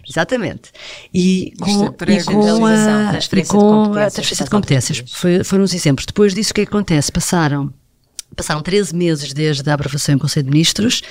Exatamente. 0.07 0.71
E 1.13 1.53
com, 1.59 1.69
e 1.69 2.23
com, 2.23 2.65
a, 2.65 3.09
transferência, 3.11 3.51
com 3.51 3.91
de 3.91 3.99
a 3.99 4.09
transferência 4.09 4.45
de 4.45 4.51
competências. 4.51 5.03
Foi, 5.07 5.43
foram 5.43 5.63
os 5.63 5.73
exemplos. 5.73 6.05
Depois 6.05 6.33
disso, 6.33 6.51
o 6.51 6.53
que 6.53 6.61
acontece? 6.61 7.11
Passaram, 7.11 7.73
passaram 8.36 8.61
13 8.61 8.95
meses 8.95 9.33
desde 9.33 9.69
a 9.69 9.73
aprovação 9.73 10.15
em 10.15 10.17
Conselho 10.17 10.45
de 10.45 10.51
Ministros 10.51 11.01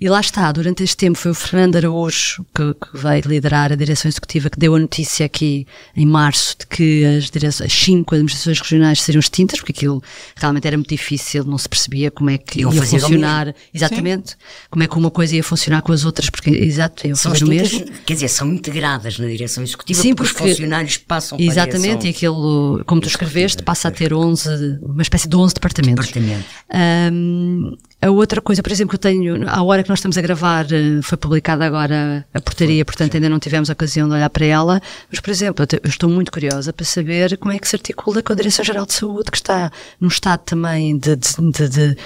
e 0.00 0.08
lá 0.08 0.18
está, 0.18 0.50
durante 0.50 0.82
este 0.82 0.96
tempo 0.96 1.18
foi 1.18 1.30
o 1.30 1.34
Fernando 1.34 1.76
Araújo 1.76 2.46
que, 2.54 2.72
que 2.72 2.96
veio 2.96 3.22
liderar 3.26 3.70
a 3.70 3.74
direção 3.74 4.08
executiva 4.08 4.48
que 4.48 4.58
deu 4.58 4.74
a 4.74 4.78
notícia 4.78 5.26
aqui 5.26 5.66
em 5.94 6.06
março 6.06 6.56
de 6.58 6.66
que 6.66 7.04
as, 7.04 7.30
direções, 7.30 7.70
as 7.70 7.78
cinco 7.78 8.14
administrações 8.14 8.60
regionais 8.60 9.02
seriam 9.02 9.20
extintas, 9.20 9.58
porque 9.58 9.72
aquilo 9.72 10.02
realmente 10.36 10.66
era 10.66 10.76
muito 10.76 10.88
difícil, 10.88 11.44
não 11.44 11.58
se 11.58 11.68
percebia 11.68 12.10
como 12.10 12.30
é 12.30 12.38
que 12.38 12.60
ia 12.60 12.70
funcionar, 12.70 13.54
exatamente, 13.74 14.30
Sim. 14.30 14.36
como 14.70 14.82
é 14.82 14.86
que 14.86 14.96
uma 14.96 15.10
coisa 15.10 15.36
ia 15.36 15.44
funcionar 15.44 15.82
com 15.82 15.92
as 15.92 16.06
outras, 16.06 16.30
porque, 16.30 16.48
exato, 16.48 17.06
iam 17.06 17.16
fazer 17.16 17.44
o 17.44 17.48
mesmo. 17.48 17.84
Quer 18.06 18.14
dizer, 18.14 18.28
são 18.28 18.50
integradas 18.50 19.18
na 19.18 19.26
direção 19.26 19.62
executiva 19.62 20.00
Sim, 20.00 20.14
porque, 20.14 20.32
porque 20.32 20.44
os 20.44 20.50
funcionários 20.52 20.96
passam 20.96 21.36
para 21.36 21.46
Exatamente, 21.46 22.06
e 22.06 22.10
aquilo, 22.10 22.82
como 22.86 23.02
tu 23.02 23.08
escreveste, 23.08 23.62
passa 23.62 23.88
a 23.88 23.90
ter 23.90 24.14
11, 24.14 24.78
uma 24.80 25.02
espécie 25.02 25.28
de 25.28 25.36
11 25.36 25.54
departamentos. 25.54 26.06
Departamento. 26.06 26.44
Um, 27.12 27.76
a 28.02 28.10
outra 28.10 28.40
coisa, 28.40 28.62
por 28.62 28.72
exemplo, 28.72 28.90
que 28.90 28.94
eu 28.96 28.98
tenho, 28.98 29.48
à 29.48 29.62
hora 29.62 29.82
que 29.82 29.88
nós 29.88 29.98
estamos 29.98 30.16
a 30.16 30.22
gravar, 30.22 30.66
eh, 30.72 31.02
foi 31.02 31.18
publicada 31.18 31.66
agora 31.66 32.26
a 32.32 32.40
portaria, 32.40 32.82
portanto 32.84 33.14
ainda 33.14 33.28
não 33.28 33.38
tivemos 33.38 33.68
a 33.68 33.74
ocasião 33.74 34.08
de 34.08 34.14
olhar 34.14 34.30
para 34.30 34.46
ela, 34.46 34.80
mas, 35.10 35.20
por 35.20 35.30
exemplo, 35.30 35.66
eu 35.70 35.88
estou 35.88 36.08
muito 36.08 36.32
curiosa 36.32 36.72
para 36.72 36.86
saber 36.86 37.36
como 37.36 37.52
é 37.52 37.58
que 37.58 37.68
se 37.68 37.76
articula 37.76 38.22
com 38.22 38.32
a 38.32 38.36
Direção-Geral 38.36 38.86
de 38.86 38.94
Saúde, 38.94 39.30
que 39.30 39.36
está 39.36 39.70
num 40.00 40.08
estado 40.08 40.40
também 40.40 40.96
de, 40.96 41.14
de, 41.14 41.52
de, 41.52 41.68
de 41.68 41.96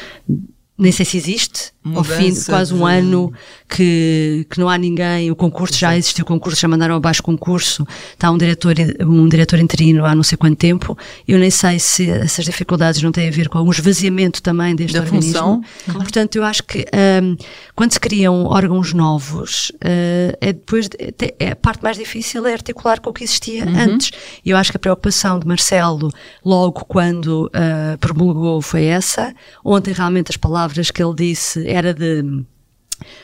nem 0.77 0.91
sei 0.91 1.07
se 1.07 1.17
existe, 1.17 1.73
Mudança 1.85 2.15
ao 2.15 2.19
fim 2.19 2.33
de 2.33 2.45
quase 2.47 2.75
um 2.75 2.79
de... 2.79 2.93
ano 2.93 3.33
que, 3.69 4.45
que 4.51 4.59
não 4.59 4.69
há 4.69 4.77
ninguém, 4.77 5.31
o 5.31 5.37
concurso 5.37 5.79
já 5.79 5.97
existiu, 5.97 6.25
o 6.25 6.27
concurso 6.27 6.61
já 6.61 6.67
mandaram 6.67 6.97
abaixo 6.97 7.21
o 7.21 7.25
concurso, 7.25 7.87
está 8.13 8.29
um 8.31 8.37
diretor, 8.37 8.75
um 9.03 9.29
diretor 9.29 9.61
interino 9.61 10.05
há 10.05 10.15
não 10.17 10.25
sei 10.25 10.37
quanto 10.37 10.57
tempo, 10.57 10.99
eu 11.29 11.39
nem 11.39 11.51
sei 11.51 11.79
se 11.79 12.11
essas 12.11 12.45
dificuldades 12.45 13.01
não 13.03 13.13
têm 13.13 13.29
a 13.29 13.31
ver 13.31 13.49
com 13.49 13.61
um 13.61 13.71
esvaziamento 13.71 14.43
também 14.43 14.75
deste 14.75 14.95
da 14.95 15.01
organismo. 15.03 15.63
Função. 15.85 16.01
Portanto, 16.01 16.37
eu 16.37 16.45
acho 16.45 16.65
que 16.65 16.85
um, 17.23 17.37
quando 17.77 17.93
se 17.93 18.01
criam 18.01 18.47
órgãos 18.47 18.93
novos, 18.93 19.71
uh, 19.77 20.37
é 20.41 20.53
depois, 20.53 20.89
de, 20.89 21.15
é, 21.39 21.51
a 21.51 21.57
parte 21.57 21.85
mais 21.85 21.97
difícil 21.97 22.45
é 22.47 22.53
articular 22.53 23.01
com 23.01 23.11
o 23.11 23.13
que 23.13 23.23
existia 23.23 23.65
uhum. 23.65 23.79
antes. 23.79 24.11
E 24.45 24.51
eu 24.51 24.57
acho 24.57 24.73
que 24.73 24.77
a 24.77 24.81
preocupação 24.81 25.39
de 25.39 25.47
Marcelo, 25.47 26.11
logo 26.45 26.85
quando 26.87 27.47
uh, 27.47 27.99
promulgou, 28.01 28.61
foi 28.61 28.87
essa. 28.87 29.33
Ontem 29.65 29.93
realmente 29.93 30.31
as 30.31 30.37
palavras 30.37 30.64
palavras 30.65 30.91
que 30.91 31.03
ele 31.03 31.15
disse 31.15 31.69
era 31.69 31.93
de 31.93 32.23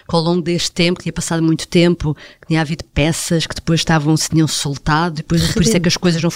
que 0.08 0.14
ao 0.14 0.20
longo 0.20 0.42
deste 0.42 0.72
tempo, 0.72 0.98
que 0.98 1.04
tinha 1.04 1.12
passado 1.12 1.42
muito 1.42 1.66
tempo, 1.66 2.14
que 2.40 2.48
tinha 2.48 2.60
havido 2.60 2.84
peças 2.92 3.46
que 3.46 3.54
depois 3.54 3.80
estavam, 3.80 4.14
se 4.16 4.28
tinham 4.28 4.46
soltado, 4.46 5.16
depois 5.16 5.52
por 5.52 5.62
isso 5.62 5.76
é 5.76 5.80
que 5.80 5.88
as 5.88 5.96
coisas 5.96 6.20
não, 6.22 6.30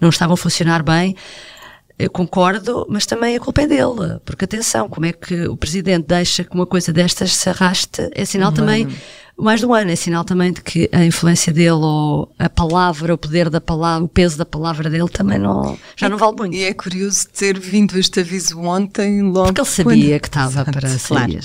não 0.00 0.08
estavam 0.08 0.34
a 0.34 0.36
funcionar 0.36 0.82
bem. 0.82 1.14
Eu 1.98 2.10
concordo, 2.10 2.86
mas 2.88 3.06
também 3.06 3.36
a 3.36 3.40
culpa 3.40 3.62
é 3.62 3.66
dele, 3.66 4.18
porque 4.24 4.44
atenção, 4.44 4.88
como 4.88 5.06
é 5.06 5.12
que 5.12 5.46
o 5.46 5.56
Presidente 5.56 6.06
deixa 6.08 6.42
que 6.42 6.54
uma 6.54 6.66
coisa 6.66 6.92
destas 6.92 7.34
se 7.34 7.48
arraste, 7.48 8.08
é 8.12 8.24
sinal 8.24 8.50
também 8.50 8.88
mais 9.36 9.60
de 9.60 9.66
um 9.66 9.74
ano. 9.74 9.90
É 9.90 9.96
sinal 9.96 10.24
também 10.24 10.52
de 10.52 10.62
que 10.62 10.88
a 10.92 11.04
influência 11.04 11.52
dele 11.52 11.70
ou 11.70 12.32
a 12.38 12.48
palavra, 12.48 13.14
o 13.14 13.18
poder 13.18 13.50
da 13.50 13.60
palavra, 13.60 14.04
o 14.04 14.08
peso 14.08 14.38
da 14.38 14.44
palavra 14.44 14.88
dele 14.88 15.08
também 15.08 15.38
não, 15.38 15.78
já 15.96 16.08
não 16.08 16.16
vale 16.16 16.36
muito. 16.36 16.54
E 16.54 16.64
é 16.64 16.72
curioso 16.72 17.28
ter 17.28 17.58
vindo 17.58 17.98
este 17.98 18.20
aviso 18.20 18.58
ontem, 18.60 19.22
logo. 19.22 19.46
Porque 19.46 19.60
ele 19.60 19.68
sabia 19.68 20.08
quando... 20.10 20.20
que 20.20 20.28
estava 20.28 20.64
para 20.64 20.88
claro. 21.06 21.38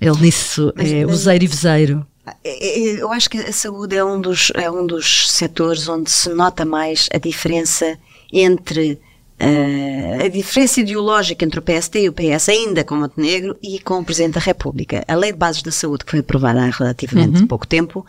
Ele 0.00 0.20
nisso 0.20 0.72
Mas- 0.76 0.92
é 0.92 1.06
useiro 1.06 1.44
e 1.44 1.46
veseiro. 1.46 2.06
É, 2.44 2.44
é, 2.44 3.02
Eu 3.02 3.12
acho 3.12 3.30
que 3.30 3.38
a 3.38 3.52
saúde 3.52 3.96
é 3.96 4.04
um 4.04 4.20
dos, 4.20 4.50
é 4.54 4.70
um 4.70 4.84
dos 4.84 5.28
setores 5.30 5.88
onde 5.88 6.10
se 6.10 6.28
nota 6.30 6.64
mais 6.64 7.08
a 7.14 7.18
diferença 7.18 7.96
entre 8.32 9.00
eh, 9.38 10.24
a 10.24 10.28
diferença 10.28 10.80
ideológica 10.80 11.44
entre 11.44 11.58
o 11.58 11.62
PSD 11.62 12.04
e 12.04 12.08
o 12.08 12.12
PS, 12.12 12.48
ainda 12.48 12.82
com 12.82 12.96
Montenegro 12.96 13.56
e 13.62 13.78
com 13.78 13.98
o 13.98 14.04
Presidente 14.04 14.34
da 14.34 14.40
República. 14.40 15.04
A 15.06 15.14
Lei 15.14 15.32
de 15.32 15.38
Bases 15.38 15.62
da 15.62 15.70
Saúde, 15.70 16.04
que 16.04 16.10
foi 16.10 16.20
aprovada 16.20 16.62
há 16.62 16.70
relativamente 16.70 17.44
pouco 17.46 17.66
tempo, 17.66 18.04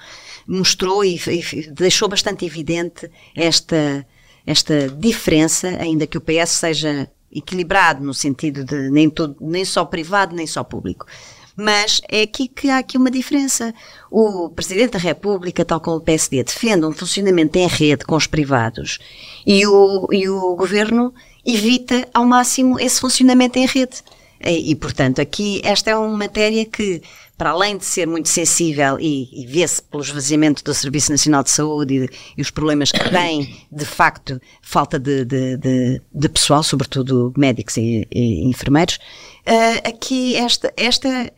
mostrou 0.48 1.04
e, 1.04 1.16
e 1.16 1.70
deixou 1.72 2.08
bastante 2.08 2.46
evidente 2.46 3.12
esta, 3.36 4.06
esta 4.46 4.88
diferença, 4.90 5.68
ainda 5.80 6.08
que 6.08 6.18
o 6.18 6.22
PS 6.22 6.52
seja 6.52 7.10
equilibrado 7.30 8.04
no 8.04 8.14
sentido 8.14 8.64
de 8.64 8.90
nem, 8.90 9.10
todo, 9.10 9.36
nem 9.42 9.66
só 9.66 9.84
privado, 9.84 10.34
nem 10.34 10.48
só 10.48 10.64
público. 10.64 11.06
Mas 11.58 12.00
é 12.08 12.22
aqui 12.22 12.48
que 12.48 12.70
há 12.70 12.78
aqui 12.78 12.98
uma 12.98 13.10
diferença. 13.10 13.74
O 14.12 14.48
Presidente 14.50 14.92
da 14.92 15.00
República, 15.00 15.66
tal 15.66 15.82
como 15.82 15.98
o 15.98 16.02
PSD, 16.02 16.44
defende 16.44 16.86
um 16.86 16.94
funcionamento 16.94 17.58
em 17.58 17.68
rede 17.68 18.06
com 18.06 18.16
os 18.16 18.28
privados 18.28 19.00
e 19.46 19.66
o, 19.66 20.08
e 20.12 20.30
o 20.30 20.56
Governo 20.56 21.12
evita 21.44 22.08
ao 22.14 22.26
máximo 22.26 22.80
esse 22.80 23.02
funcionamento 23.02 23.58
em 23.58 23.66
rede. 23.66 24.04
E, 24.40 24.72
e, 24.72 24.76
portanto, 24.76 25.20
aqui 25.20 25.60
esta 25.64 25.90
é 25.90 25.96
uma 25.96 26.16
matéria 26.16 26.64
que, 26.64 27.02
para 27.36 27.50
além 27.50 27.76
de 27.76 27.86
ser 27.86 28.06
muito 28.06 28.30
sensível 28.30 29.00
e, 29.00 29.28
e 29.34 29.48
vê-se 29.48 29.82
pelo 29.82 30.04
esvaziamento 30.04 30.64
do 30.64 30.76
Serviço 30.76 31.12
Nacional 31.12 31.42
de 31.42 31.50
Saúde 31.50 32.06
e, 32.06 32.10
e 32.38 32.42
os 32.42 32.52
problemas 32.52 32.92
que 32.92 33.10
tem, 33.10 33.66
de 33.72 33.86
facto, 33.86 34.40
falta 34.62 35.00
de, 35.00 35.26
de, 35.26 35.58
de, 35.58 36.02
de 36.14 36.30
pessoal, 36.30 36.62
sobretudo 36.62 37.34
médicos 37.36 37.78
e, 37.78 38.08
enfermeiros, 38.12 39.00
eh, 39.44 39.90
aqui 39.90 40.36
esta, 40.36 40.72
esta 40.78 41.34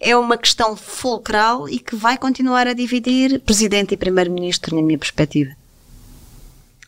é 0.00 0.16
uma 0.16 0.36
questão 0.36 0.76
fulcral 0.76 1.68
e 1.68 1.78
que 1.78 1.96
vai 1.96 2.18
continuar 2.18 2.66
a 2.66 2.72
dividir 2.72 3.40
Presidente 3.40 3.94
e 3.94 3.96
Primeiro-Ministro, 3.96 4.76
na 4.76 4.82
minha 4.82 4.98
perspectiva. 4.98 5.52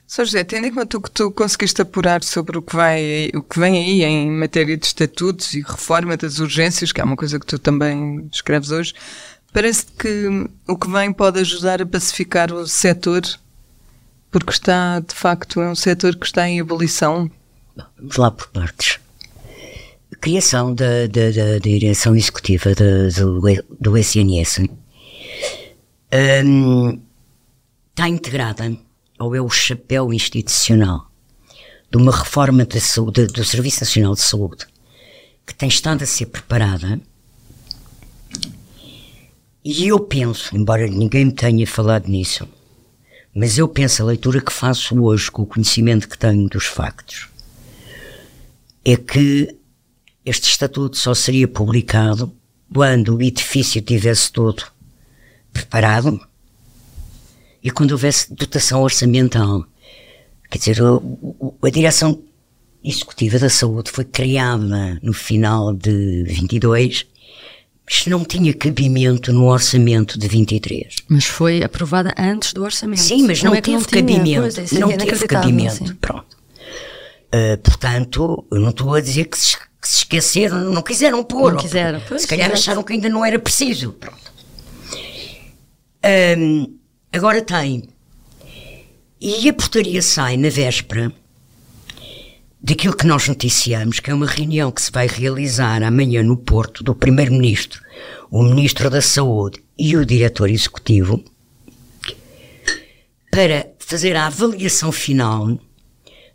Sr. 0.06 0.24
José, 0.24 0.44
tendo 0.44 0.66
em 0.66 0.72
conta 0.72 0.96
o 0.96 1.02
que 1.02 1.11
tu 1.11 1.30
conseguiste 1.30 1.82
apurar 1.82 2.24
sobre 2.24 2.56
o 2.56 2.62
que, 2.62 2.74
vai, 2.74 3.30
o 3.34 3.42
que 3.42 3.59
vem 3.59 3.76
aí 3.76 4.02
em 4.02 4.30
matéria 4.30 4.74
de 4.74 4.86
estatutos 4.86 5.52
e 5.52 5.61
reforma 5.61 6.16
das 6.16 6.38
urgências, 6.38 6.92
que 6.92 7.00
é 7.00 7.04
uma 7.04 7.16
coisa 7.16 7.38
que 7.38 7.44
tu 7.44 7.59
também 7.59 8.26
descreves 8.28 8.70
hoje, 8.70 8.94
parece 9.52 9.84
que 9.98 10.48
o 10.66 10.78
que 10.78 10.90
vem 10.90 11.12
pode 11.12 11.40
ajudar 11.40 11.82
a 11.82 11.86
pacificar 11.86 12.50
o 12.52 12.66
setor, 12.66 13.22
porque 14.30 14.50
está, 14.50 15.00
de 15.00 15.14
facto, 15.14 15.61
é 15.61 15.68
um 15.68 15.74
setor 15.74 16.16
que 16.16 16.24
está 16.24 16.48
em 16.48 16.59
ebulição. 16.59 17.30
Vamos 17.98 18.16
lá 18.16 18.30
por 18.30 18.48
partes. 18.48 18.98
Criação 20.20 20.74
da, 20.74 21.06
da, 21.06 21.30
da 21.30 21.59
direção 21.59 22.16
executiva 22.16 22.74
do, 22.74 23.40
do 23.78 23.96
SNS 23.96 24.61
hum, 26.44 27.00
está 27.90 28.09
integrada, 28.09 28.76
ou 29.18 29.34
é 29.34 29.40
o 29.40 29.50
chapéu 29.50 30.12
institucional, 30.12 31.11
de 31.90 31.98
uma 31.98 32.11
reforma 32.11 32.66
saúde, 32.80 33.26
do 33.26 33.44
Serviço 33.44 33.80
Nacional 33.80 34.14
de 34.14 34.22
Saúde 34.22 34.66
que 35.48 35.54
tem 35.54 35.68
estado 35.68 36.02
a 36.02 36.06
ser 36.06 36.26
preparada. 36.26 37.00
E 39.64 39.88
eu 39.88 39.98
penso, 39.98 40.54
embora 40.54 40.86
ninguém 40.86 41.24
me 41.24 41.32
tenha 41.32 41.66
falado 41.66 42.06
nisso, 42.06 42.46
mas 43.34 43.56
eu 43.56 43.66
penso 43.66 44.02
a 44.02 44.06
leitura 44.06 44.42
que 44.42 44.52
faço 44.52 45.02
hoje 45.02 45.30
com 45.30 45.42
o 45.42 45.46
conhecimento 45.46 46.09
que 46.09 46.18
tenho 46.18 46.48
dos 46.48 46.66
factos 46.66 47.28
é 48.84 48.96
que 48.96 49.57
este 50.28 50.48
estatuto 50.50 50.96
só 50.96 51.14
seria 51.14 51.48
publicado 51.48 52.32
quando 52.72 53.16
o 53.16 53.22
edifício 53.22 53.80
tivesse 53.80 54.30
todo 54.30 54.62
preparado 55.52 56.20
e 57.62 57.70
quando 57.70 57.92
houvesse 57.92 58.32
dotação 58.34 58.82
orçamental. 58.82 59.64
Quer 60.50 60.58
dizer, 60.58 60.78
a 61.62 61.70
direção 61.70 62.22
executiva 62.84 63.38
da 63.38 63.50
saúde 63.50 63.90
foi 63.90 64.04
criada 64.04 64.98
no 65.02 65.12
final 65.12 65.74
de 65.74 66.24
22, 66.24 67.06
mas 67.84 68.06
não 68.06 68.24
tinha 68.24 68.52
cabimento 68.54 69.32
no 69.32 69.46
orçamento 69.46 70.18
de 70.18 70.28
23. 70.28 70.94
Mas 71.08 71.24
foi 71.24 71.62
aprovada 71.62 72.14
antes 72.18 72.52
do 72.52 72.62
orçamento. 72.62 73.00
Sim, 73.00 73.26
mas 73.26 73.42
não 73.42 73.50
Como 73.50 73.58
é 73.58 73.60
teve 73.62 73.84
tinha? 73.84 74.02
cabimento. 74.02 74.60
Isso 74.60 74.76
é 74.76 74.78
não 74.78 74.96
teve 74.96 75.26
cabimento. 75.26 75.74
sim. 75.74 75.94
Pronto. 76.00 76.36
Ah, 77.32 77.58
portanto, 77.62 78.46
eu 78.50 78.60
não 78.60 78.70
estou 78.70 78.94
a 78.94 79.00
dizer 79.00 79.24
que 79.26 79.38
se, 79.38 79.56
que 79.89 79.95
se 79.95 79.97
esqueceram, 79.97 80.70
não 80.70 80.82
quiseram 80.82 81.24
pôr. 81.24 81.53
Não 81.53 81.61
quiseram, 81.61 82.01
pois, 82.07 82.22
se 82.22 82.28
calhar 82.28 82.49
exato. 82.49 82.61
acharam 82.61 82.82
que 82.82 82.93
ainda 82.93 83.09
não 83.09 83.24
era 83.24 83.39
preciso. 83.39 83.93
Pronto. 83.93 84.32
Ahm, 86.05 86.66
agora 87.11 87.41
tem. 87.41 87.89
E 89.20 89.49
a 89.49 89.53
portaria 89.53 90.03
sai 90.03 90.36
na 90.36 90.51
véspera 90.51 91.12
daquilo 92.61 92.95
que 92.95 93.07
nós 93.07 93.26
noticiamos, 93.28 93.99
que 93.99 94.11
é 94.11 94.14
uma 94.14 94.26
reunião 94.26 94.70
que 94.70 94.82
se 94.82 94.93
vai 94.93 95.07
realizar 95.07 95.82
amanhã 95.82 96.22
no 96.22 96.36
Porto 96.36 96.84
do 96.84 96.95
Primeiro-Ministro, 96.95 97.82
o 98.30 98.43
Ministro 98.43 98.91
da 98.91 99.01
Saúde 99.01 99.62
e 99.78 99.97
o 99.97 100.05
Diretor 100.05 100.51
Executivo, 100.51 101.24
para 103.30 103.70
fazer 103.78 104.16
a 104.16 104.26
avaliação 104.26 104.93
final 104.93 105.59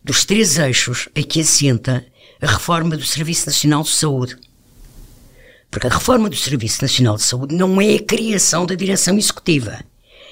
dos 0.03 0.25
três 0.25 0.57
eixos 0.57 1.07
a 1.15 1.21
que 1.21 1.41
assenta 1.41 2.05
a 2.43 2.47
reforma 2.47 2.97
do 2.97 3.05
Serviço 3.05 3.45
Nacional 3.45 3.83
de 3.83 3.89
Saúde. 3.91 4.35
Porque 5.71 5.87
a 5.87 5.89
reforma 5.89 6.29
do 6.29 6.35
Serviço 6.35 6.81
Nacional 6.81 7.15
de 7.15 7.23
Saúde 7.23 7.55
não 7.55 7.79
é 7.79 7.95
a 7.95 8.03
criação 8.03 8.65
da 8.65 8.75
direção 8.75 9.17
executiva. 9.17 9.79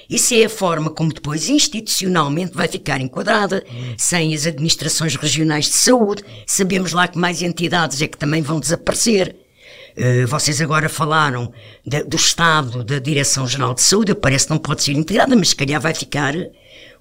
Isso 0.10 0.34
é 0.34 0.44
a 0.44 0.50
forma 0.50 0.90
como 0.90 1.14
depois 1.14 1.48
institucionalmente 1.48 2.54
vai 2.54 2.68
ficar 2.68 3.00
enquadrada, 3.00 3.64
sem 3.98 4.36
as 4.36 4.46
administrações 4.46 5.16
regionais 5.16 5.68
de 5.68 5.78
saúde. 5.78 6.26
Sabemos 6.46 6.92
lá 6.92 7.08
que 7.08 7.18
mais 7.18 7.42
entidades 7.42 8.02
é 8.02 8.08
que 8.10 8.18
também 8.18 8.42
vão 8.42 8.60
desaparecer. 8.60 9.34
Eh, 9.96 10.26
vocês 10.26 10.60
agora 10.60 10.90
falaram 10.90 11.54
do 12.08 12.18
Estado, 12.18 12.84
da 12.84 13.00
Direção-Geral 13.00 13.74
de 13.74 13.84
Saúde, 13.84 14.14
parece 14.14 14.48
que 14.48 14.52
não 14.52 14.60
pode 14.60 14.84
ser 14.84 14.92
integrada, 14.92 15.34
mas 15.34 15.50
se 15.50 15.56
calhar 15.56 15.80
vai 15.80 15.94
ficar 15.94 16.34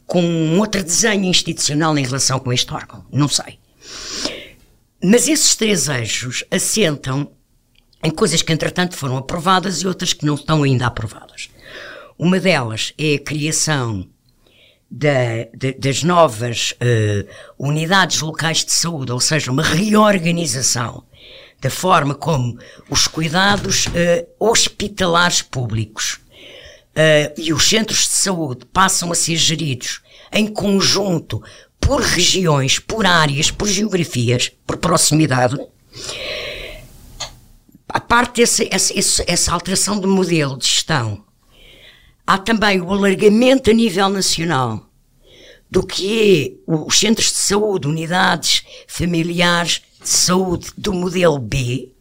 com 0.06 0.56
outro 0.58 0.84
desenho 0.84 1.24
institucional 1.24 1.98
em 1.98 2.04
relação 2.04 2.38
com 2.38 2.52
este 2.52 2.72
órgão. 2.72 3.04
Não 3.12 3.26
sei. 3.26 3.58
Mas 5.02 5.28
esses 5.28 5.54
três 5.56 5.88
eixos 5.88 6.44
assentam 6.50 7.30
em 8.02 8.10
coisas 8.10 8.42
que, 8.42 8.52
entretanto, 8.52 8.96
foram 8.96 9.16
aprovadas 9.16 9.82
e 9.82 9.86
outras 9.86 10.12
que 10.12 10.24
não 10.26 10.34
estão 10.34 10.62
ainda 10.62 10.86
aprovadas. 10.86 11.48
Uma 12.18 12.38
delas 12.38 12.92
é 12.98 13.14
a 13.14 13.18
criação 13.18 14.06
da- 14.90 15.44
da- 15.54 15.76
das 15.78 16.02
novas 16.02 16.74
eh, 16.80 17.24
unidades 17.58 18.20
locais 18.20 18.64
de 18.64 18.72
saúde, 18.72 19.12
ou 19.12 19.20
seja, 19.20 19.50
uma 19.50 19.62
reorganização 19.62 21.04
da 21.60 21.70
forma 21.70 22.14
como 22.14 22.58
os 22.88 23.06
cuidados 23.06 23.86
eh, 23.94 24.26
hospitalares 24.38 25.42
públicos 25.42 26.18
eh, 26.94 27.32
e 27.38 27.52
os 27.52 27.68
centros 27.68 28.00
de 28.00 28.14
saúde 28.16 28.66
passam 28.72 29.12
a 29.12 29.14
ser 29.14 29.36
geridos 29.36 30.00
em 30.32 30.46
conjunto 30.46 31.42
por 31.80 32.00
regiões, 32.02 32.78
por 32.78 33.06
áreas, 33.06 33.50
por 33.50 33.66
geografias, 33.66 34.52
por 34.66 34.76
proximidade. 34.76 35.56
A 37.88 38.00
parte 38.00 38.40
dessa 38.40 38.64
essa, 38.70 39.24
essa, 39.26 39.52
alteração 39.52 39.98
de 39.98 40.06
modelo 40.06 40.56
de 40.56 40.66
gestão, 40.66 41.24
há 42.26 42.38
também 42.38 42.80
o 42.80 42.92
alargamento 42.92 43.70
a 43.70 43.72
nível 43.72 44.08
nacional 44.08 44.86
do 45.70 45.86
que 45.86 46.60
é 46.66 46.72
os 46.72 46.98
centros 46.98 47.28
de 47.28 47.36
saúde, 47.36 47.86
unidades 47.86 48.62
familiares 48.86 49.82
de 50.00 50.08
saúde 50.08 50.68
do 50.76 50.92
modelo 50.92 51.38
B, 51.38 51.92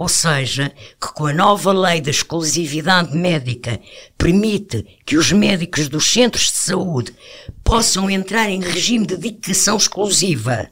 ou 0.00 0.06
seja, 0.08 0.70
que 1.00 1.12
com 1.12 1.26
a 1.26 1.32
nova 1.32 1.72
lei 1.72 2.00
da 2.00 2.10
exclusividade 2.12 3.16
médica 3.16 3.80
permite 4.16 4.86
que 5.04 5.16
os 5.16 5.32
médicos 5.32 5.88
dos 5.88 6.06
centros 6.06 6.52
de 6.52 6.56
saúde 6.58 7.12
possam 7.64 8.08
entrar 8.08 8.48
em 8.48 8.60
regime 8.60 9.04
de 9.04 9.16
dedicação 9.16 9.76
exclusiva. 9.76 10.70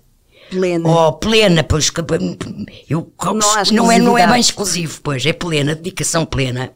Plena. 0.49 0.89
Ou 0.89 1.13
plena, 1.15 1.65
pois 1.65 1.91
que- 1.91 2.01
eu, 2.89 3.13
Não 3.21 3.41
não, 3.73 3.91
é, 3.91 3.99
não 3.99 4.17
é 4.17 4.29
bem 4.29 4.41
exclusivo, 4.41 5.01
pois 5.03 5.27
é 5.27 5.33
plena, 5.33 5.75
dedicação 5.75 6.25
plena. 6.25 6.73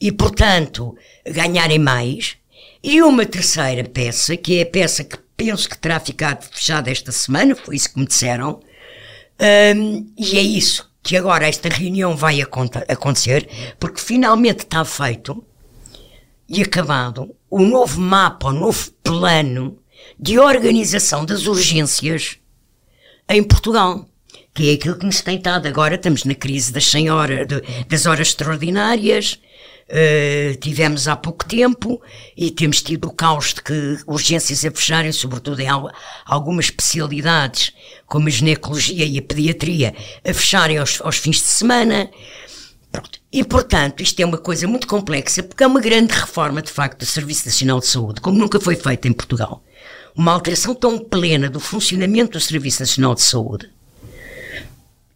E 0.00 0.10
portanto, 0.10 0.96
ganharem 1.26 1.78
mais. 1.78 2.36
E 2.82 3.02
uma 3.02 3.26
terceira 3.26 3.84
peça, 3.84 4.38
que 4.38 4.58
é 4.58 4.62
a 4.62 4.66
peça 4.66 5.04
que 5.04 5.18
penso 5.36 5.68
que 5.68 5.76
terá 5.76 6.00
ficado 6.00 6.48
fechada 6.50 6.90
esta 6.90 7.12
semana, 7.12 7.54
foi 7.54 7.76
isso 7.76 7.92
que 7.92 8.00
me 8.00 8.06
disseram, 8.06 8.60
Hum, 9.76 10.06
e 10.18 10.36
é 10.36 10.42
isso 10.42 10.87
que 11.08 11.16
agora 11.16 11.48
esta 11.48 11.70
reunião 11.70 12.14
vai 12.14 12.42
aconte- 12.42 12.84
acontecer, 12.86 13.48
porque 13.80 13.98
finalmente 13.98 14.58
está 14.58 14.84
feito 14.84 15.42
e 16.46 16.60
acabado 16.60 17.34
o 17.48 17.60
novo 17.62 17.98
mapa, 17.98 18.48
o 18.48 18.52
novo 18.52 18.90
plano 19.02 19.78
de 20.20 20.38
organização 20.38 21.24
das 21.24 21.46
urgências 21.46 22.36
em 23.26 23.42
Portugal. 23.42 24.06
que 24.52 24.68
é 24.70 24.74
aquilo 24.74 24.96
que 24.98 25.06
nos 25.06 25.22
tem 25.22 25.40
dado. 25.40 25.66
Agora 25.66 25.94
estamos 25.94 26.24
na 26.24 26.34
crise 26.34 26.72
das 26.72 26.84
100 26.90 27.10
horas, 27.10 27.46
de, 27.46 27.60
das 27.88 28.04
horas 28.06 28.28
extraordinárias, 28.28 29.40
Uh, 29.90 30.54
tivemos 30.56 31.08
há 31.08 31.16
pouco 31.16 31.46
tempo 31.46 32.00
e 32.36 32.50
temos 32.50 32.82
tido 32.82 33.08
o 33.08 33.12
caos 33.12 33.54
de 33.54 33.62
que 33.62 33.98
urgências 34.06 34.62
a 34.62 34.70
fecharem, 34.70 35.10
sobretudo 35.12 35.60
em 35.60 35.68
al 35.68 35.90
algumas 36.26 36.66
especialidades, 36.66 37.72
como 38.06 38.28
a 38.28 38.30
ginecologia 38.30 39.06
e 39.06 39.18
a 39.18 39.22
pediatria, 39.22 39.94
a 40.22 40.34
fecharem 40.34 40.76
aos, 40.76 41.00
aos 41.00 41.16
fins 41.16 41.36
de 41.36 41.48
semana. 41.48 42.10
Pronto. 42.92 43.18
E, 43.32 43.44
portanto, 43.44 44.02
isto 44.02 44.20
é 44.20 44.26
uma 44.26 44.38
coisa 44.38 44.66
muito 44.66 44.86
complexa, 44.86 45.42
porque 45.42 45.62
é 45.62 45.66
uma 45.66 45.80
grande 45.80 46.12
reforma, 46.12 46.62
de 46.62 46.70
facto, 46.70 47.00
do 47.00 47.06
Serviço 47.06 47.46
Nacional 47.46 47.80
de 47.80 47.86
Saúde, 47.86 48.20
como 48.20 48.38
nunca 48.38 48.58
foi 48.58 48.76
feita 48.76 49.08
em 49.08 49.12
Portugal. 49.12 49.62
Uma 50.14 50.32
alteração 50.32 50.74
tão 50.74 50.98
plena 50.98 51.48
do 51.48 51.60
funcionamento 51.60 52.32
do 52.32 52.40
Serviço 52.40 52.80
Nacional 52.80 53.14
de 53.14 53.22
Saúde. 53.22 53.70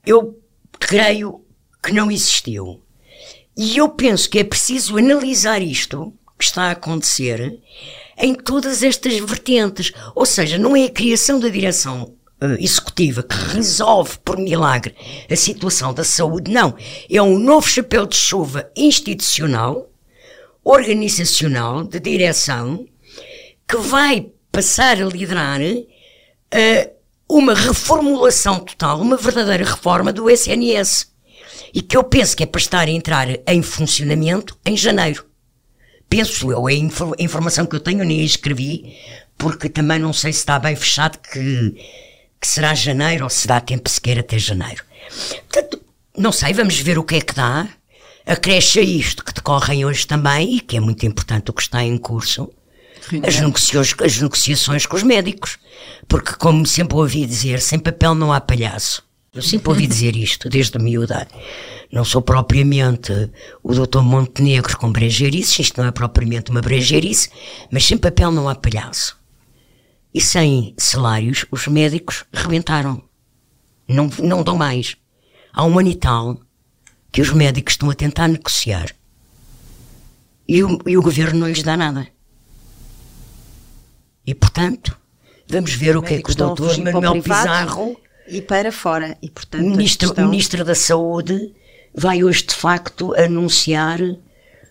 Eu 0.04 0.38
creio 0.78 1.42
que 1.82 1.92
não 1.92 2.10
existiu. 2.10 2.81
E 3.64 3.76
eu 3.76 3.88
penso 3.88 4.28
que 4.28 4.40
é 4.40 4.44
preciso 4.44 4.98
analisar 4.98 5.62
isto 5.62 6.12
que 6.36 6.44
está 6.44 6.64
a 6.64 6.70
acontecer 6.72 7.60
em 8.18 8.34
todas 8.34 8.82
estas 8.82 9.16
vertentes. 9.20 9.92
Ou 10.16 10.26
seja, 10.26 10.58
não 10.58 10.74
é 10.74 10.86
a 10.86 10.90
criação 10.90 11.38
da 11.38 11.48
direção 11.48 12.12
uh, 12.42 12.58
executiva 12.58 13.22
que 13.22 13.36
resolve 13.54 14.18
por 14.24 14.36
milagre 14.36 14.96
a 15.30 15.36
situação 15.36 15.94
da 15.94 16.02
saúde, 16.02 16.50
não. 16.50 16.74
É 17.08 17.22
um 17.22 17.38
novo 17.38 17.68
chapéu 17.68 18.04
de 18.04 18.16
chuva 18.16 18.68
institucional, 18.76 19.88
organizacional, 20.64 21.84
de 21.84 22.00
direção, 22.00 22.84
que 23.68 23.76
vai 23.76 24.26
passar 24.50 25.00
a 25.00 25.04
liderar 25.04 25.60
uh, 25.60 26.92
uma 27.28 27.54
reformulação 27.54 28.58
total, 28.58 29.00
uma 29.00 29.16
verdadeira 29.16 29.64
reforma 29.64 30.12
do 30.12 30.28
SNS 30.28 31.11
e 31.72 31.82
que 31.82 31.96
eu 31.96 32.04
penso 32.04 32.36
que 32.36 32.42
é 32.42 32.46
para 32.46 32.60
estar 32.60 32.86
a 32.86 32.90
entrar 32.90 33.28
em 33.46 33.62
funcionamento 33.62 34.58
em 34.64 34.76
janeiro. 34.76 35.26
Penso 36.08 36.50
eu, 36.52 36.68
é 36.68 36.74
a 36.74 37.22
informação 37.22 37.64
que 37.64 37.74
eu 37.74 37.80
tenho, 37.80 38.04
nem 38.04 38.20
a 38.20 38.24
escrevi, 38.24 38.96
porque 39.38 39.68
também 39.68 39.98
não 39.98 40.12
sei 40.12 40.32
se 40.32 40.40
está 40.40 40.58
bem 40.58 40.76
fechado 40.76 41.18
que, 41.18 41.74
que 42.40 42.46
será 42.46 42.74
janeiro 42.74 43.24
ou 43.24 43.30
se 43.30 43.46
dá 43.46 43.60
tempo 43.60 43.88
sequer 43.88 44.18
até 44.18 44.38
janeiro. 44.38 44.84
Portanto, 45.48 45.80
não 46.16 46.30
sei, 46.30 46.52
vamos 46.52 46.78
ver 46.78 46.98
o 46.98 47.04
que 47.04 47.16
é 47.16 47.20
que 47.20 47.34
dá. 47.34 47.68
Acresce 48.26 48.78
a 48.78 48.82
isto 48.82 49.24
que 49.24 49.32
decorrem 49.32 49.84
hoje 49.84 50.06
também, 50.06 50.56
e 50.56 50.60
que 50.60 50.76
é 50.76 50.80
muito 50.80 51.04
importante 51.04 51.50
o 51.50 51.54
que 51.54 51.62
está 51.62 51.82
em 51.82 51.96
curso, 51.98 52.52
as 53.26 53.40
negociações, 53.40 53.94
as 54.00 54.20
negociações 54.20 54.86
com 54.86 54.96
os 54.96 55.02
médicos. 55.02 55.58
Porque, 56.06 56.34
como 56.34 56.66
sempre 56.66 56.96
ouvi 56.96 57.26
dizer, 57.26 57.60
sem 57.60 57.78
papel 57.78 58.14
não 58.14 58.32
há 58.32 58.40
palhaço. 58.40 59.02
Eu 59.34 59.40
sempre 59.40 59.70
ouvi 59.70 59.86
dizer 59.86 60.14
isto, 60.14 60.50
desde 60.50 60.78
miúda. 60.78 61.26
Não 61.90 62.04
sou 62.04 62.20
propriamente 62.20 63.30
o 63.62 63.72
doutor 63.74 64.02
Montenegro 64.02 64.76
com 64.76 64.92
brejeirices, 64.92 65.58
isto 65.58 65.80
não 65.80 65.88
é 65.88 65.90
propriamente 65.90 66.50
uma 66.50 66.60
brejeirice, 66.60 67.30
mas 67.70 67.86
sem 67.86 67.96
papel 67.96 68.30
não 68.30 68.46
há 68.46 68.54
palhaço. 68.54 69.18
E 70.12 70.20
sem 70.20 70.74
salários, 70.76 71.46
os 71.50 71.66
médicos 71.66 72.26
rebentaram. 72.30 73.02
Não, 73.88 74.10
não 74.18 74.44
dão 74.44 74.54
mais. 74.54 74.98
Há 75.50 75.64
um 75.64 75.78
ano 75.78 75.88
e 75.88 75.94
tal 75.94 76.38
que 77.10 77.22
os 77.22 77.30
médicos 77.30 77.72
estão 77.72 77.88
a 77.88 77.94
tentar 77.94 78.28
negociar. 78.28 78.94
E 80.46 80.62
o, 80.62 80.78
e 80.86 80.98
o 80.98 81.02
governo 81.02 81.40
não 81.40 81.48
lhes 81.48 81.62
dá 81.62 81.74
nada. 81.74 82.06
E, 84.26 84.34
portanto, 84.34 84.94
vamos 85.48 85.72
ver 85.72 85.96
o 85.96 86.02
que 86.02 86.14
é 86.14 86.22
que 86.22 86.32
o 86.32 86.34
doutor 86.34 86.76
Manuel 86.76 87.22
Pizarro 87.22 87.96
e 88.32 88.42
para 88.42 88.72
fora. 88.72 89.16
E, 89.22 89.30
portanto, 89.30 89.62
ministro, 89.62 90.08
questão... 90.08 90.28
ministro 90.28 90.64
da 90.64 90.74
Saúde 90.74 91.52
vai 91.94 92.24
hoje, 92.24 92.44
de 92.44 92.54
facto, 92.54 93.14
anunciar 93.14 93.98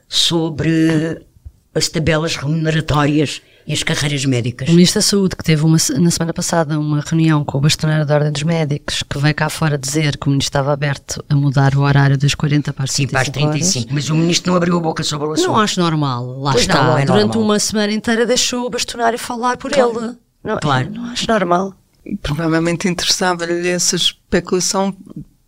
sobre 0.09 1.26
as 1.74 1.88
tabelas 1.88 2.36
remuneratórias 2.36 3.41
e 3.66 3.74
as 3.74 3.84
carreiras 3.84 4.26
médicas. 4.26 4.68
O 4.68 4.72
Ministro 4.74 4.99
da 4.99 5.03
Saúde, 5.03 5.36
que 5.36 5.43
teve 5.43 5.64
uma, 5.64 5.78
na 5.99 6.12
semana 6.12 6.34
passada 6.34 6.78
uma 6.80 6.99
reunião 6.99 7.45
com 7.45 7.59
o 7.59 7.62
bastonário 7.62 8.05
da 8.05 8.16
Ordem 8.16 8.32
dos 8.32 8.43
Médicos, 8.43 9.03
que 9.07 9.18
veio 9.18 9.36
cá 9.36 9.49
fora 9.49 9.78
dizer 9.78 10.18
que 10.18 10.28
o 10.28 10.32
Ministro 10.32 10.49
estava 10.49 10.74
aberto 10.74 11.24
a 11.30 11.36
mudar 11.36 11.76
o 11.76 11.82
horário 11.82 12.18
das 12.18 12.36
40 12.36 12.74
para 12.74 12.84
as 12.84 12.91
35 12.91 13.07
Sim, 13.07 13.12
para 13.12 13.22
as 13.22 13.30
35, 13.30 13.84
horas. 13.84 13.93
mas 13.93 14.09
o 14.09 14.16
Ministro 14.16 14.51
não 14.51 14.57
abriu 14.57 14.78
a 14.78 14.80
boca 14.80 15.03
sobre 15.03 15.28
o 15.28 15.32
assunto. 15.34 15.47
Não 15.47 15.57
acho 15.57 15.80
normal, 15.80 16.39
lá 16.39 16.51
pois 16.51 16.64
está. 16.64 16.84
Não, 16.84 16.97
é 16.97 17.05
Durante 17.05 17.28
normal. 17.28 17.43
uma 17.43 17.59
semana 17.59 17.93
inteira 17.93 18.26
deixou 18.26 18.66
o 18.66 18.70
bastonário 18.70 19.20
falar 19.20 19.57
por 19.57 19.72
claro. 19.72 20.03
ele. 20.03 20.18
Não, 20.43 20.59
claro. 20.59 20.89
Não 20.91 21.05
acho 21.05 21.28
normal. 21.28 21.76
Provavelmente 22.21 22.87
interessava-lhe 22.87 23.67
essa 23.67 23.95
especulação 23.95 24.95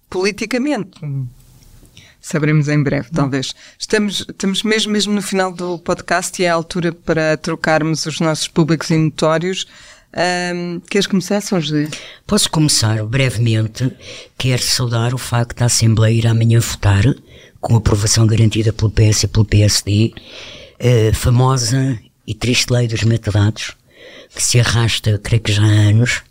politicamente. 0.10 1.00
Saberemos 2.22 2.70
em 2.70 2.82
breve, 2.82 3.10
talvez. 3.12 3.54
Estamos, 3.78 4.22
estamos 4.22 4.64
mesmo, 4.64 4.92
mesmo 4.92 5.14
no 5.14 5.22
final 5.22 5.52
do 5.52 5.78
podcast 5.80 6.42
e 6.42 6.46
é 6.46 6.50
a 6.50 6.54
altura 6.54 6.94
para 6.94 7.36
trocarmos 7.36 8.06
os 8.06 8.20
nossos 8.20 8.48
públicos 8.48 8.90
e 8.92 8.98
notórios. 8.98 9.68
Um, 10.16 10.80
queres 10.90 11.08
começar, 11.08 11.42
São 11.42 11.60
José? 11.60 11.90
Posso 12.28 12.50
começar 12.50 13.04
brevemente. 13.04 13.92
Quero 14.38 14.62
saudar 14.62 15.14
o 15.14 15.18
facto 15.18 15.58
da 15.58 15.66
Assembleia 15.66 16.14
ir 16.14 16.28
amanhã 16.28 16.60
votar, 16.60 17.04
com 17.60 17.76
aprovação 17.76 18.28
garantida 18.28 18.72
pelo 18.72 18.92
PS 18.92 19.24
e 19.24 19.28
pelo 19.28 19.46
PSD, 19.46 20.14
a 20.80 21.14
famosa 21.14 22.00
e 22.28 22.34
triste 22.34 22.72
lei 22.72 22.88
dos 22.88 23.04
metadados, 23.04 23.76
que 24.34 24.44
se 24.44 24.60
arrasta, 24.60 25.20
creio 25.22 25.42
que 25.42 25.52
já 25.52 25.64
há 25.64 25.90
anos, 25.90 26.22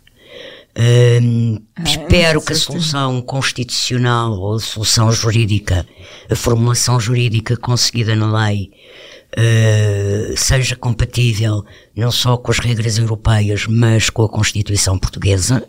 ah, 0.75 1.83
espero 1.83 2.41
que 2.41 2.53
a 2.53 2.55
solução 2.55 3.21
constitucional 3.21 4.33
ou 4.33 4.55
a 4.55 4.59
solução 4.59 5.11
jurídica, 5.11 5.85
a 6.29 6.35
formulação 6.35 6.99
jurídica 6.99 7.55
conseguida 7.55 8.15
na 8.15 8.45
lei, 8.45 8.71
uh, 9.37 10.35
seja 10.35 10.75
compatível 10.75 11.63
não 11.95 12.11
só 12.11 12.37
com 12.37 12.51
as 12.51 12.59
regras 12.59 12.97
europeias, 12.97 13.67
mas 13.67 14.09
com 14.09 14.23
a 14.23 14.29
Constituição 14.29 14.97
portuguesa. 14.97 15.63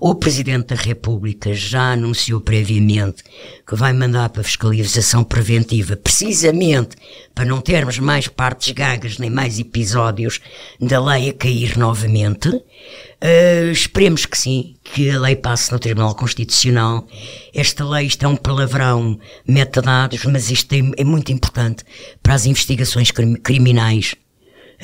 O 0.00 0.14
Presidente 0.14 0.74
da 0.74 0.80
República 0.80 1.52
já 1.54 1.92
anunciou 1.92 2.40
previamente 2.40 3.22
que 3.66 3.74
vai 3.74 3.92
mandar 3.92 4.28
para 4.28 4.42
fiscalização 4.42 5.24
preventiva, 5.24 5.96
precisamente 5.96 6.96
para 7.34 7.44
não 7.44 7.60
termos 7.60 7.98
mais 7.98 8.28
partes 8.28 8.72
gagas 8.72 9.18
nem 9.18 9.30
mais 9.30 9.58
episódios 9.58 10.40
da 10.80 11.02
lei 11.04 11.30
a 11.30 11.32
cair 11.32 11.76
novamente. 11.76 12.48
Uh, 12.48 13.70
esperemos 13.72 14.26
que 14.26 14.36
sim, 14.36 14.76
que 14.84 15.10
a 15.10 15.18
lei 15.18 15.34
passe 15.34 15.72
no 15.72 15.78
Tribunal 15.78 16.14
Constitucional. 16.14 17.06
Esta 17.54 17.84
lei, 17.84 18.06
isto 18.06 18.24
é 18.24 18.28
um 18.28 18.36
palavrão, 18.36 19.18
metadados, 19.46 20.24
mas 20.26 20.50
isto 20.50 20.72
é, 20.74 20.80
é 20.98 21.04
muito 21.04 21.32
importante 21.32 21.84
para 22.22 22.34
as 22.34 22.44
investigações 22.44 23.10
criminais 23.42 24.14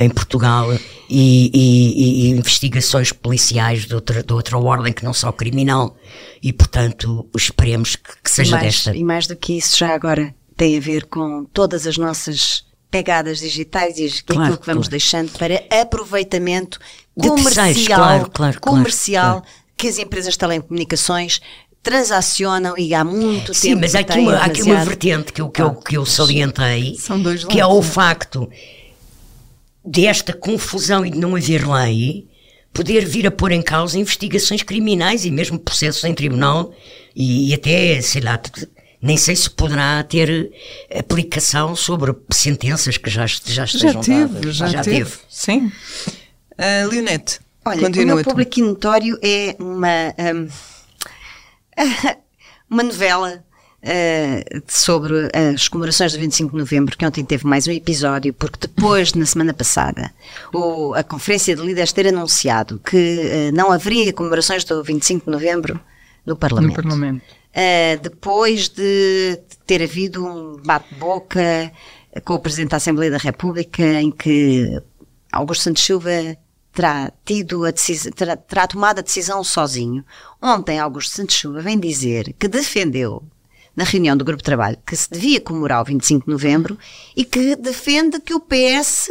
em 0.00 0.08
Portugal 0.08 0.72
e, 0.72 1.50
e, 1.52 2.28
e, 2.28 2.30
investigações 2.30 3.12
policiais 3.12 3.84
de 3.84 3.94
outra, 3.94 4.22
de 4.22 4.32
outra 4.32 4.56
ordem 4.56 4.94
que 4.94 5.04
não 5.04 5.12
só 5.12 5.30
criminal 5.30 5.94
e 6.42 6.54
portanto 6.54 7.28
esperemos 7.36 7.96
que, 7.96 8.10
que 8.24 8.30
seja 8.30 8.52
mais, 8.52 8.64
desta. 8.64 8.96
E 8.96 9.04
mais 9.04 9.26
do 9.26 9.36
que 9.36 9.58
isso 9.58 9.76
já 9.76 9.94
agora 9.94 10.34
tem 10.56 10.76
a 10.78 10.80
ver 10.80 11.04
com 11.04 11.44
todas 11.52 11.86
as 11.86 11.98
nossas 11.98 12.64
pegadas 12.90 13.40
digitais 13.40 13.98
e 13.98 14.22
claro, 14.22 14.42
aquilo 14.42 14.58
que 14.58 14.66
vamos 14.66 14.88
claro. 14.88 14.90
deixando 14.90 15.30
para 15.32 15.62
aproveitamento 15.82 16.80
comercial, 17.14 17.98
claro, 17.98 18.30
claro, 18.30 18.60
comercial 18.60 19.44
que 19.76 19.86
as 19.86 19.98
empresas 19.98 20.32
de 20.32 20.38
telecomunicações 20.38 21.40
transacionam 21.82 22.74
e 22.76 22.94
há 22.94 23.04
muito 23.04 23.52
Sim, 23.52 23.70
tempo. 23.70 23.74
Sim, 23.76 23.80
mas 23.80 23.94
há 23.94 24.00
aqui, 24.00 24.18
uma, 24.18 24.36
há 24.36 24.44
aqui 24.44 24.62
uma 24.62 24.84
vertente 24.84 25.32
que 25.32 25.40
eu, 25.40 25.48
que, 25.48 25.62
eu, 25.62 25.74
que 25.74 25.96
eu 25.96 26.06
salientei, 26.06 26.96
que 27.48 27.60
é 27.60 27.66
o 27.66 27.82
facto 27.82 28.48
desta 29.84 30.32
confusão 30.32 31.04
e 31.04 31.10
de 31.10 31.18
não 31.18 31.36
haver 31.36 31.66
lei 31.66 32.28
poder 32.72 33.04
vir 33.04 33.26
a 33.26 33.30
pôr 33.30 33.52
em 33.52 33.62
causa 33.62 33.98
investigações 33.98 34.62
criminais 34.62 35.24
e 35.24 35.30
mesmo 35.30 35.58
processos 35.58 36.04
em 36.04 36.14
tribunal 36.14 36.72
e, 37.14 37.50
e 37.50 37.54
até, 37.54 38.00
sei 38.00 38.22
lá, 38.22 38.40
nem 39.02 39.16
sei 39.16 39.34
se 39.34 39.50
poderá 39.50 40.02
ter 40.04 40.52
aplicação 40.96 41.74
sobre 41.74 42.14
sentenças 42.30 42.96
que 42.96 43.10
já, 43.10 43.26
já 43.26 43.64
estejam 43.64 43.92
já 43.94 44.00
teve, 44.00 44.34
dadas. 44.34 44.56
Já, 44.56 44.66
já 44.68 44.82
teve. 44.82 44.98
teve. 44.98 45.18
Sim. 45.28 45.72
Uh, 46.52 46.88
Leonete, 46.88 47.40
Olha, 47.64 47.80
continua 47.80 48.12
o 48.12 48.16
meu 48.16 48.24
público 48.24 48.60
notório 48.60 49.18
é 49.22 49.56
uma, 49.58 50.14
um, 50.34 50.48
uma 52.70 52.82
novela 52.82 53.44
uh, 53.82 54.62
sobre 54.66 55.30
as 55.54 55.68
comemorações 55.68 56.12
do 56.12 56.18
25 56.18 56.52
de 56.52 56.58
novembro, 56.58 56.96
que 56.96 57.06
ontem 57.06 57.24
teve 57.24 57.46
mais 57.46 57.66
um 57.66 57.72
episódio, 57.72 58.32
porque 58.34 58.58
depois, 58.60 59.14
na 59.14 59.26
semana 59.26 59.54
passada, 59.54 60.12
o, 60.52 60.94
a 60.94 61.02
Conferência 61.02 61.54
de 61.54 61.62
Líderes 61.62 61.92
ter 61.92 62.06
anunciado 62.06 62.80
que 62.84 62.96
uh, 62.96 63.56
não 63.56 63.72
haveria 63.72 64.12
comemorações 64.12 64.64
do 64.64 64.82
25 64.82 65.26
de 65.26 65.30
novembro 65.30 65.80
no 66.24 66.36
Parlamento. 66.36 66.76
No 66.76 66.82
Parlamento. 66.82 67.22
Uh, 67.50 68.00
depois 68.02 68.68
de 68.68 69.40
ter 69.66 69.82
havido 69.82 70.24
um 70.24 70.56
bate-boca 70.64 71.72
com 72.24 72.34
o 72.34 72.38
Presidente 72.38 72.70
da 72.70 72.76
Assembleia 72.76 73.10
da 73.10 73.18
República, 73.18 73.82
em 73.82 74.10
que 74.10 74.80
Augusto 75.32 75.64
Santos 75.64 75.84
Silva 75.84 76.36
terá 76.72 77.12
tido 77.24 77.64
a 77.64 77.70
decisão, 77.70 78.12
terá, 78.12 78.36
terá 78.36 78.66
tomado 78.66 79.00
a 79.00 79.02
decisão 79.02 79.42
sozinho. 79.42 80.04
Ontem, 80.40 80.78
Augusto 80.78 81.14
Santos 81.14 81.36
Chuva 81.36 81.60
vem 81.60 81.78
dizer 81.78 82.34
que 82.38 82.48
defendeu 82.48 83.24
na 83.80 83.84
reunião 83.86 84.14
do 84.14 84.26
grupo 84.26 84.42
de 84.42 84.44
trabalho 84.44 84.76
que 84.86 84.94
se 84.94 85.10
devia 85.10 85.40
comemorar 85.40 85.80
o 85.80 85.84
25 85.86 86.26
de 86.26 86.30
novembro 86.30 86.78
e 87.16 87.24
que 87.24 87.56
defende 87.56 88.20
que 88.20 88.34
o 88.34 88.40
PS 88.40 89.08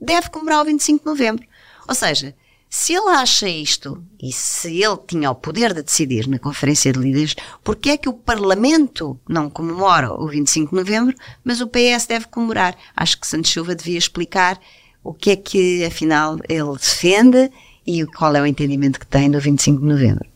deve 0.00 0.28
comemorar 0.28 0.62
o 0.62 0.64
25 0.64 1.04
de 1.04 1.06
novembro. 1.06 1.46
Ou 1.86 1.94
seja, 1.94 2.34
se 2.68 2.94
ele 2.94 3.10
acha 3.10 3.48
isto 3.48 4.02
e 4.20 4.32
se 4.32 4.82
ele 4.82 4.98
tinha 5.06 5.30
o 5.30 5.36
poder 5.36 5.72
de 5.72 5.84
decidir 5.84 6.26
na 6.26 6.40
Conferência 6.40 6.92
de 6.92 6.98
Líderes, 6.98 7.36
porque 7.62 7.90
é 7.90 7.96
que 7.96 8.08
o 8.08 8.12
Parlamento 8.12 9.18
não 9.28 9.48
comemora 9.48 10.12
o 10.12 10.26
25 10.26 10.70
de 10.70 10.76
novembro, 10.76 11.16
mas 11.44 11.60
o 11.60 11.68
PS 11.68 12.06
deve 12.08 12.26
comemorar? 12.26 12.76
Acho 12.96 13.20
que 13.20 13.26
Santos 13.26 13.52
Silva 13.52 13.72
devia 13.72 13.98
explicar 13.98 14.58
o 15.04 15.14
que 15.14 15.30
é 15.30 15.36
que, 15.36 15.84
afinal, 15.84 16.38
ele 16.48 16.72
defende 16.72 17.52
e 17.86 18.04
qual 18.04 18.34
é 18.34 18.42
o 18.42 18.46
entendimento 18.46 18.98
que 18.98 19.06
tem 19.06 19.30
do 19.30 19.40
25 19.40 19.80
de 19.80 19.86
novembro. 19.86 20.28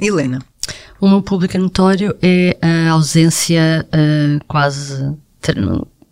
Helena. 0.00 0.38
O 1.00 1.08
meu 1.08 1.22
público 1.22 1.56
notório 1.56 2.16
é 2.20 2.56
a 2.60 2.90
ausência 2.90 3.86
uh, 3.86 4.44
quase 4.46 5.16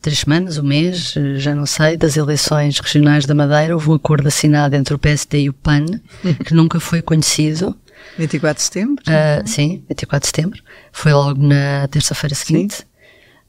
três 0.00 0.20
semanas, 0.20 0.58
um 0.58 0.62
mês, 0.62 1.14
já 1.38 1.52
não 1.52 1.66
sei, 1.66 1.96
das 1.96 2.16
eleições 2.16 2.78
regionais 2.78 3.26
da 3.26 3.34
Madeira. 3.34 3.74
Houve 3.74 3.90
um 3.90 3.94
acordo 3.94 4.28
assinado 4.28 4.76
entre 4.76 4.94
o 4.94 4.98
PSD 4.98 5.40
e 5.40 5.48
o 5.48 5.52
PAN, 5.52 5.86
que 6.46 6.54
nunca 6.54 6.78
foi 6.78 7.02
conhecido. 7.02 7.76
24 8.16 8.56
de 8.56 8.62
setembro? 8.62 9.04
Uh, 9.08 9.48
sim, 9.48 9.82
24 9.88 10.20
de 10.20 10.26
setembro. 10.26 10.62
Foi 10.92 11.12
logo 11.12 11.42
na 11.42 11.88
terça-feira 11.88 12.36
seguinte, 12.36 12.76
sim. 12.76 12.84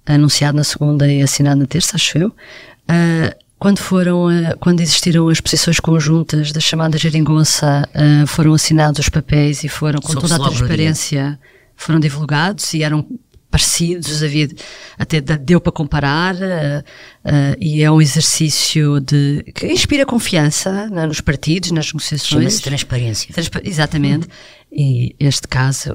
anunciado 0.07 0.57
na 0.57 0.63
segunda 0.63 1.07
e 1.07 1.21
assinado 1.21 1.59
na 1.59 1.67
terça, 1.67 1.95
acho 1.95 2.17
eu. 2.17 2.29
Uh, 2.29 3.46
quando 3.59 3.79
foram, 3.79 4.27
quando 4.59 4.81
existiram 4.81 5.27
as 5.29 5.41
posições 5.41 5.79
conjuntas 5.79 6.51
da 6.51 6.59
chamada 6.59 6.97
geringonça, 6.97 7.87
foram 8.27 8.53
assinados 8.53 8.99
os 8.99 9.09
papéis 9.09 9.63
e 9.63 9.67
foram 9.67 9.99
com 9.99 10.13
toda 10.13 10.35
a 10.35 10.39
transparência, 10.39 11.39
foram 11.75 11.99
divulgados 11.99 12.73
e 12.73 12.83
eram 12.83 13.05
parecidos, 13.49 14.21
havia, 14.23 14.47
até 14.97 15.21
deu 15.21 15.59
para 15.59 15.71
comparar, 15.71 16.35
uh, 16.35 16.39
uh, 16.39 17.57
e 17.59 17.81
é 17.81 17.89
um 17.89 18.01
exercício 18.01 18.99
de, 18.99 19.43
que 19.55 19.67
inspira 19.67 20.05
confiança 20.05 20.87
né, 20.89 21.05
nos 21.05 21.21
partidos, 21.21 21.71
nas 21.71 21.87
negociações. 21.87 22.29
Chama-se 22.29 22.61
transparência. 22.61 23.33
Transpa 23.33 23.61
exatamente. 23.63 24.27
E 24.71 25.15
este 25.19 25.47
caso, 25.47 25.93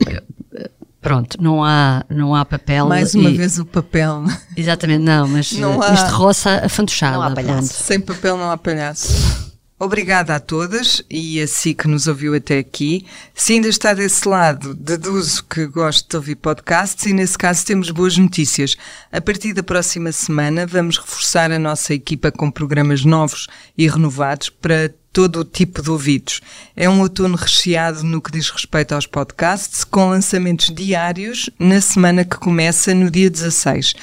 pronto, 1.03 1.37
não 1.43 1.63
há, 1.63 2.05
não 2.09 2.35
há 2.35 2.45
papel. 2.45 2.87
Mais 2.87 3.15
uma 3.15 3.29
e, 3.29 3.37
vez 3.37 3.59
o 3.59 3.67
papel. 3.67 4.25
Exatamente, 4.57 5.03
não, 5.03 5.29
mas 5.29 5.53
não 5.53 5.83
há, 5.83 5.93
isto 5.93 6.11
roça 6.15 6.63
a 6.65 6.69
fantochada. 6.69 7.17
Não 7.17 7.23
há 7.25 7.31
palhaço. 7.33 7.75
Sem 7.83 8.01
papel 8.01 8.39
não 8.39 8.51
há 8.51 8.57
palhaço. 8.57 9.53
Obrigada 9.79 10.37
a 10.37 10.39
todas 10.39 11.03
e 11.11 11.43
a 11.43 11.47
si 11.49 11.75
que 11.75 11.89
nos 11.89 12.07
ouviu 12.07 12.37
até 12.37 12.57
aqui. 12.57 13.05
Se 13.35 13.55
ainda 13.55 13.67
está 13.67 13.93
desse 13.93 14.29
lado, 14.29 14.77
deduzo 14.77 15.43
que 15.43 15.67
gosto 15.67 16.09
de 16.09 16.17
ouvir 16.17 16.37
podcasts 16.37 17.05
e 17.05 17.13
nesse 17.13 17.37
caso 17.37 17.67
temos 17.67 17.91
boas 17.91 18.17
notícias. 18.17 18.77
A 19.11 19.21
partir 19.21 19.53
da 19.53 19.63
próxima 19.65 20.13
semana 20.13 20.69
vamos 20.69 20.99
reforçar 20.99 21.51
a 21.51 21.59
nossa 21.59 21.93
equipa 21.93 22.31
com 22.31 22.49
programas 22.49 23.05
novos 23.05 23.49
e 23.77 23.89
renovados 23.89 24.51
para 24.51 24.95
todo 25.13 25.41
o 25.41 25.45
tipo 25.45 25.83
de 25.83 25.91
ouvidos. 25.91 26.41
É 26.75 26.89
um 26.89 27.01
outono 27.01 27.37
recheado 27.37 28.03
no 28.03 28.21
que 28.21 28.33
diz 28.33 28.49
respeito 28.51 28.95
aos 28.95 29.07
podcasts, 29.07 29.85
com 29.85 30.09
lançamentos 30.09 30.71
diários 30.75 31.51
na 31.59 31.81
semana 31.81 32.25
que 32.25 32.37
começa 32.37 32.95
no 32.95 33.11
dia 33.11 33.29
16. 33.29 33.95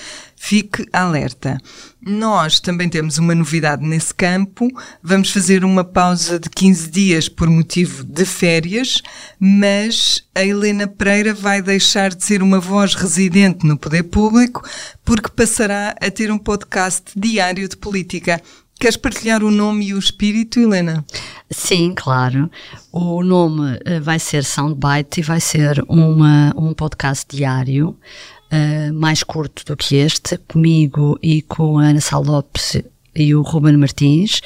Fique 0.41 0.85
alerta. 0.93 1.57
Nós 2.01 2.61
também 2.61 2.87
temos 2.87 3.17
uma 3.17 3.35
novidade 3.35 3.85
nesse 3.85 4.13
campo. 4.13 4.69
Vamos 5.03 5.31
fazer 5.31 5.65
uma 5.65 5.83
pausa 5.83 6.39
de 6.39 6.49
15 6.49 6.89
dias 6.89 7.27
por 7.27 7.49
motivo 7.49 8.05
de 8.05 8.23
férias, 8.23 9.01
mas 9.37 10.23
a 10.33 10.41
Helena 10.41 10.87
Pereira 10.87 11.33
vai 11.33 11.61
deixar 11.61 12.15
de 12.15 12.23
ser 12.23 12.41
uma 12.41 12.59
voz 12.59 12.95
residente 12.95 13.65
no 13.65 13.77
poder 13.77 14.03
público 14.03 14.63
porque 15.03 15.29
passará 15.29 15.93
a 15.99 16.09
ter 16.09 16.31
um 16.31 16.37
podcast 16.37 17.11
diário 17.17 17.67
de 17.67 17.75
política. 17.75 18.41
Queres 18.79 18.95
partilhar 18.95 19.43
o 19.43 19.51
nome 19.51 19.87
e 19.87 19.93
o 19.93 19.99
espírito, 19.99 20.57
Helena? 20.57 21.05
Sim, 21.51 21.93
claro. 21.93 22.49
O 22.93 23.21
nome 23.21 23.77
eh, 23.83 23.99
vai 23.99 24.17
ser 24.19 24.45
Soundbite 24.45 25.19
e 25.19 25.23
vai 25.23 25.41
ser 25.41 25.83
uma, 25.89 26.53
um 26.55 26.73
podcast 26.73 27.25
diário 27.29 27.89
uh, 27.89 28.93
mais 28.93 29.21
curto 29.21 29.65
do 29.65 29.75
que 29.75 29.97
este, 29.97 30.37
comigo 30.37 31.19
e 31.21 31.41
com 31.41 31.77
a 31.77 31.87
Ana 31.87 31.99
Sá 31.99 32.17
Lopes 32.17 32.81
e 33.15 33.33
o 33.35 33.41
Ruben 33.41 33.77
Martins, 33.77 34.41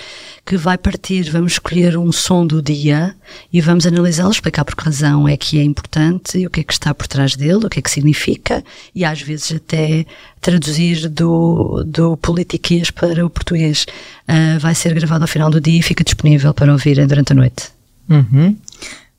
que 0.46 0.58
vai 0.58 0.78
partir, 0.78 1.30
vamos 1.30 1.54
escolher 1.54 1.98
um 1.98 2.12
som 2.12 2.46
do 2.46 2.62
dia 2.62 3.16
e 3.52 3.62
vamos 3.62 3.86
analisá-lo, 3.86 4.32
explicar 4.32 4.66
por 4.66 4.76
que 4.76 4.84
razão 4.84 5.28
é 5.28 5.38
que 5.38 5.60
é 5.60 5.64
importante 5.64 6.38
e 6.38 6.48
o 6.48 6.50
que 6.50 6.62
é 6.62 6.64
que 6.64 6.74
está 6.74 6.94
por 6.94 7.08
trás 7.08 7.36
dele, 7.36 7.66
o 7.66 7.70
que 7.70 7.80
é 7.80 7.82
que 7.82 7.92
significa 7.92 8.64
e 8.94 9.06
às 9.06 9.22
vezes 9.22 9.54
até 9.54 10.06
traduzir 10.42 11.10
do, 11.10 11.84
do 11.86 12.18
politiquês 12.18 12.92
para 12.92 13.26
o 13.26 13.30
português. 13.30 13.86
Uh, 14.28 14.60
vai 14.60 14.74
ser 14.74 14.94
gravado 14.94 15.24
ao 15.24 15.28
final 15.28 15.50
do 15.50 15.60
dia 15.60 15.80
e 15.80 15.84
fica 15.84 16.04
disponível 16.04 16.54
para 16.54 16.72
ouvirem 16.72 17.06
durante 17.06 17.34
a 17.34 17.36
noite. 17.36 17.70
Uhum. 18.10 18.56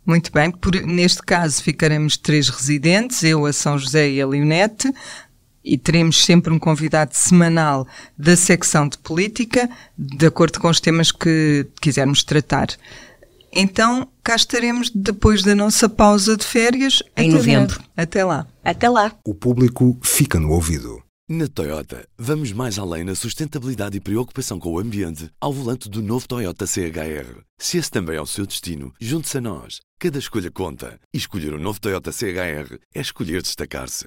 Muito 0.06 0.30
bem, 0.30 0.50
por, 0.50 0.74
neste 0.82 1.22
caso 1.22 1.62
ficaremos 1.62 2.18
três 2.18 2.50
residentes, 2.50 3.22
eu, 3.22 3.46
a 3.46 3.52
São 3.54 3.78
José 3.78 4.10
e 4.10 4.20
a 4.20 4.26
Leonete, 4.26 4.92
e 5.64 5.78
teremos 5.78 6.24
sempre 6.24 6.52
um 6.52 6.58
convidado 6.58 7.14
semanal 7.14 7.86
da 8.18 8.36
secção 8.36 8.88
de 8.88 8.98
política, 8.98 9.68
de 9.96 10.26
acordo 10.26 10.60
com 10.60 10.68
os 10.68 10.80
temas 10.80 11.10
que 11.10 11.66
quisermos 11.80 12.22
tratar. 12.22 12.68
Então, 13.52 14.08
cá 14.22 14.34
estaremos 14.34 14.90
depois 14.90 15.42
da 15.42 15.54
nossa 15.54 15.88
pausa 15.88 16.36
de 16.36 16.44
férias. 16.44 17.02
Em 17.16 17.30
novembro. 17.30 17.76
Breve. 17.76 17.90
Até 17.96 18.24
lá. 18.24 18.46
Até 18.64 18.88
lá. 18.88 19.16
O 19.24 19.34
público 19.34 19.96
fica 20.02 20.40
no 20.40 20.50
ouvido. 20.50 21.00
Na 21.26 21.48
Toyota, 21.48 22.06
vamos 22.18 22.52
mais 22.52 22.78
além 22.78 23.02
na 23.02 23.14
sustentabilidade 23.14 23.96
e 23.96 24.00
preocupação 24.00 24.58
com 24.58 24.72
o 24.72 24.78
ambiente 24.78 25.30
ao 25.40 25.54
volante 25.54 25.88
do 25.88 26.02
novo 26.02 26.28
Toyota 26.28 26.66
CHR. 26.66 27.40
Se 27.58 27.78
esse 27.78 27.90
também 27.90 28.16
é 28.16 28.20
o 28.20 28.26
seu 28.26 28.44
destino, 28.44 28.92
junte-se 29.00 29.38
a 29.38 29.40
nós. 29.40 29.80
Cada 29.98 30.18
escolha 30.18 30.50
conta. 30.50 31.00
E 31.14 31.16
escolher 31.16 31.54
o 31.54 31.56
um 31.56 31.60
novo 31.60 31.80
Toyota 31.80 32.12
CHR 32.12 32.78
é 32.94 33.00
escolher 33.00 33.40
destacar-se. 33.40 34.06